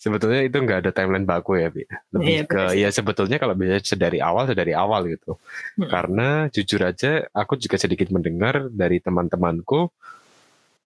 sebetulnya 0.00 0.40
itu 0.48 0.56
nggak 0.56 0.78
ada 0.80 0.90
timeline 0.96 1.28
baku 1.28 1.60
ya 1.60 1.68
Bi. 1.68 1.84
lebih 2.16 2.24
Iya, 2.24 2.42
ke 2.48 2.56
betul 2.56 2.72
sih. 2.72 2.80
ya 2.80 2.88
sebetulnya 2.88 3.36
kalau 3.36 3.52
bisa 3.52 3.76
sedari 3.84 4.16
awal 4.16 4.48
sedari 4.48 4.72
awal 4.72 5.04
gitu 5.12 5.36
Hmm. 5.76 5.88
karena 5.92 6.48
jujur 6.48 6.80
aja 6.80 7.28
aku 7.36 7.60
juga 7.60 7.76
sedikit 7.76 8.08
mendengar 8.08 8.72
dari 8.72 8.96
teman-temanku 9.04 9.92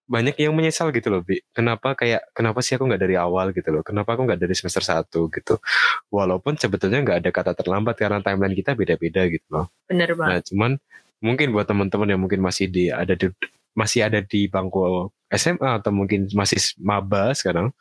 banyak 0.04 0.36
yang 0.36 0.52
menyesal 0.52 0.90
gitu 0.92 1.14
loh 1.14 1.22
Bi 1.22 1.40
kenapa 1.54 1.94
kayak 1.96 2.28
kenapa 2.36 2.58
sih 2.60 2.74
aku 2.76 2.84
nggak 2.90 3.02
dari 3.06 3.16
awal 3.16 3.54
gitu 3.56 3.70
loh 3.70 3.80
kenapa 3.80 4.18
aku 4.18 4.26
nggak 4.28 4.36
dari 4.42 4.52
semester 4.52 4.82
1 4.84 5.30
gitu 5.32 5.62
walaupun 6.10 6.58
sebetulnya 6.58 7.00
nggak 7.00 7.18
ada 7.24 7.30
kata 7.30 7.52
terlambat 7.56 7.94
karena 7.96 8.18
timeline 8.20 8.52
kita 8.52 8.74
beda-beda 8.74 9.24
gitu 9.30 9.46
loh 9.48 9.70
bener 9.86 10.10
banget 10.18 10.28
Nah, 10.28 10.40
cuman 10.42 10.70
mungkin 11.24 11.56
buat 11.56 11.64
teman-teman 11.64 12.12
yang 12.12 12.20
mungkin 12.20 12.44
masih 12.44 12.68
di 12.68 12.92
ada 12.92 13.16
di 13.16 13.32
masih 13.72 14.04
ada 14.06 14.20
di 14.20 14.46
bangku 14.46 15.08
SMA 15.32 15.80
atau 15.80 15.90
mungkin 15.90 16.28
masih 16.36 16.60
maba 16.78 17.32
sekarang, 17.32 17.72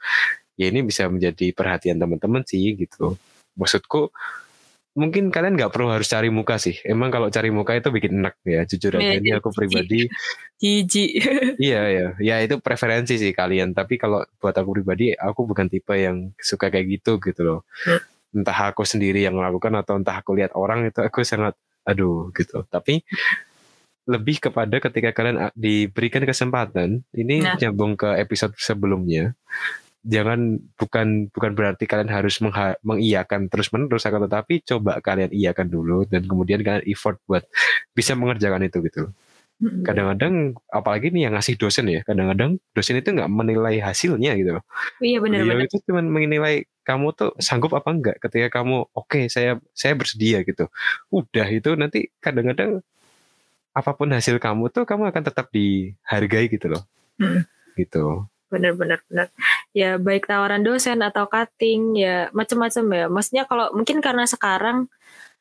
ya 0.57 0.71
ini 0.71 0.81
bisa 0.81 1.05
menjadi 1.11 1.51
perhatian 1.51 1.99
teman-teman 1.99 2.41
sih 2.47 2.73
gitu. 2.79 3.19
Maksudku 3.59 4.09
mungkin 4.93 5.33
kalian 5.33 5.57
nggak 5.57 5.73
perlu 5.73 5.89
harus 5.93 6.09
cari 6.09 6.29
muka 6.33 6.57
sih. 6.61 6.77
Emang 6.85 7.09
kalau 7.13 7.29
cari 7.29 7.49
muka 7.53 7.77
itu 7.77 7.89
bikin 7.93 8.21
enak 8.21 8.39
ya. 8.45 8.65
Jujur 8.65 8.97
aja 8.97 9.05
Iya, 9.05 9.19
ini 9.21 9.29
aku 9.37 9.49
jijik. 9.49 9.57
pribadi 9.57 9.99
jijik 10.61 11.11
iya 11.69 11.81
ya. 11.89 12.07
Ya 12.21 12.35
itu 12.41 12.57
preferensi 12.61 13.17
sih 13.21 13.33
kalian. 13.33 13.73
Tapi 13.77 13.97
kalau 14.01 14.25
buat 14.41 14.55
aku 14.55 14.81
pribadi 14.81 15.13
aku 15.13 15.45
bukan 15.49 15.69
tipe 15.69 15.93
yang 15.97 16.33
suka 16.37 16.73
kayak 16.73 16.89
gitu 17.01 17.17
gitu 17.21 17.41
loh. 17.45 17.59
Hmm. 17.85 18.01
Entah 18.41 18.73
aku 18.73 18.81
sendiri 18.81 19.21
yang 19.21 19.37
melakukan 19.37 19.73
atau 19.77 19.97
entah 20.01 20.17
aku 20.17 20.33
lihat 20.37 20.57
orang 20.57 20.89
itu 20.89 21.05
aku 21.05 21.21
sangat 21.21 21.53
aduh 21.83 22.31
gitu. 22.31 22.63
Tapi 22.65 23.03
lebih 24.03 24.43
kepada 24.43 24.83
ketika 24.83 25.15
kalian 25.15 25.47
a- 25.47 25.55
diberikan 25.55 26.27
kesempatan, 26.27 27.07
ini 27.15 27.39
Nah. 27.39 27.55
nyambung 27.55 27.95
ke 27.95 28.19
episode 28.19 28.51
sebelumnya. 28.59 29.31
Jangan 30.03 30.59
bukan 30.75 31.31
bukan 31.31 31.51
berarti 31.55 31.87
kalian 31.87 32.11
harus 32.11 32.43
mengha- 32.43 32.75
mengiyakan 32.83 33.47
terus 33.47 33.71
menerus 33.71 34.03
akan 34.03 34.27
tetapi 34.27 34.59
coba 34.67 34.99
kalian 34.99 35.31
iyakan 35.31 35.71
dulu 35.71 36.03
dan 36.03 36.27
kemudian 36.27 36.59
kalian 36.59 36.83
effort 36.83 37.23
buat 37.23 37.47
bisa 37.95 38.11
mengerjakan 38.11 38.67
itu 38.67 38.83
gitu. 38.83 39.03
Kadang-kadang 39.63 40.59
apalagi 40.67 41.07
nih 41.07 41.31
yang 41.31 41.39
ngasih 41.39 41.55
dosen 41.55 41.87
ya, 41.87 42.03
kadang-kadang 42.03 42.59
dosen 42.75 42.99
itu 42.99 43.15
nggak 43.15 43.31
menilai 43.31 43.79
hasilnya 43.79 44.35
gitu. 44.35 44.59
iya 44.99 45.23
Beliau 45.23 45.23
bener-bener 45.23 45.71
itu 45.71 45.79
cuma 45.87 46.03
menilai 46.03 46.67
kamu 46.83 47.15
tuh 47.15 47.31
sanggup 47.39 47.73
apa 47.73 47.89
enggak 47.91 48.17
ketika 48.19 48.61
kamu 48.61 48.85
oke 48.91 49.27
saya 49.31 49.59
saya 49.71 49.93
bersedia 49.95 50.43
gitu. 50.43 50.67
Udah 51.09 51.47
itu 51.49 51.73
nanti 51.79 52.11
kadang-kadang 52.19 52.83
apa 53.73 53.91
pun 53.97 54.11
hasil 54.13 54.37
kamu 54.37 54.69
tuh 54.69 54.85
kamu 54.85 55.09
akan 55.09 55.23
tetap 55.25 55.49
dihargai 55.49 56.47
gitu 56.51 56.69
loh. 56.71 56.83
Hmm. 57.17 57.47
Gitu. 57.73 58.27
bener-bener 58.53 59.01
bener 59.09 59.33
ya 59.73 59.97
baik 59.97 60.29
tawaran 60.29 60.61
dosen 60.61 61.01
atau 61.01 61.25
cutting 61.25 61.97
ya 61.97 62.29
macam-macam 62.37 62.85
ya 62.93 63.05
maksudnya 63.09 63.43
kalau 63.49 63.73
mungkin 63.73 63.97
karena 63.97 64.29
sekarang 64.29 64.85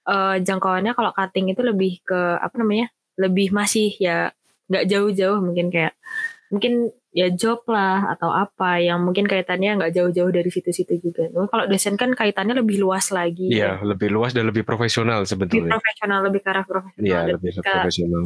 eh, 0.09 0.41
jangkauannya 0.41 0.97
kalau 0.97 1.13
cutting 1.13 1.53
itu 1.53 1.61
lebih 1.61 2.01
ke 2.01 2.41
apa 2.41 2.57
namanya 2.57 2.89
lebih 3.21 3.53
masih 3.53 3.93
ya 4.01 4.33
nggak 4.73 4.89
jauh-jauh 4.89 5.45
mungkin 5.45 5.69
kayak 5.69 5.93
mungkin 6.53 6.93
ya 7.17 7.33
job 7.33 7.65
lah 7.65 8.13
atau 8.13 8.29
apa 8.29 8.77
yang 8.77 9.01
mungkin 9.01 9.25
kaitannya 9.25 9.81
nggak 9.81 9.93
jauh-jauh 9.97 10.29
dari 10.29 10.53
situ-situ 10.53 11.01
juga. 11.01 11.33
Tapi 11.33 11.49
Kalau 11.49 11.65
dosen 11.65 11.97
kan 11.97 12.13
kaitannya 12.13 12.61
lebih 12.61 12.77
luas 12.77 13.09
lagi. 13.09 13.49
Iya, 13.49 13.81
lebih 13.81 14.13
luas 14.13 14.37
dan 14.37 14.53
lebih 14.53 14.61
profesional 14.61 15.25
Lebih 15.25 15.33
sebetulnya. 15.33 15.73
profesional, 15.73 16.19
lebih 16.29 16.41
ke 16.45 16.49
arah 16.53 16.65
profesional. 16.69 17.09
Iya, 17.09 17.21
lebih 17.37 17.51
ketika, 17.57 17.73
profesional. 17.81 18.25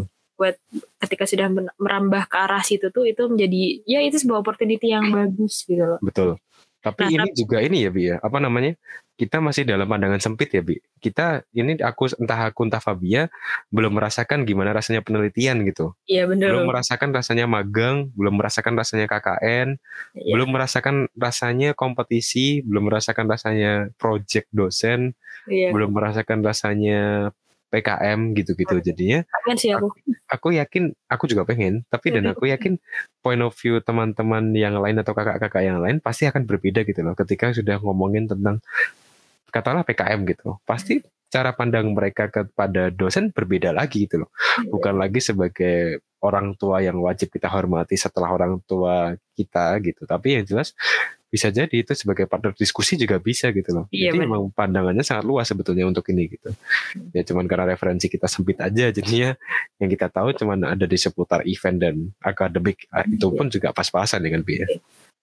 ketika 1.00 1.24
sudah 1.24 1.46
merambah 1.78 2.22
ke 2.26 2.36
arah 2.36 2.62
situ 2.66 2.90
tuh 2.90 3.06
itu 3.06 3.22
menjadi 3.30 3.62
ya 3.86 4.02
itu 4.02 4.18
sebuah 4.18 4.42
opportunity 4.42 4.90
yang 4.90 5.06
bagus 5.14 5.62
gitu 5.62 5.86
loh. 5.86 5.98
Betul. 6.02 6.42
Tapi 6.82 7.02
Nah, 7.02 7.10
ini 7.10 7.28
juga 7.34 7.58
ini 7.62 7.82
ya 7.86 7.90
Bi 7.90 8.02
ya, 8.10 8.16
apa 8.22 8.38
namanya? 8.38 8.74
Kita 9.16 9.40
masih 9.40 9.64
dalam 9.64 9.88
pandangan 9.88 10.20
sempit 10.20 10.52
ya 10.52 10.60
Bi. 10.60 10.76
Kita 11.00 11.40
ini 11.56 11.80
aku 11.80 12.04
entah 12.20 12.52
aku 12.52 12.68
entah 12.68 12.84
Fabia 12.84 13.32
belum 13.72 13.96
merasakan 13.96 14.44
gimana 14.44 14.76
rasanya 14.76 15.00
penelitian 15.00 15.64
gitu. 15.64 15.96
Iya 16.04 16.28
bener. 16.28 16.52
Belum 16.52 16.68
merasakan 16.68 17.16
rasanya 17.16 17.48
magang, 17.48 18.12
belum 18.12 18.36
merasakan 18.36 18.76
rasanya 18.76 19.08
KKN, 19.08 19.80
Iya. 20.20 20.32
belum 20.36 20.48
merasakan 20.52 20.96
rasanya 21.16 21.72
kompetisi, 21.72 22.60
belum 22.60 22.92
merasakan 22.92 23.24
rasanya 23.24 23.88
project 23.96 24.52
dosen, 24.52 25.16
Iya. 25.48 25.72
belum 25.72 25.96
merasakan 25.96 26.44
rasanya 26.44 27.32
PKM 27.72 28.36
gitu-gitu. 28.36 28.78
Jadinya 28.84 29.24
Pengen 29.48 29.56
sih 29.56 29.72
aku. 29.72 29.96
aku 30.28 30.48
yakin 30.54 30.92
aku 31.08 31.24
juga 31.24 31.48
pengen 31.48 31.88
tapi 31.88 32.12
dan 32.12 32.30
aku 32.30 32.46
yakin 32.52 32.76
point 33.24 33.40
of 33.40 33.56
view 33.58 33.80
teman-teman 33.80 34.52
yang 34.52 34.76
lain 34.78 35.00
atau 35.00 35.16
kakak-kakak 35.16 35.64
yang 35.64 35.80
lain 35.80 35.98
pasti 36.04 36.28
akan 36.28 36.44
berbeda 36.46 36.84
gitu 36.84 37.00
loh 37.02 37.14
ketika 37.18 37.50
sudah 37.50 37.78
ngomongin 37.82 38.26
tentang 38.30 38.60
katakanlah 39.50 39.86
PKM 39.86 40.20
gitu. 40.28 40.58
Pasti 40.66 41.02
cara 41.26 41.52
pandang 41.52 41.90
mereka 41.90 42.30
kepada 42.30 42.88
dosen 42.94 43.34
berbeda 43.34 43.74
lagi 43.74 44.06
gitu 44.06 44.24
loh. 44.24 44.30
Bukan 44.70 44.94
lagi 44.96 45.18
sebagai 45.18 46.00
orang 46.22 46.56
tua 46.56 46.80
yang 46.80 46.98
wajib 47.02 47.28
kita 47.28 47.50
hormati 47.50 47.98
setelah 47.98 48.32
orang 48.32 48.62
tua 48.64 49.14
kita 49.36 49.76
gitu. 49.82 50.06
Tapi 50.06 50.40
yang 50.40 50.44
jelas 50.46 50.72
bisa 51.36 51.52
jadi 51.52 51.76
itu 51.76 51.92
sebagai 51.92 52.24
partner 52.24 52.56
diskusi 52.56 52.96
juga 52.96 53.20
bisa 53.20 53.52
gitu 53.52 53.76
loh. 53.76 53.84
Iya, 53.92 54.16
jadi 54.16 54.24
memang 54.24 54.48
pandangannya 54.56 55.04
sangat 55.04 55.28
luas 55.28 55.44
sebetulnya 55.44 55.84
untuk 55.84 56.08
ini 56.08 56.32
gitu. 56.32 56.48
Ya 57.12 57.20
cuman 57.20 57.44
karena 57.44 57.76
referensi 57.76 58.08
kita 58.08 58.24
sempit 58.24 58.56
aja 58.64 58.88
jadinya 58.88 59.36
yang 59.76 59.88
kita 59.92 60.08
tahu 60.08 60.32
cuman 60.32 60.64
ada 60.64 60.88
di 60.88 60.96
seputar 60.96 61.44
event 61.44 61.76
dan 61.76 61.94
akademik 62.24 62.88
Ah, 62.88 63.04
itu 63.04 63.28
pun 63.28 63.52
juga 63.52 63.76
pas-pasan 63.76 64.24
dengan 64.24 64.40
ya. 64.46 64.64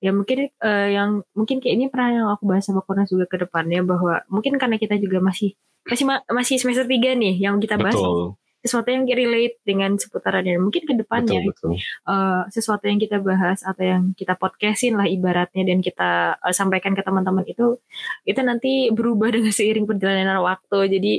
ya 0.04 0.12
mungkin 0.14 0.52
eh, 0.52 0.88
yang 0.94 1.26
mungkin 1.34 1.58
kayak 1.64 1.74
ini 1.74 1.86
pernah 1.90 2.10
yang 2.12 2.28
aku 2.30 2.44
bahas 2.46 2.68
sama 2.68 2.86
Konas 2.86 3.10
juga 3.10 3.26
ke 3.26 3.42
depannya 3.42 3.82
bahwa 3.82 4.22
mungkin 4.30 4.60
karena 4.62 4.78
kita 4.78 5.00
juga 5.00 5.24
masih 5.24 5.56
masih 5.88 6.06
ma- 6.06 6.26
masih 6.30 6.60
semester 6.60 6.86
3 6.86 7.16
nih 7.18 7.40
yang 7.40 7.58
kita 7.58 7.80
bahas 7.80 7.96
betul 7.98 8.36
sesuatu 8.64 8.88
yang 8.88 9.04
relate 9.04 9.60
dengan 9.68 10.00
seputarannya. 10.00 10.56
Mungkin 10.56 10.88
ke 10.88 10.96
betul 10.96 11.02
depannya 11.04 11.40
betul. 11.44 11.76
Eh, 11.76 12.44
sesuatu 12.48 12.88
yang 12.88 12.96
kita 12.96 13.20
bahas 13.20 13.60
atau 13.62 13.84
yang 13.84 14.04
kita 14.16 14.40
podcastin 14.40 14.96
lah 14.96 15.04
ibaratnya 15.04 15.68
dan 15.68 15.84
kita 15.84 16.40
eh, 16.40 16.56
sampaikan 16.56 16.96
ke 16.96 17.04
teman-teman 17.04 17.44
itu 17.44 17.78
itu 18.24 18.40
nanti 18.40 18.88
berubah 18.96 19.36
dengan 19.36 19.52
seiring 19.52 19.84
perjalanan 19.84 20.40
waktu. 20.40 20.80
Jadi 20.96 21.14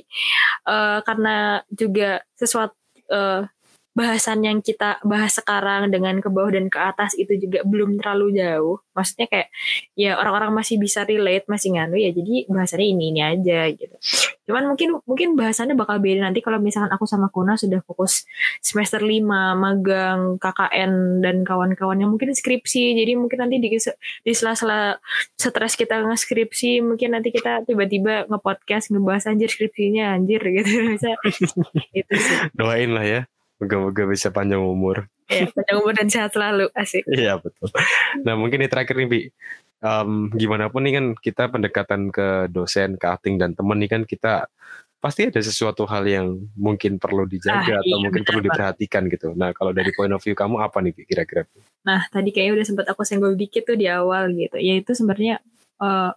eh, 0.72 0.98
karena 1.04 1.60
juga 1.68 2.24
sesuatu 2.32 2.74
eh, 3.12 3.44
bahasan 3.94 4.42
yang 4.42 4.58
kita 4.58 4.98
bahas 5.06 5.38
sekarang 5.38 5.86
dengan 5.86 6.18
ke 6.18 6.26
bawah 6.26 6.50
dan 6.50 6.66
ke 6.66 6.78
atas 6.82 7.14
itu 7.14 7.38
juga 7.38 7.62
belum 7.62 8.02
terlalu 8.02 8.34
jauh. 8.42 8.82
Maksudnya 8.90 9.26
kayak 9.30 9.48
ya 9.94 10.18
orang-orang 10.18 10.50
masih 10.50 10.82
bisa 10.82 11.06
relate 11.06 11.46
masih 11.46 11.78
nganu 11.78 11.94
ya 11.94 12.10
jadi 12.10 12.50
bahasannya 12.50 12.86
ini 12.90 13.04
ini 13.14 13.20
aja 13.22 13.70
gitu. 13.70 13.94
Cuman 14.50 14.74
mungkin 14.74 14.98
mungkin 15.06 15.38
bahasannya 15.38 15.78
bakal 15.78 16.02
beda 16.02 16.26
nanti 16.26 16.42
kalau 16.42 16.58
misalkan 16.58 16.90
aku 16.90 17.06
sama 17.06 17.30
Kuna 17.30 17.54
sudah 17.54 17.80
fokus 17.86 18.26
semester 18.58 18.98
5 18.98 19.22
magang 19.54 20.42
KKN 20.42 21.22
dan 21.22 21.46
kawan-kawannya 21.46 22.10
mungkin 22.10 22.34
skripsi. 22.34 22.98
Jadi 22.98 23.14
mungkin 23.14 23.46
nanti 23.46 23.62
di 23.62 23.78
di 23.78 24.32
sela-sela 24.34 24.98
stres 25.38 25.78
kita 25.78 26.02
nge-skripsi 26.02 26.82
mungkin 26.82 27.14
nanti 27.14 27.30
kita 27.30 27.62
tiba-tiba 27.62 28.26
nge-podcast 28.26 28.90
ngebahas 28.90 29.30
anjir 29.30 29.54
skripsinya 29.54 30.18
anjir 30.18 30.42
gitu. 30.42 30.70
Bisa 30.98 31.14
itu 31.94 32.14
sih. 32.18 32.36
Doain 32.58 32.90
lah 32.90 33.06
ya 33.06 33.22
moga-moga 33.64 34.04
bisa 34.04 34.28
panjang 34.28 34.60
umur 34.60 35.08
ya 35.26 35.48
panjang 35.48 35.76
umur 35.80 35.92
dan 35.96 36.08
sehat 36.12 36.30
selalu 36.36 36.68
asik 36.76 37.02
Iya 37.08 37.40
betul. 37.40 37.72
Nah 38.28 38.36
mungkin 38.36 38.60
ini 38.60 38.68
terakhir 38.68 38.94
nih 39.00 39.08
Bi. 39.08 39.20
Em, 39.84 40.32
gimana 40.32 40.68
pun 40.72 40.80
nih 40.84 40.96
kan 40.96 41.06
kita 41.16 41.48
pendekatan 41.52 42.08
ke 42.08 42.48
dosen, 42.48 42.96
ke 42.96 43.04
acting 43.04 43.36
dan 43.36 43.52
temen 43.52 43.76
nih 43.76 43.90
kan 43.92 44.02
kita 44.08 44.48
pasti 44.96 45.28
ada 45.28 45.36
sesuatu 45.44 45.84
hal 45.84 46.08
yang 46.08 46.40
mungkin 46.56 46.96
perlu 46.96 47.28
dijaga 47.28 47.76
Ah, 47.76 47.80
atau 47.84 47.92
iya, 47.92 48.00
mungkin 48.00 48.24
benar, 48.24 48.28
perlu 48.32 48.40
Pak. 48.40 48.46
diperhatikan 48.48 49.02
gitu. 49.12 49.26
Nah 49.36 49.52
kalau 49.52 49.76
dari 49.76 49.92
point 49.92 50.08
of 50.16 50.20
view 50.24 50.32
kamu 50.32 50.56
apa 50.64 50.80
nih 50.80 50.92
kira-kira? 51.04 51.44
Nah, 51.84 52.08
tadi 52.08 52.32
kayaknya 52.32 52.56
udah 52.56 52.66
sempat 52.72 52.86
aku 52.88 53.04
senggol 53.04 53.36
dikit 53.36 53.68
tuh 53.68 53.76
di 53.76 53.84
awal 53.84 54.32
gitu. 54.32 54.56
Yaitu 54.56 54.96
sebenarnya 54.96 55.44
eh 55.84 56.10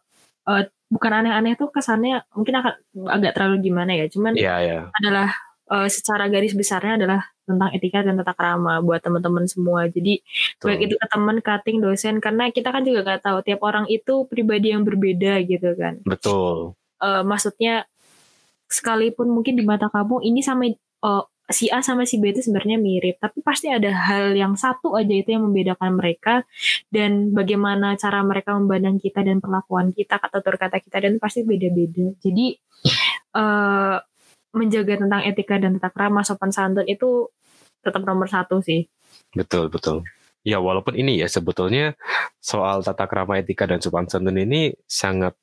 eh, 0.48 0.64
bukan 0.88 1.12
aneh-aneh 1.12 1.60
tuh 1.60 1.68
kesannya 1.68 2.24
mungkin 2.32 2.64
akan 2.64 2.74
agak 3.12 3.36
terlalu 3.36 3.68
gimana 3.68 3.92
ya. 4.00 4.08
Cuman 4.08 4.40
Iya 4.40 4.56
ya. 4.64 4.80
adalah 5.04 5.36
eh, 5.68 5.90
secara 5.92 6.28
garis 6.32 6.56
besarnya 6.56 7.00
adalah 7.00 7.22
tentang 7.48 7.70
etika 7.72 8.04
dan 8.04 8.20
tata 8.20 8.36
krama 8.36 8.84
buat 8.84 9.00
teman-teman 9.00 9.48
semua. 9.48 9.88
Jadi 9.88 10.20
baik 10.60 10.92
itu 10.92 10.96
ke 11.00 11.08
teman, 11.08 11.40
cutting, 11.40 11.78
dosen 11.80 12.20
karena 12.20 12.52
kita 12.52 12.76
kan 12.76 12.84
juga 12.84 13.08
nggak 13.08 13.24
tahu 13.24 13.38
tiap 13.48 13.64
orang 13.64 13.88
itu 13.88 14.28
pribadi 14.28 14.76
yang 14.76 14.84
berbeda 14.84 15.40
gitu 15.48 15.72
kan. 15.80 16.04
Betul. 16.04 16.76
Eh, 17.00 17.24
maksudnya 17.24 17.88
sekalipun 18.68 19.32
mungkin 19.32 19.56
di 19.56 19.64
mata 19.64 19.88
kamu 19.88 20.28
ini 20.28 20.44
sama 20.44 20.68
eh, 20.68 21.24
si 21.48 21.72
A 21.72 21.80
sama 21.80 22.04
si 22.04 22.20
B 22.20 22.36
itu 22.36 22.44
sebenarnya 22.44 22.76
mirip, 22.76 23.24
tapi 23.24 23.40
pasti 23.40 23.72
ada 23.72 23.88
hal 23.88 24.36
yang 24.36 24.60
satu 24.60 25.00
aja 25.00 25.16
itu 25.16 25.32
yang 25.32 25.48
membedakan 25.48 25.96
mereka 25.96 26.44
dan 26.92 27.32
bagaimana 27.32 27.96
cara 27.96 28.20
mereka 28.28 28.60
memandang 28.60 29.00
kita 29.00 29.24
dan 29.24 29.40
perlakuan 29.40 29.96
kita, 29.96 30.20
kata 30.20 30.44
kata 30.44 30.78
kita 30.84 30.98
dan 31.00 31.16
pasti 31.24 31.48
beda-beda. 31.48 32.12
Jadi 32.20 32.60
eh 33.40 33.98
menjaga 34.56 35.00
tentang 35.00 35.22
etika 35.26 35.56
dan 35.60 35.78
tata 35.78 35.90
krama 35.92 36.24
sopan 36.24 36.52
santun 36.54 36.88
itu 36.88 37.28
tetap 37.84 38.04
nomor 38.04 38.28
satu 38.28 38.60
sih. 38.64 38.88
Betul 39.36 39.72
betul. 39.72 40.04
Ya 40.48 40.64
walaupun 40.64 40.96
ini 40.96 41.20
ya 41.20 41.28
sebetulnya 41.28 42.00
soal 42.40 42.84
tata 42.84 43.08
krama 43.08 43.40
etika 43.40 43.68
dan 43.68 43.84
sopan 43.84 44.08
santun 44.08 44.40
ini 44.40 44.72
sangat 44.88 45.36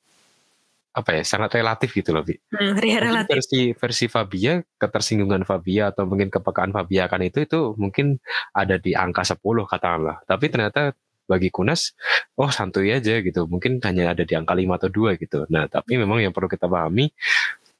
apa 0.95 1.11
ya 1.11 1.23
sangat 1.27 1.59
relatif 1.59 1.91
gitu 1.91 2.15
loh, 2.15 2.23
Bi. 2.23 2.39
Hmm, 2.55 2.79
ya, 2.79 3.03
relatif. 3.03 3.35
Versi 3.35 3.61
versi 3.75 4.05
Fabia, 4.07 4.63
ketersinggungan 4.79 5.43
Fabia 5.43 5.91
atau 5.91 6.07
mungkin 6.07 6.31
kepekaan 6.31 6.71
Fabia 6.71 7.11
kan 7.11 7.19
itu 7.19 7.43
itu 7.43 7.75
mungkin 7.75 8.15
ada 8.55 8.79
di 8.79 8.95
angka 8.95 9.27
10 9.27 9.67
katakanlah. 9.67 10.23
Tapi 10.23 10.45
ternyata 10.47 10.95
bagi 11.27 11.51
Kunas, 11.51 11.91
oh 12.39 12.47
santuy 12.47 12.95
aja 12.95 13.19
gitu. 13.19 13.43
Mungkin 13.43 13.83
hanya 13.83 14.15
ada 14.15 14.23
di 14.23 14.33
angka 14.39 14.55
5 14.55 14.79
atau 14.79 14.87
2 14.87 15.19
gitu. 15.19 15.43
Nah, 15.51 15.67
tapi 15.67 15.99
memang 15.99 16.23
yang 16.23 16.31
perlu 16.31 16.47
kita 16.47 16.71
pahami 16.71 17.11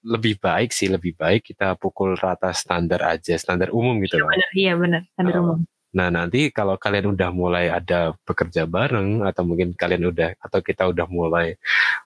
lebih 0.05 0.37
baik 0.37 0.69
sih, 0.69 0.85
lebih 0.85 1.17
baik 1.17 1.49
kita 1.49 1.73
pukul 1.75 2.13
rata 2.13 2.53
standar 2.53 3.01
aja, 3.01 3.33
standar 3.41 3.73
umum 3.73 3.97
gitu 4.05 4.21
Iya 4.21 4.23
loh. 4.23 4.31
iya 4.53 4.73
benar, 4.77 5.01
standar 5.17 5.33
Oh. 5.35 5.43
umum. 5.43 5.59
Nah 5.95 6.11
nanti 6.11 6.51
kalau 6.51 6.75
kalian 6.75 7.15
udah 7.15 7.31
mulai 7.31 7.71
ada 7.71 8.11
bekerja 8.27 8.67
bareng 8.67 9.23
atau 9.23 9.47
mungkin 9.47 9.71
kalian 9.73 10.11
udah 10.11 10.35
atau 10.43 10.59
kita 10.59 10.85
udah 10.91 11.07
mulai 11.07 11.55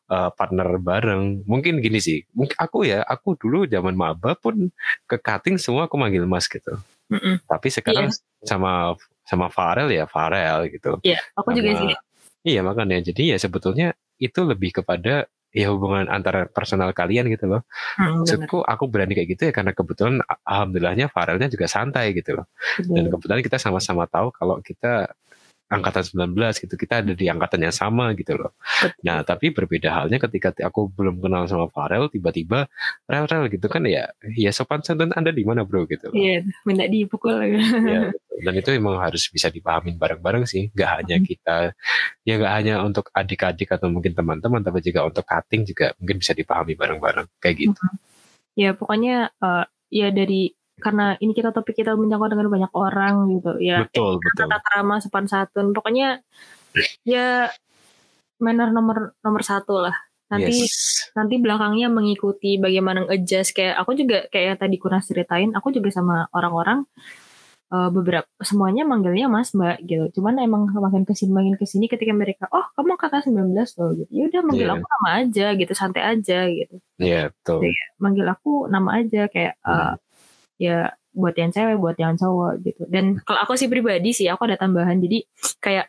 uh, 0.08 0.30
partner 0.30 0.78
bareng, 0.78 1.42
mungkin 1.44 1.82
gini 1.82 1.98
sih, 1.98 2.22
mungkin 2.32 2.54
aku 2.56 2.86
ya, 2.86 3.02
aku 3.02 3.34
dulu 3.34 3.66
zaman 3.66 3.98
maba 3.98 4.38
pun 4.38 4.70
ke 5.10 5.18
cutting 5.18 5.58
semua 5.58 5.90
aku 5.90 5.98
manggil 5.98 6.24
mas 6.30 6.46
gitu. 6.46 6.78
Mm-mm. 7.10 7.42
Tapi 7.50 7.68
sekarang 7.74 8.14
sama 8.46 8.94
sama 9.26 9.50
Farel 9.50 9.90
ya 9.90 10.06
Farel 10.06 10.70
gitu. 10.70 11.02
Iya, 11.02 11.18
aku 11.34 11.52
juga 11.58 11.74
Sama- 11.74 11.82
sih. 11.90 11.94
Iya 12.46 12.62
makanya 12.64 13.04
jadi 13.04 13.36
ya 13.36 13.38
sebetulnya 13.42 13.92
itu 14.22 14.40
lebih 14.46 14.70
kepada 14.80 15.26
ya 15.50 15.74
hubungan 15.74 16.06
antara 16.10 16.46
personal 16.46 16.94
kalian 16.94 17.30
gitu 17.30 17.50
loh. 17.50 17.62
Hmm. 17.98 18.22
Maksudku 18.24 18.62
aku 18.62 18.86
berani 18.86 19.18
kayak 19.18 19.30
gitu 19.34 19.42
ya 19.50 19.54
karena 19.54 19.74
kebetulan 19.74 20.22
alhamdulillahnya 20.46 21.10
Farelnya 21.10 21.50
juga 21.50 21.66
santai 21.66 22.14
gitu 22.14 22.38
loh. 22.38 22.46
Dan 22.78 23.10
Betul. 23.10 23.12
kebetulan 23.18 23.42
kita 23.46 23.58
sama-sama 23.58 24.06
tahu 24.06 24.30
kalau 24.34 24.62
kita 24.62 25.10
angkatan 25.70 26.02
19 26.02 26.58
gitu, 26.58 26.74
kita 26.74 27.06
ada 27.06 27.14
di 27.14 27.26
angkatan 27.30 27.62
yang 27.62 27.76
sama 27.76 28.12
gitu 28.18 28.34
loh. 28.36 28.58
Nah, 29.06 29.22
tapi 29.22 29.54
berbeda 29.54 29.94
halnya 29.94 30.18
ketika 30.18 30.50
ti- 30.50 30.66
aku 30.66 30.90
belum 30.90 31.22
kenal 31.22 31.46
sama 31.46 31.70
Farel, 31.70 32.10
tiba-tiba 32.10 32.66
rel-rel 33.06 33.48
gitu 33.54 33.70
kan 33.70 33.86
ya, 33.86 34.10
ya 34.34 34.50
sopan 34.50 34.82
santun 34.82 35.14
Anda 35.14 35.30
di 35.30 35.46
mana 35.46 35.62
bro 35.64 35.86
gitu 35.86 36.10
loh. 36.10 36.18
Iya, 36.18 36.42
minta 36.66 36.90
dipukul. 36.90 37.38
Ya, 37.86 38.10
dan 38.42 38.54
itu 38.58 38.70
emang 38.74 38.98
harus 38.98 39.30
bisa 39.30 39.54
dipahamin 39.54 39.96
bareng-bareng 40.02 40.50
sih, 40.50 40.74
nggak 40.74 40.90
hanya 41.06 41.18
Hmm. 41.22 41.26
kita, 41.30 41.58
ya 42.26 42.34
nggak 42.42 42.54
hanya 42.58 42.74
untuk 42.82 43.14
adik-adik 43.14 43.70
atau 43.70 43.88
mungkin 43.94 44.18
teman-teman, 44.18 44.66
tapi 44.66 44.82
juga 44.82 45.06
untuk 45.06 45.22
cutting 45.24 45.70
juga 45.70 45.94
mungkin 46.02 46.18
bisa 46.18 46.34
dipahami 46.34 46.74
bareng-bareng 46.74 47.30
kayak 47.38 47.56
gitu. 47.62 47.82
ya 48.60 48.76
pokoknya 48.76 49.32
eh, 49.40 49.66
ya 49.90 50.08
dari 50.12 50.52
karena 50.80 51.14
ini 51.18 51.32
kita 51.32 51.50
topik 51.50 51.76
kita 51.76 51.94
menjangkau 51.94 52.28
dengan 52.28 52.48
banyak 52.50 52.72
orang 52.74 53.14
gitu 53.32 53.52
ya 53.60 53.84
Betul, 53.84 54.18
betul. 54.18 54.48
tata 54.48 54.58
krama 54.60 54.98
sopan 54.98 55.26
santun 55.26 55.72
pokoknya 55.72 56.24
ya 57.04 57.52
manner 58.38 58.70
nomor 58.70 59.14
nomor 59.20 59.42
satu 59.42 59.82
lah 59.82 59.96
nanti 60.28 60.54
Yes. 60.62 61.10
nanti 61.12 61.36
belakangnya 61.36 61.90
mengikuti 61.90 62.56
bagaimana 62.56 63.04
adjust 63.06 63.52
kayak 63.52 63.76
aku 63.76 63.92
juga 63.94 64.24
kayak 64.28 64.46
yang 64.48 64.60
tadi 64.60 64.76
Kunas 64.76 65.04
ceritain 65.04 65.50
aku 65.52 65.70
juga 65.70 65.90
sama 65.90 66.30
orang-orang 66.30 66.86
eh, 67.68 67.90
beberapa 67.90 68.30
semuanya 68.40 68.82
manggilnya 68.82 69.26
Mas 69.26 69.52
Mbak 69.52 69.78
gitu 69.84 70.06
cuman 70.16 70.38
emang 70.40 70.70
makin 70.72 71.02
ke 71.02 71.14
sini 71.14 71.30
makin 71.30 71.54
ke 71.54 71.66
sini 71.66 71.86
ketika 71.86 72.14
mereka 72.14 72.46
oh 72.48 72.62
kamu 72.74 72.94
kakak 72.96 73.26
19 73.26 73.50
loh 73.76 73.90
gitu 73.96 74.10
ya 74.10 74.24
udah 74.30 74.42
manggil 74.44 74.68
Iya. 74.68 74.76
aku 74.78 74.86
nama 74.88 75.10
aja 75.18 75.46
gitu 75.54 75.74
santai 75.74 76.04
aja 76.08 76.40
gitu 76.48 76.76
Iya, 76.98 77.22
betul. 77.32 77.60
Iya. 77.66 77.86
manggil 77.98 78.26
aku 78.26 78.52
nama 78.68 78.90
aja 78.98 79.22
kayak 79.28 79.54
eh, 79.58 79.68
Hmm. 79.68 79.98
Ya 80.60 80.92
buat 81.10 81.34
yang 81.34 81.50
cewek 81.50 81.80
buat 81.82 81.98
yang 81.98 82.14
cowok 82.20 82.62
gitu 82.62 82.84
dan 82.92 83.18
kalau 83.26 83.42
aku 83.42 83.58
sih 83.58 83.66
pribadi 83.66 84.14
sih 84.14 84.30
aku 84.30 84.46
ada 84.46 84.60
tambahan 84.62 85.00
jadi 85.02 85.26
kayak 85.58 85.88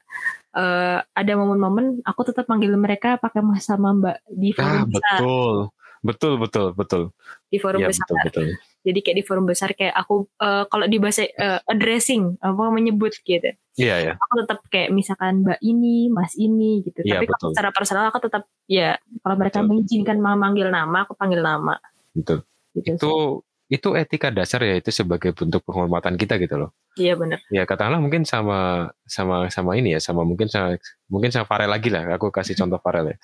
eh, 0.56 0.98
ada 1.04 1.32
momen-momen 1.36 2.00
aku 2.06 2.24
tetap 2.24 2.48
manggil 2.48 2.72
mereka 2.78 3.20
pakai 3.20 3.44
mas 3.44 3.66
sama 3.68 3.92
mbak 3.92 4.16
di 4.30 4.54
Ah, 4.56 4.80
forum 4.80 4.88
besar 4.88 5.18
betul. 5.20 5.56
Betul, 6.00 6.40
betul, 6.40 6.66
betul. 6.72 7.02
di 7.52 7.60
forum 7.60 7.84
Iya, 7.84 7.92
besar 7.92 8.08
betul, 8.08 8.24
betul. 8.24 8.46
jadi 8.80 8.98
kayak 9.04 9.16
di 9.20 9.24
forum 9.28 9.44
besar 9.44 9.68
kayak 9.76 9.92
aku 9.92 10.24
eh, 10.40 10.64
kalau 10.72 10.86
di 10.88 10.96
bahasa 10.96 11.28
eh, 11.28 11.60
addressing 11.68 12.40
apa 12.40 12.62
menyebut 12.72 13.12
gitu 13.20 13.52
Iya, 13.76 13.94
ya. 14.00 14.12
aku 14.16 14.32
tetap 14.44 14.58
kayak 14.72 14.90
misalkan 14.96 15.44
mbak 15.44 15.60
ini 15.60 16.08
mas 16.08 16.32
ini 16.40 16.80
gitu 16.88 17.04
Iya, 17.04 17.20
tapi 17.20 17.28
kalau 17.28 17.36
betul. 17.36 17.50
secara 17.52 17.70
personal 17.76 18.04
aku 18.08 18.18
tetap 18.24 18.48
ya 18.64 18.96
kalau 19.20 19.36
mereka 19.36 19.60
Betul. 19.60 19.68
mengizinkan 19.76 20.16
memanggil 20.16 20.68
nama 20.72 21.04
aku 21.04 21.12
panggil 21.12 21.44
nama 21.44 21.76
Betul. 22.16 22.48
gitu 22.72 22.96
Itu 22.96 23.12
itu 23.70 23.94
etika 23.94 24.34
dasar 24.34 24.66
ya 24.66 24.74
itu 24.82 24.90
sebagai 24.90 25.30
bentuk 25.30 25.62
penghormatan 25.62 26.18
kita 26.18 26.42
gitu 26.42 26.58
loh. 26.58 26.70
iya 26.98 27.14
benar 27.14 27.38
Ya 27.54 27.62
katakanlah 27.62 28.02
mungkin 28.02 28.26
sama 28.26 28.90
sama 29.06 29.46
sama 29.46 29.78
ini 29.78 29.94
ya, 29.94 30.00
sama 30.02 30.26
mungkin 30.26 30.50
sama 30.50 30.74
mungkin 31.06 31.30
sama 31.30 31.46
Farel 31.46 31.70
lagi 31.70 31.86
lah. 31.86 32.02
Aku 32.18 32.34
kasih 32.34 32.58
contoh 32.58 32.82
Farel 32.82 33.14
ya. 33.14 33.16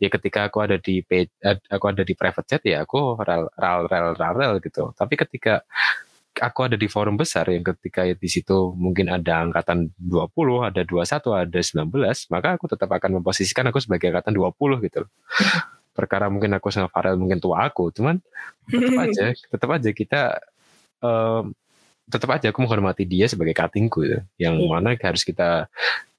Ya 0.00 0.08
ketika 0.08 0.48
aku 0.48 0.64
ada 0.64 0.80
di 0.80 1.04
ad- 1.44 1.66
aku 1.68 1.84
ada 1.92 2.00
di 2.00 2.16
private 2.16 2.48
chat 2.48 2.62
ya 2.64 2.80
aku 2.88 3.20
rel 3.20 3.52
rel 3.60 3.80
rel 3.92 4.08
rel, 4.16 4.32
rel 4.40 4.52
gitu. 4.64 4.96
Tapi 4.96 5.14
ketika 5.20 5.60
aku 6.40 6.60
ada 6.64 6.76
di 6.80 6.88
forum 6.88 7.20
besar 7.20 7.52
yang 7.52 7.60
ketika 7.60 8.08
di 8.08 8.28
situ 8.32 8.72
mungkin 8.72 9.12
ada 9.12 9.44
angkatan 9.44 9.92
20, 10.00 10.64
ada 10.64 10.80
21, 10.88 11.36
ada 11.36 11.60
19, 11.60 12.32
maka 12.32 12.48
aku 12.56 12.64
tetap 12.72 12.88
akan 12.88 13.20
memposisikan 13.20 13.68
aku 13.68 13.78
sebagai 13.84 14.08
angkatan 14.08 14.32
20 14.32 14.80
gitu 14.88 15.04
loh. 15.04 15.10
Perkara 15.90 16.30
mungkin 16.30 16.54
aku 16.54 16.70
sama 16.70 16.88
Farel 16.88 17.18
mungkin 17.18 17.42
tua 17.42 17.66
aku, 17.66 17.90
cuman 17.90 18.18
tetap 18.70 18.94
aja, 19.04 19.24
tetap 19.34 19.68
aja 19.74 19.90
kita 19.90 20.22
em, 21.02 21.44
tetap 22.10 22.28
aja 22.34 22.50
aku 22.50 22.58
menghormati 22.66 23.06
dia 23.06 23.30
sebagai 23.30 23.54
cuttingku 23.54 24.02
gitu. 24.02 24.18
yang 24.36 24.58
Iya. 24.58 24.66
mana 24.66 24.98
harus 24.98 25.22
kita 25.22 25.70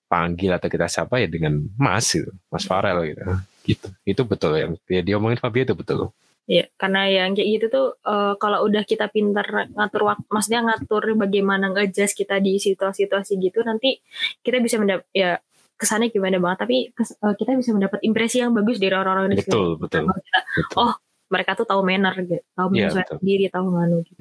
panggil 0.07 0.51
atau 0.55 0.67
kita 0.67 0.87
sapa 0.91 1.23
ya 1.23 1.27
dengan 1.27 1.63
Mas 1.79 2.11
gitu, 2.11 2.31
Mas 2.51 2.63
Farel 2.67 3.15
gitu. 3.15 3.23
Gitu. 3.63 3.87
Itu 4.03 4.21
betul 4.27 4.59
yang 4.59 4.71
ya, 4.87 5.01
dia 5.03 5.15
omongin 5.19 5.39
Fabio 5.39 5.63
itu 5.63 5.75
betul. 5.75 6.11
Iya, 6.49 6.67
karena 6.75 7.07
yang 7.07 7.31
kayak 7.37 7.47
gitu 7.47 7.65
tuh 7.71 7.87
eh, 8.03 8.33
kalau 8.35 8.65
udah 8.67 8.83
kita 8.83 9.07
pintar 9.07 9.71
ngatur 9.71 10.03
waktu, 10.09 10.25
maksudnya 10.27 10.61
ngatur 10.67 11.15
bagaimana 11.15 11.71
nge-adjust 11.71 12.17
kita 12.17 12.43
di 12.43 12.59
situasi-situasi 12.59 13.39
gitu, 13.39 13.63
nanti 13.63 14.01
kita 14.43 14.59
bisa 14.59 14.75
mendapat 14.81 15.05
ya 15.15 15.39
kesannya 15.81 16.13
gimana 16.13 16.37
banget, 16.37 16.59
tapi 16.61 16.75
kes- 16.93 17.17
eh, 17.17 17.33
kita 17.33 17.57
bisa 17.57 17.73
mendapat 17.73 17.97
impresi 18.05 18.37
yang 18.37 18.53
bagus 18.53 18.77
dari 18.77 18.93
orang-orang 18.93 19.33
di 19.33 19.41
sekitar 19.41 19.57
Betul, 19.57 19.69
betul. 19.81 20.05
Kita, 20.21 20.39
Betul. 20.61 20.77
Oh, 20.77 20.93
mereka 21.33 21.51
tuh 21.57 21.65
tahu 21.65 21.81
manner 21.81 22.13
gitu, 22.21 22.37
tahu 22.53 22.67
Iya, 22.69 22.93
menyesuaikan 22.93 23.17
betul. 23.17 23.25
diri, 23.25 23.45
tahu 23.49 23.65
nganu 23.73 23.97
gitu. 24.05 24.19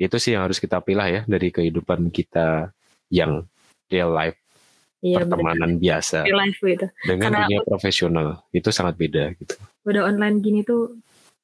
Itu 0.00 0.16
sih 0.16 0.32
yang 0.32 0.48
harus 0.48 0.56
kita 0.56 0.80
pilah 0.80 1.06
ya 1.12 1.20
dari 1.28 1.52
kehidupan 1.52 2.08
kita 2.08 2.72
yang 3.12 3.44
real 3.92 4.10
life 4.16 4.40
Iya, 5.00 5.24
pertemanan 5.24 5.80
biasa 5.80 6.28
Real 6.28 6.40
life 6.44 6.60
gitu. 6.60 6.86
dengan 7.08 7.32
Karena 7.32 7.38
dunia 7.48 7.58
profesional 7.64 8.26
itu 8.52 8.68
sangat 8.68 9.00
beda 9.00 9.32
gitu. 9.32 9.56
Udah 9.88 10.08
online 10.08 10.44
gini 10.44 10.60
tuh 10.60 11.00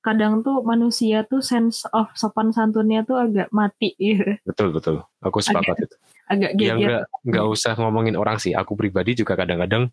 kadang 0.07 0.39
tuh 0.41 0.63
manusia 0.63 1.27
tuh 1.27 1.43
sense 1.43 1.83
of 1.91 2.07
sopan 2.15 2.55
santunnya 2.55 3.03
tuh 3.03 3.19
agak 3.19 3.51
mati 3.51 3.91
gitu. 3.99 4.39
Betul 4.47 4.71
betul. 4.71 5.03
Aku 5.19 5.43
sepakat 5.43 5.83
itu. 5.83 5.97
Agak 6.27 6.55
Ya 6.55 6.75
geger. 6.75 6.79
nggak 6.79 7.03
nggak 7.27 7.45
usah 7.51 7.75
ngomongin 7.75 8.15
orang 8.15 8.39
sih. 8.39 8.55
Aku 8.55 8.73
pribadi 8.73 9.13
juga 9.13 9.35
kadang-kadang 9.35 9.91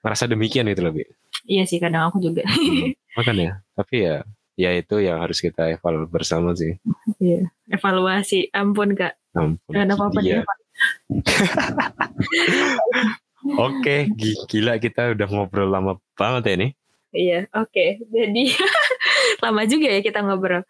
ngerasa 0.00 0.30
demikian 0.30 0.70
itu 0.70 0.78
lebih. 0.78 1.10
Iya 1.42 1.66
sih 1.66 1.82
kadang 1.82 2.06
aku 2.06 2.22
juga. 2.22 2.46
Makanya. 3.18 3.58
Tapi 3.74 4.06
ya 4.06 4.22
ya 4.54 4.70
itu 4.74 4.98
yang 4.98 5.18
harus 5.18 5.38
kita 5.38 5.70
evaluasi 5.70 6.06
bersama 6.08 6.54
sih. 6.54 6.78
Iya. 7.18 7.50
Evaluasi. 7.68 8.50
Ampun 8.50 8.94
Kak. 8.94 9.18
Ampun, 9.34 9.70
Gak 9.70 9.82
ada 9.84 9.94
apa-apa 9.94 10.18
dia. 10.22 10.38
deh. 10.38 10.46
Pak. 10.46 10.58
Oke, 13.58 14.10
gi- 14.12 14.38
gila 14.46 14.76
kita 14.76 15.14
udah 15.14 15.26
ngobrol 15.26 15.70
lama 15.70 15.94
banget 16.14 16.42
ya 16.44 16.54
ini. 16.58 16.68
Iya, 17.08 17.40
oke. 17.54 18.04
Jadi 18.04 18.52
lama 19.44 19.62
juga 19.64 19.88
ya 19.88 20.00
kita 20.00 20.20
ngobrol. 20.20 20.62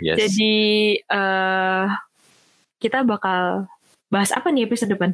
Yes. 0.00 0.16
Jadi 0.18 0.54
eh 1.00 1.86
kita 2.80 3.04
bakal 3.04 3.68
bahas 4.08 4.32
apa 4.32 4.48
nih 4.48 4.64
episode 4.64 4.92
depan? 4.92 5.12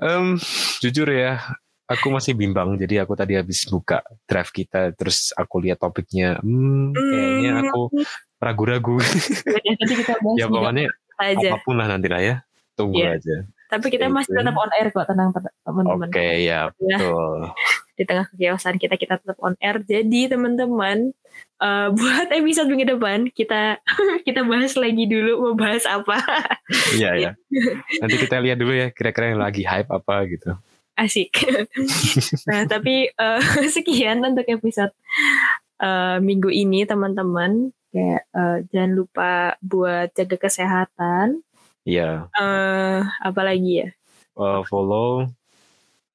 Em, 0.00 0.36
jujur 0.80 1.08
ya, 1.08 1.40
aku 1.88 2.12
masih 2.12 2.32
bimbang. 2.32 2.76
Jadi 2.76 3.00
aku 3.00 3.16
tadi 3.16 3.36
habis 3.36 3.64
buka 3.64 4.04
draft 4.24 4.52
kita, 4.52 4.92
terus 4.92 5.32
aku 5.32 5.60
lihat 5.60 5.80
topiknya. 5.80 6.36
Hmm, 6.44 6.92
kayaknya 6.92 7.50
aku 7.64 7.88
ragu-ragu. 8.36 9.00
Ya, 9.64 9.72
bahas 9.80 10.36
ya 10.40 10.46
pokoknya 10.48 10.84
aja. 11.20 11.48
apa 11.54 11.58
pun 11.62 11.74
lah 11.78 11.86
nanti 11.88 12.08
lah 12.08 12.20
ya. 12.20 12.36
Tunggu 12.76 13.00
Iya. 13.00 13.16
aja. 13.20 13.36
Tapi 13.72 13.88
kita 13.88 14.04
Oke. 14.08 14.14
masih 14.20 14.32
tetap 14.36 14.52
on 14.52 14.72
air 14.76 14.88
kok, 14.92 15.04
tenang 15.08 15.28
teman-teman. 15.64 16.08
Oke 16.12 16.26
ya, 16.44 16.68
Ya. 16.68 16.68
betul. 16.68 17.38
Di 17.96 18.02
tengah 18.04 18.26
kekiasan 18.28 18.76
kita 18.76 19.00
kita 19.00 19.14
tetap 19.16 19.36
on 19.40 19.56
air. 19.56 19.80
Jadi 19.80 20.28
teman-teman 20.28 21.16
eh, 21.62 21.88
buat 21.98 22.28
episode 22.30 22.68
minggu 22.68 22.88
depan 22.96 23.28
kita 23.32 23.78
kita 24.26 24.46
bahas 24.46 24.74
lagi 24.78 25.04
dulu 25.06 25.50
mau 25.50 25.54
bahas 25.54 25.84
apa. 25.88 26.18
Iya 26.96 27.10
ya. 27.18 27.30
Nanti 28.00 28.16
kita 28.16 28.40
lihat 28.40 28.56
dulu 28.56 28.72
ya 28.72 28.88
kira-kira 28.92 29.36
yang 29.36 29.42
lagi 29.42 29.62
hype 29.64 29.90
apa 29.92 30.24
gitu. 30.28 30.56
Asik. 30.96 31.32
nah, 32.48 32.64
tapi 32.68 33.08
eh, 33.08 33.40
sekian 33.68 34.24
untuk 34.24 34.44
episode 34.48 34.92
eh, 35.80 36.16
minggu 36.20 36.48
ini 36.48 36.84
teman-teman. 36.88 37.72
Kayak 37.92 38.22
eh, 38.32 38.56
jangan 38.72 38.92
lupa 38.96 39.32
buat 39.60 40.12
jaga 40.16 40.36
kesehatan. 40.36 41.44
Iya. 41.82 42.30
eh 42.38 43.00
apa 43.02 43.42
lagi 43.42 43.82
ya? 43.82 43.90
uh, 44.36 44.60
follow 44.68 45.28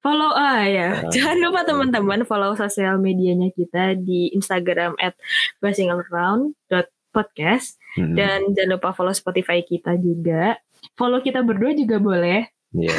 Follow 0.08 0.32
ah 0.40 0.64
ya. 0.64 1.04
Ah, 1.04 1.12
Jangan 1.16 1.36
lupa 1.44 1.68
betul. 1.68 1.70
teman-teman 1.76 2.24
follow 2.24 2.56
sosial 2.56 2.96
medianya 2.96 3.52
kita 3.52 4.00
di 4.00 4.32
Instagram 4.32 4.96
at 5.04 5.20
podcast 7.12 7.76
Hmm, 7.98 8.14
dan 8.14 8.54
jangan 8.54 8.78
lupa 8.78 8.94
follow 8.94 9.10
Spotify 9.10 9.66
kita 9.66 9.98
juga. 9.98 10.62
Follow 10.94 11.18
kita 11.18 11.42
berdua 11.42 11.74
juga 11.74 11.98
boleh 11.98 12.46
iya. 12.78 12.94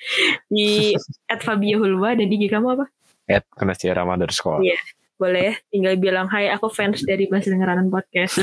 di 0.52 0.96
at 1.28 1.44
Fabio 1.44 1.84
Hulwa 1.84 2.16
dan 2.16 2.32
IG 2.32 2.48
kamu 2.48 2.80
apa? 2.80 2.88
At 3.28 3.44
Kanasiarama 3.52 4.16
underscore. 4.16 4.64
Iya. 4.64 4.80
Boleh 5.20 5.60
tinggal 5.68 6.00
bilang 6.00 6.32
hai 6.32 6.48
aku 6.48 6.72
fans 6.72 7.04
dari 7.04 7.28
Bahasa 7.28 7.52
Dengeranan 7.52 7.92
Podcast. 7.92 8.40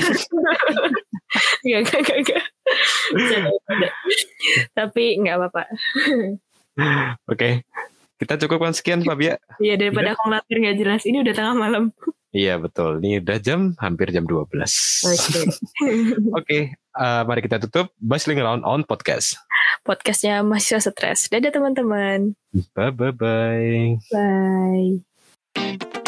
Gak, 1.65 1.81
gak, 1.89 2.01
gak, 2.05 2.19
gak. 2.29 2.45
Tapi 4.77 5.03
nggak 5.25 5.35
apa-apa. 5.41 5.63
Oke. 7.25 7.65
Kita 8.15 8.39
cukupkan 8.39 8.71
sekian 8.71 9.03
Fabia. 9.03 9.35
Iya 9.59 9.75
daripada 9.75 10.15
aku 10.15 10.31
ngelatir 10.31 10.55
nggak 10.63 10.77
jelas. 10.79 11.01
Ini 11.03 11.17
udah 11.19 11.33
tengah 11.35 11.55
malam. 11.55 11.83
Iya 12.35 12.59
betul. 12.59 12.99
Ini 12.99 13.23
udah 13.23 13.37
jam 13.39 13.75
hampir 13.79 14.11
jam 14.11 14.27
12. 14.27 14.51
Oke. 15.07 15.39
Oke. 16.39 16.59
uh, 16.95 17.23
mari 17.23 17.39
kita 17.43 17.59
tutup 17.63 17.91
Bustling 17.99 18.39
Around 18.39 18.67
on 18.67 18.83
Podcast. 18.83 19.39
Podcastnya 19.87 20.43
mahasiswa 20.43 20.91
stres. 20.91 21.31
Dadah 21.31 21.51
teman-teman. 21.51 22.35
Bye 22.75 22.91
bye 22.91 23.15
bye. 23.15 23.99
Bye. 24.11 26.03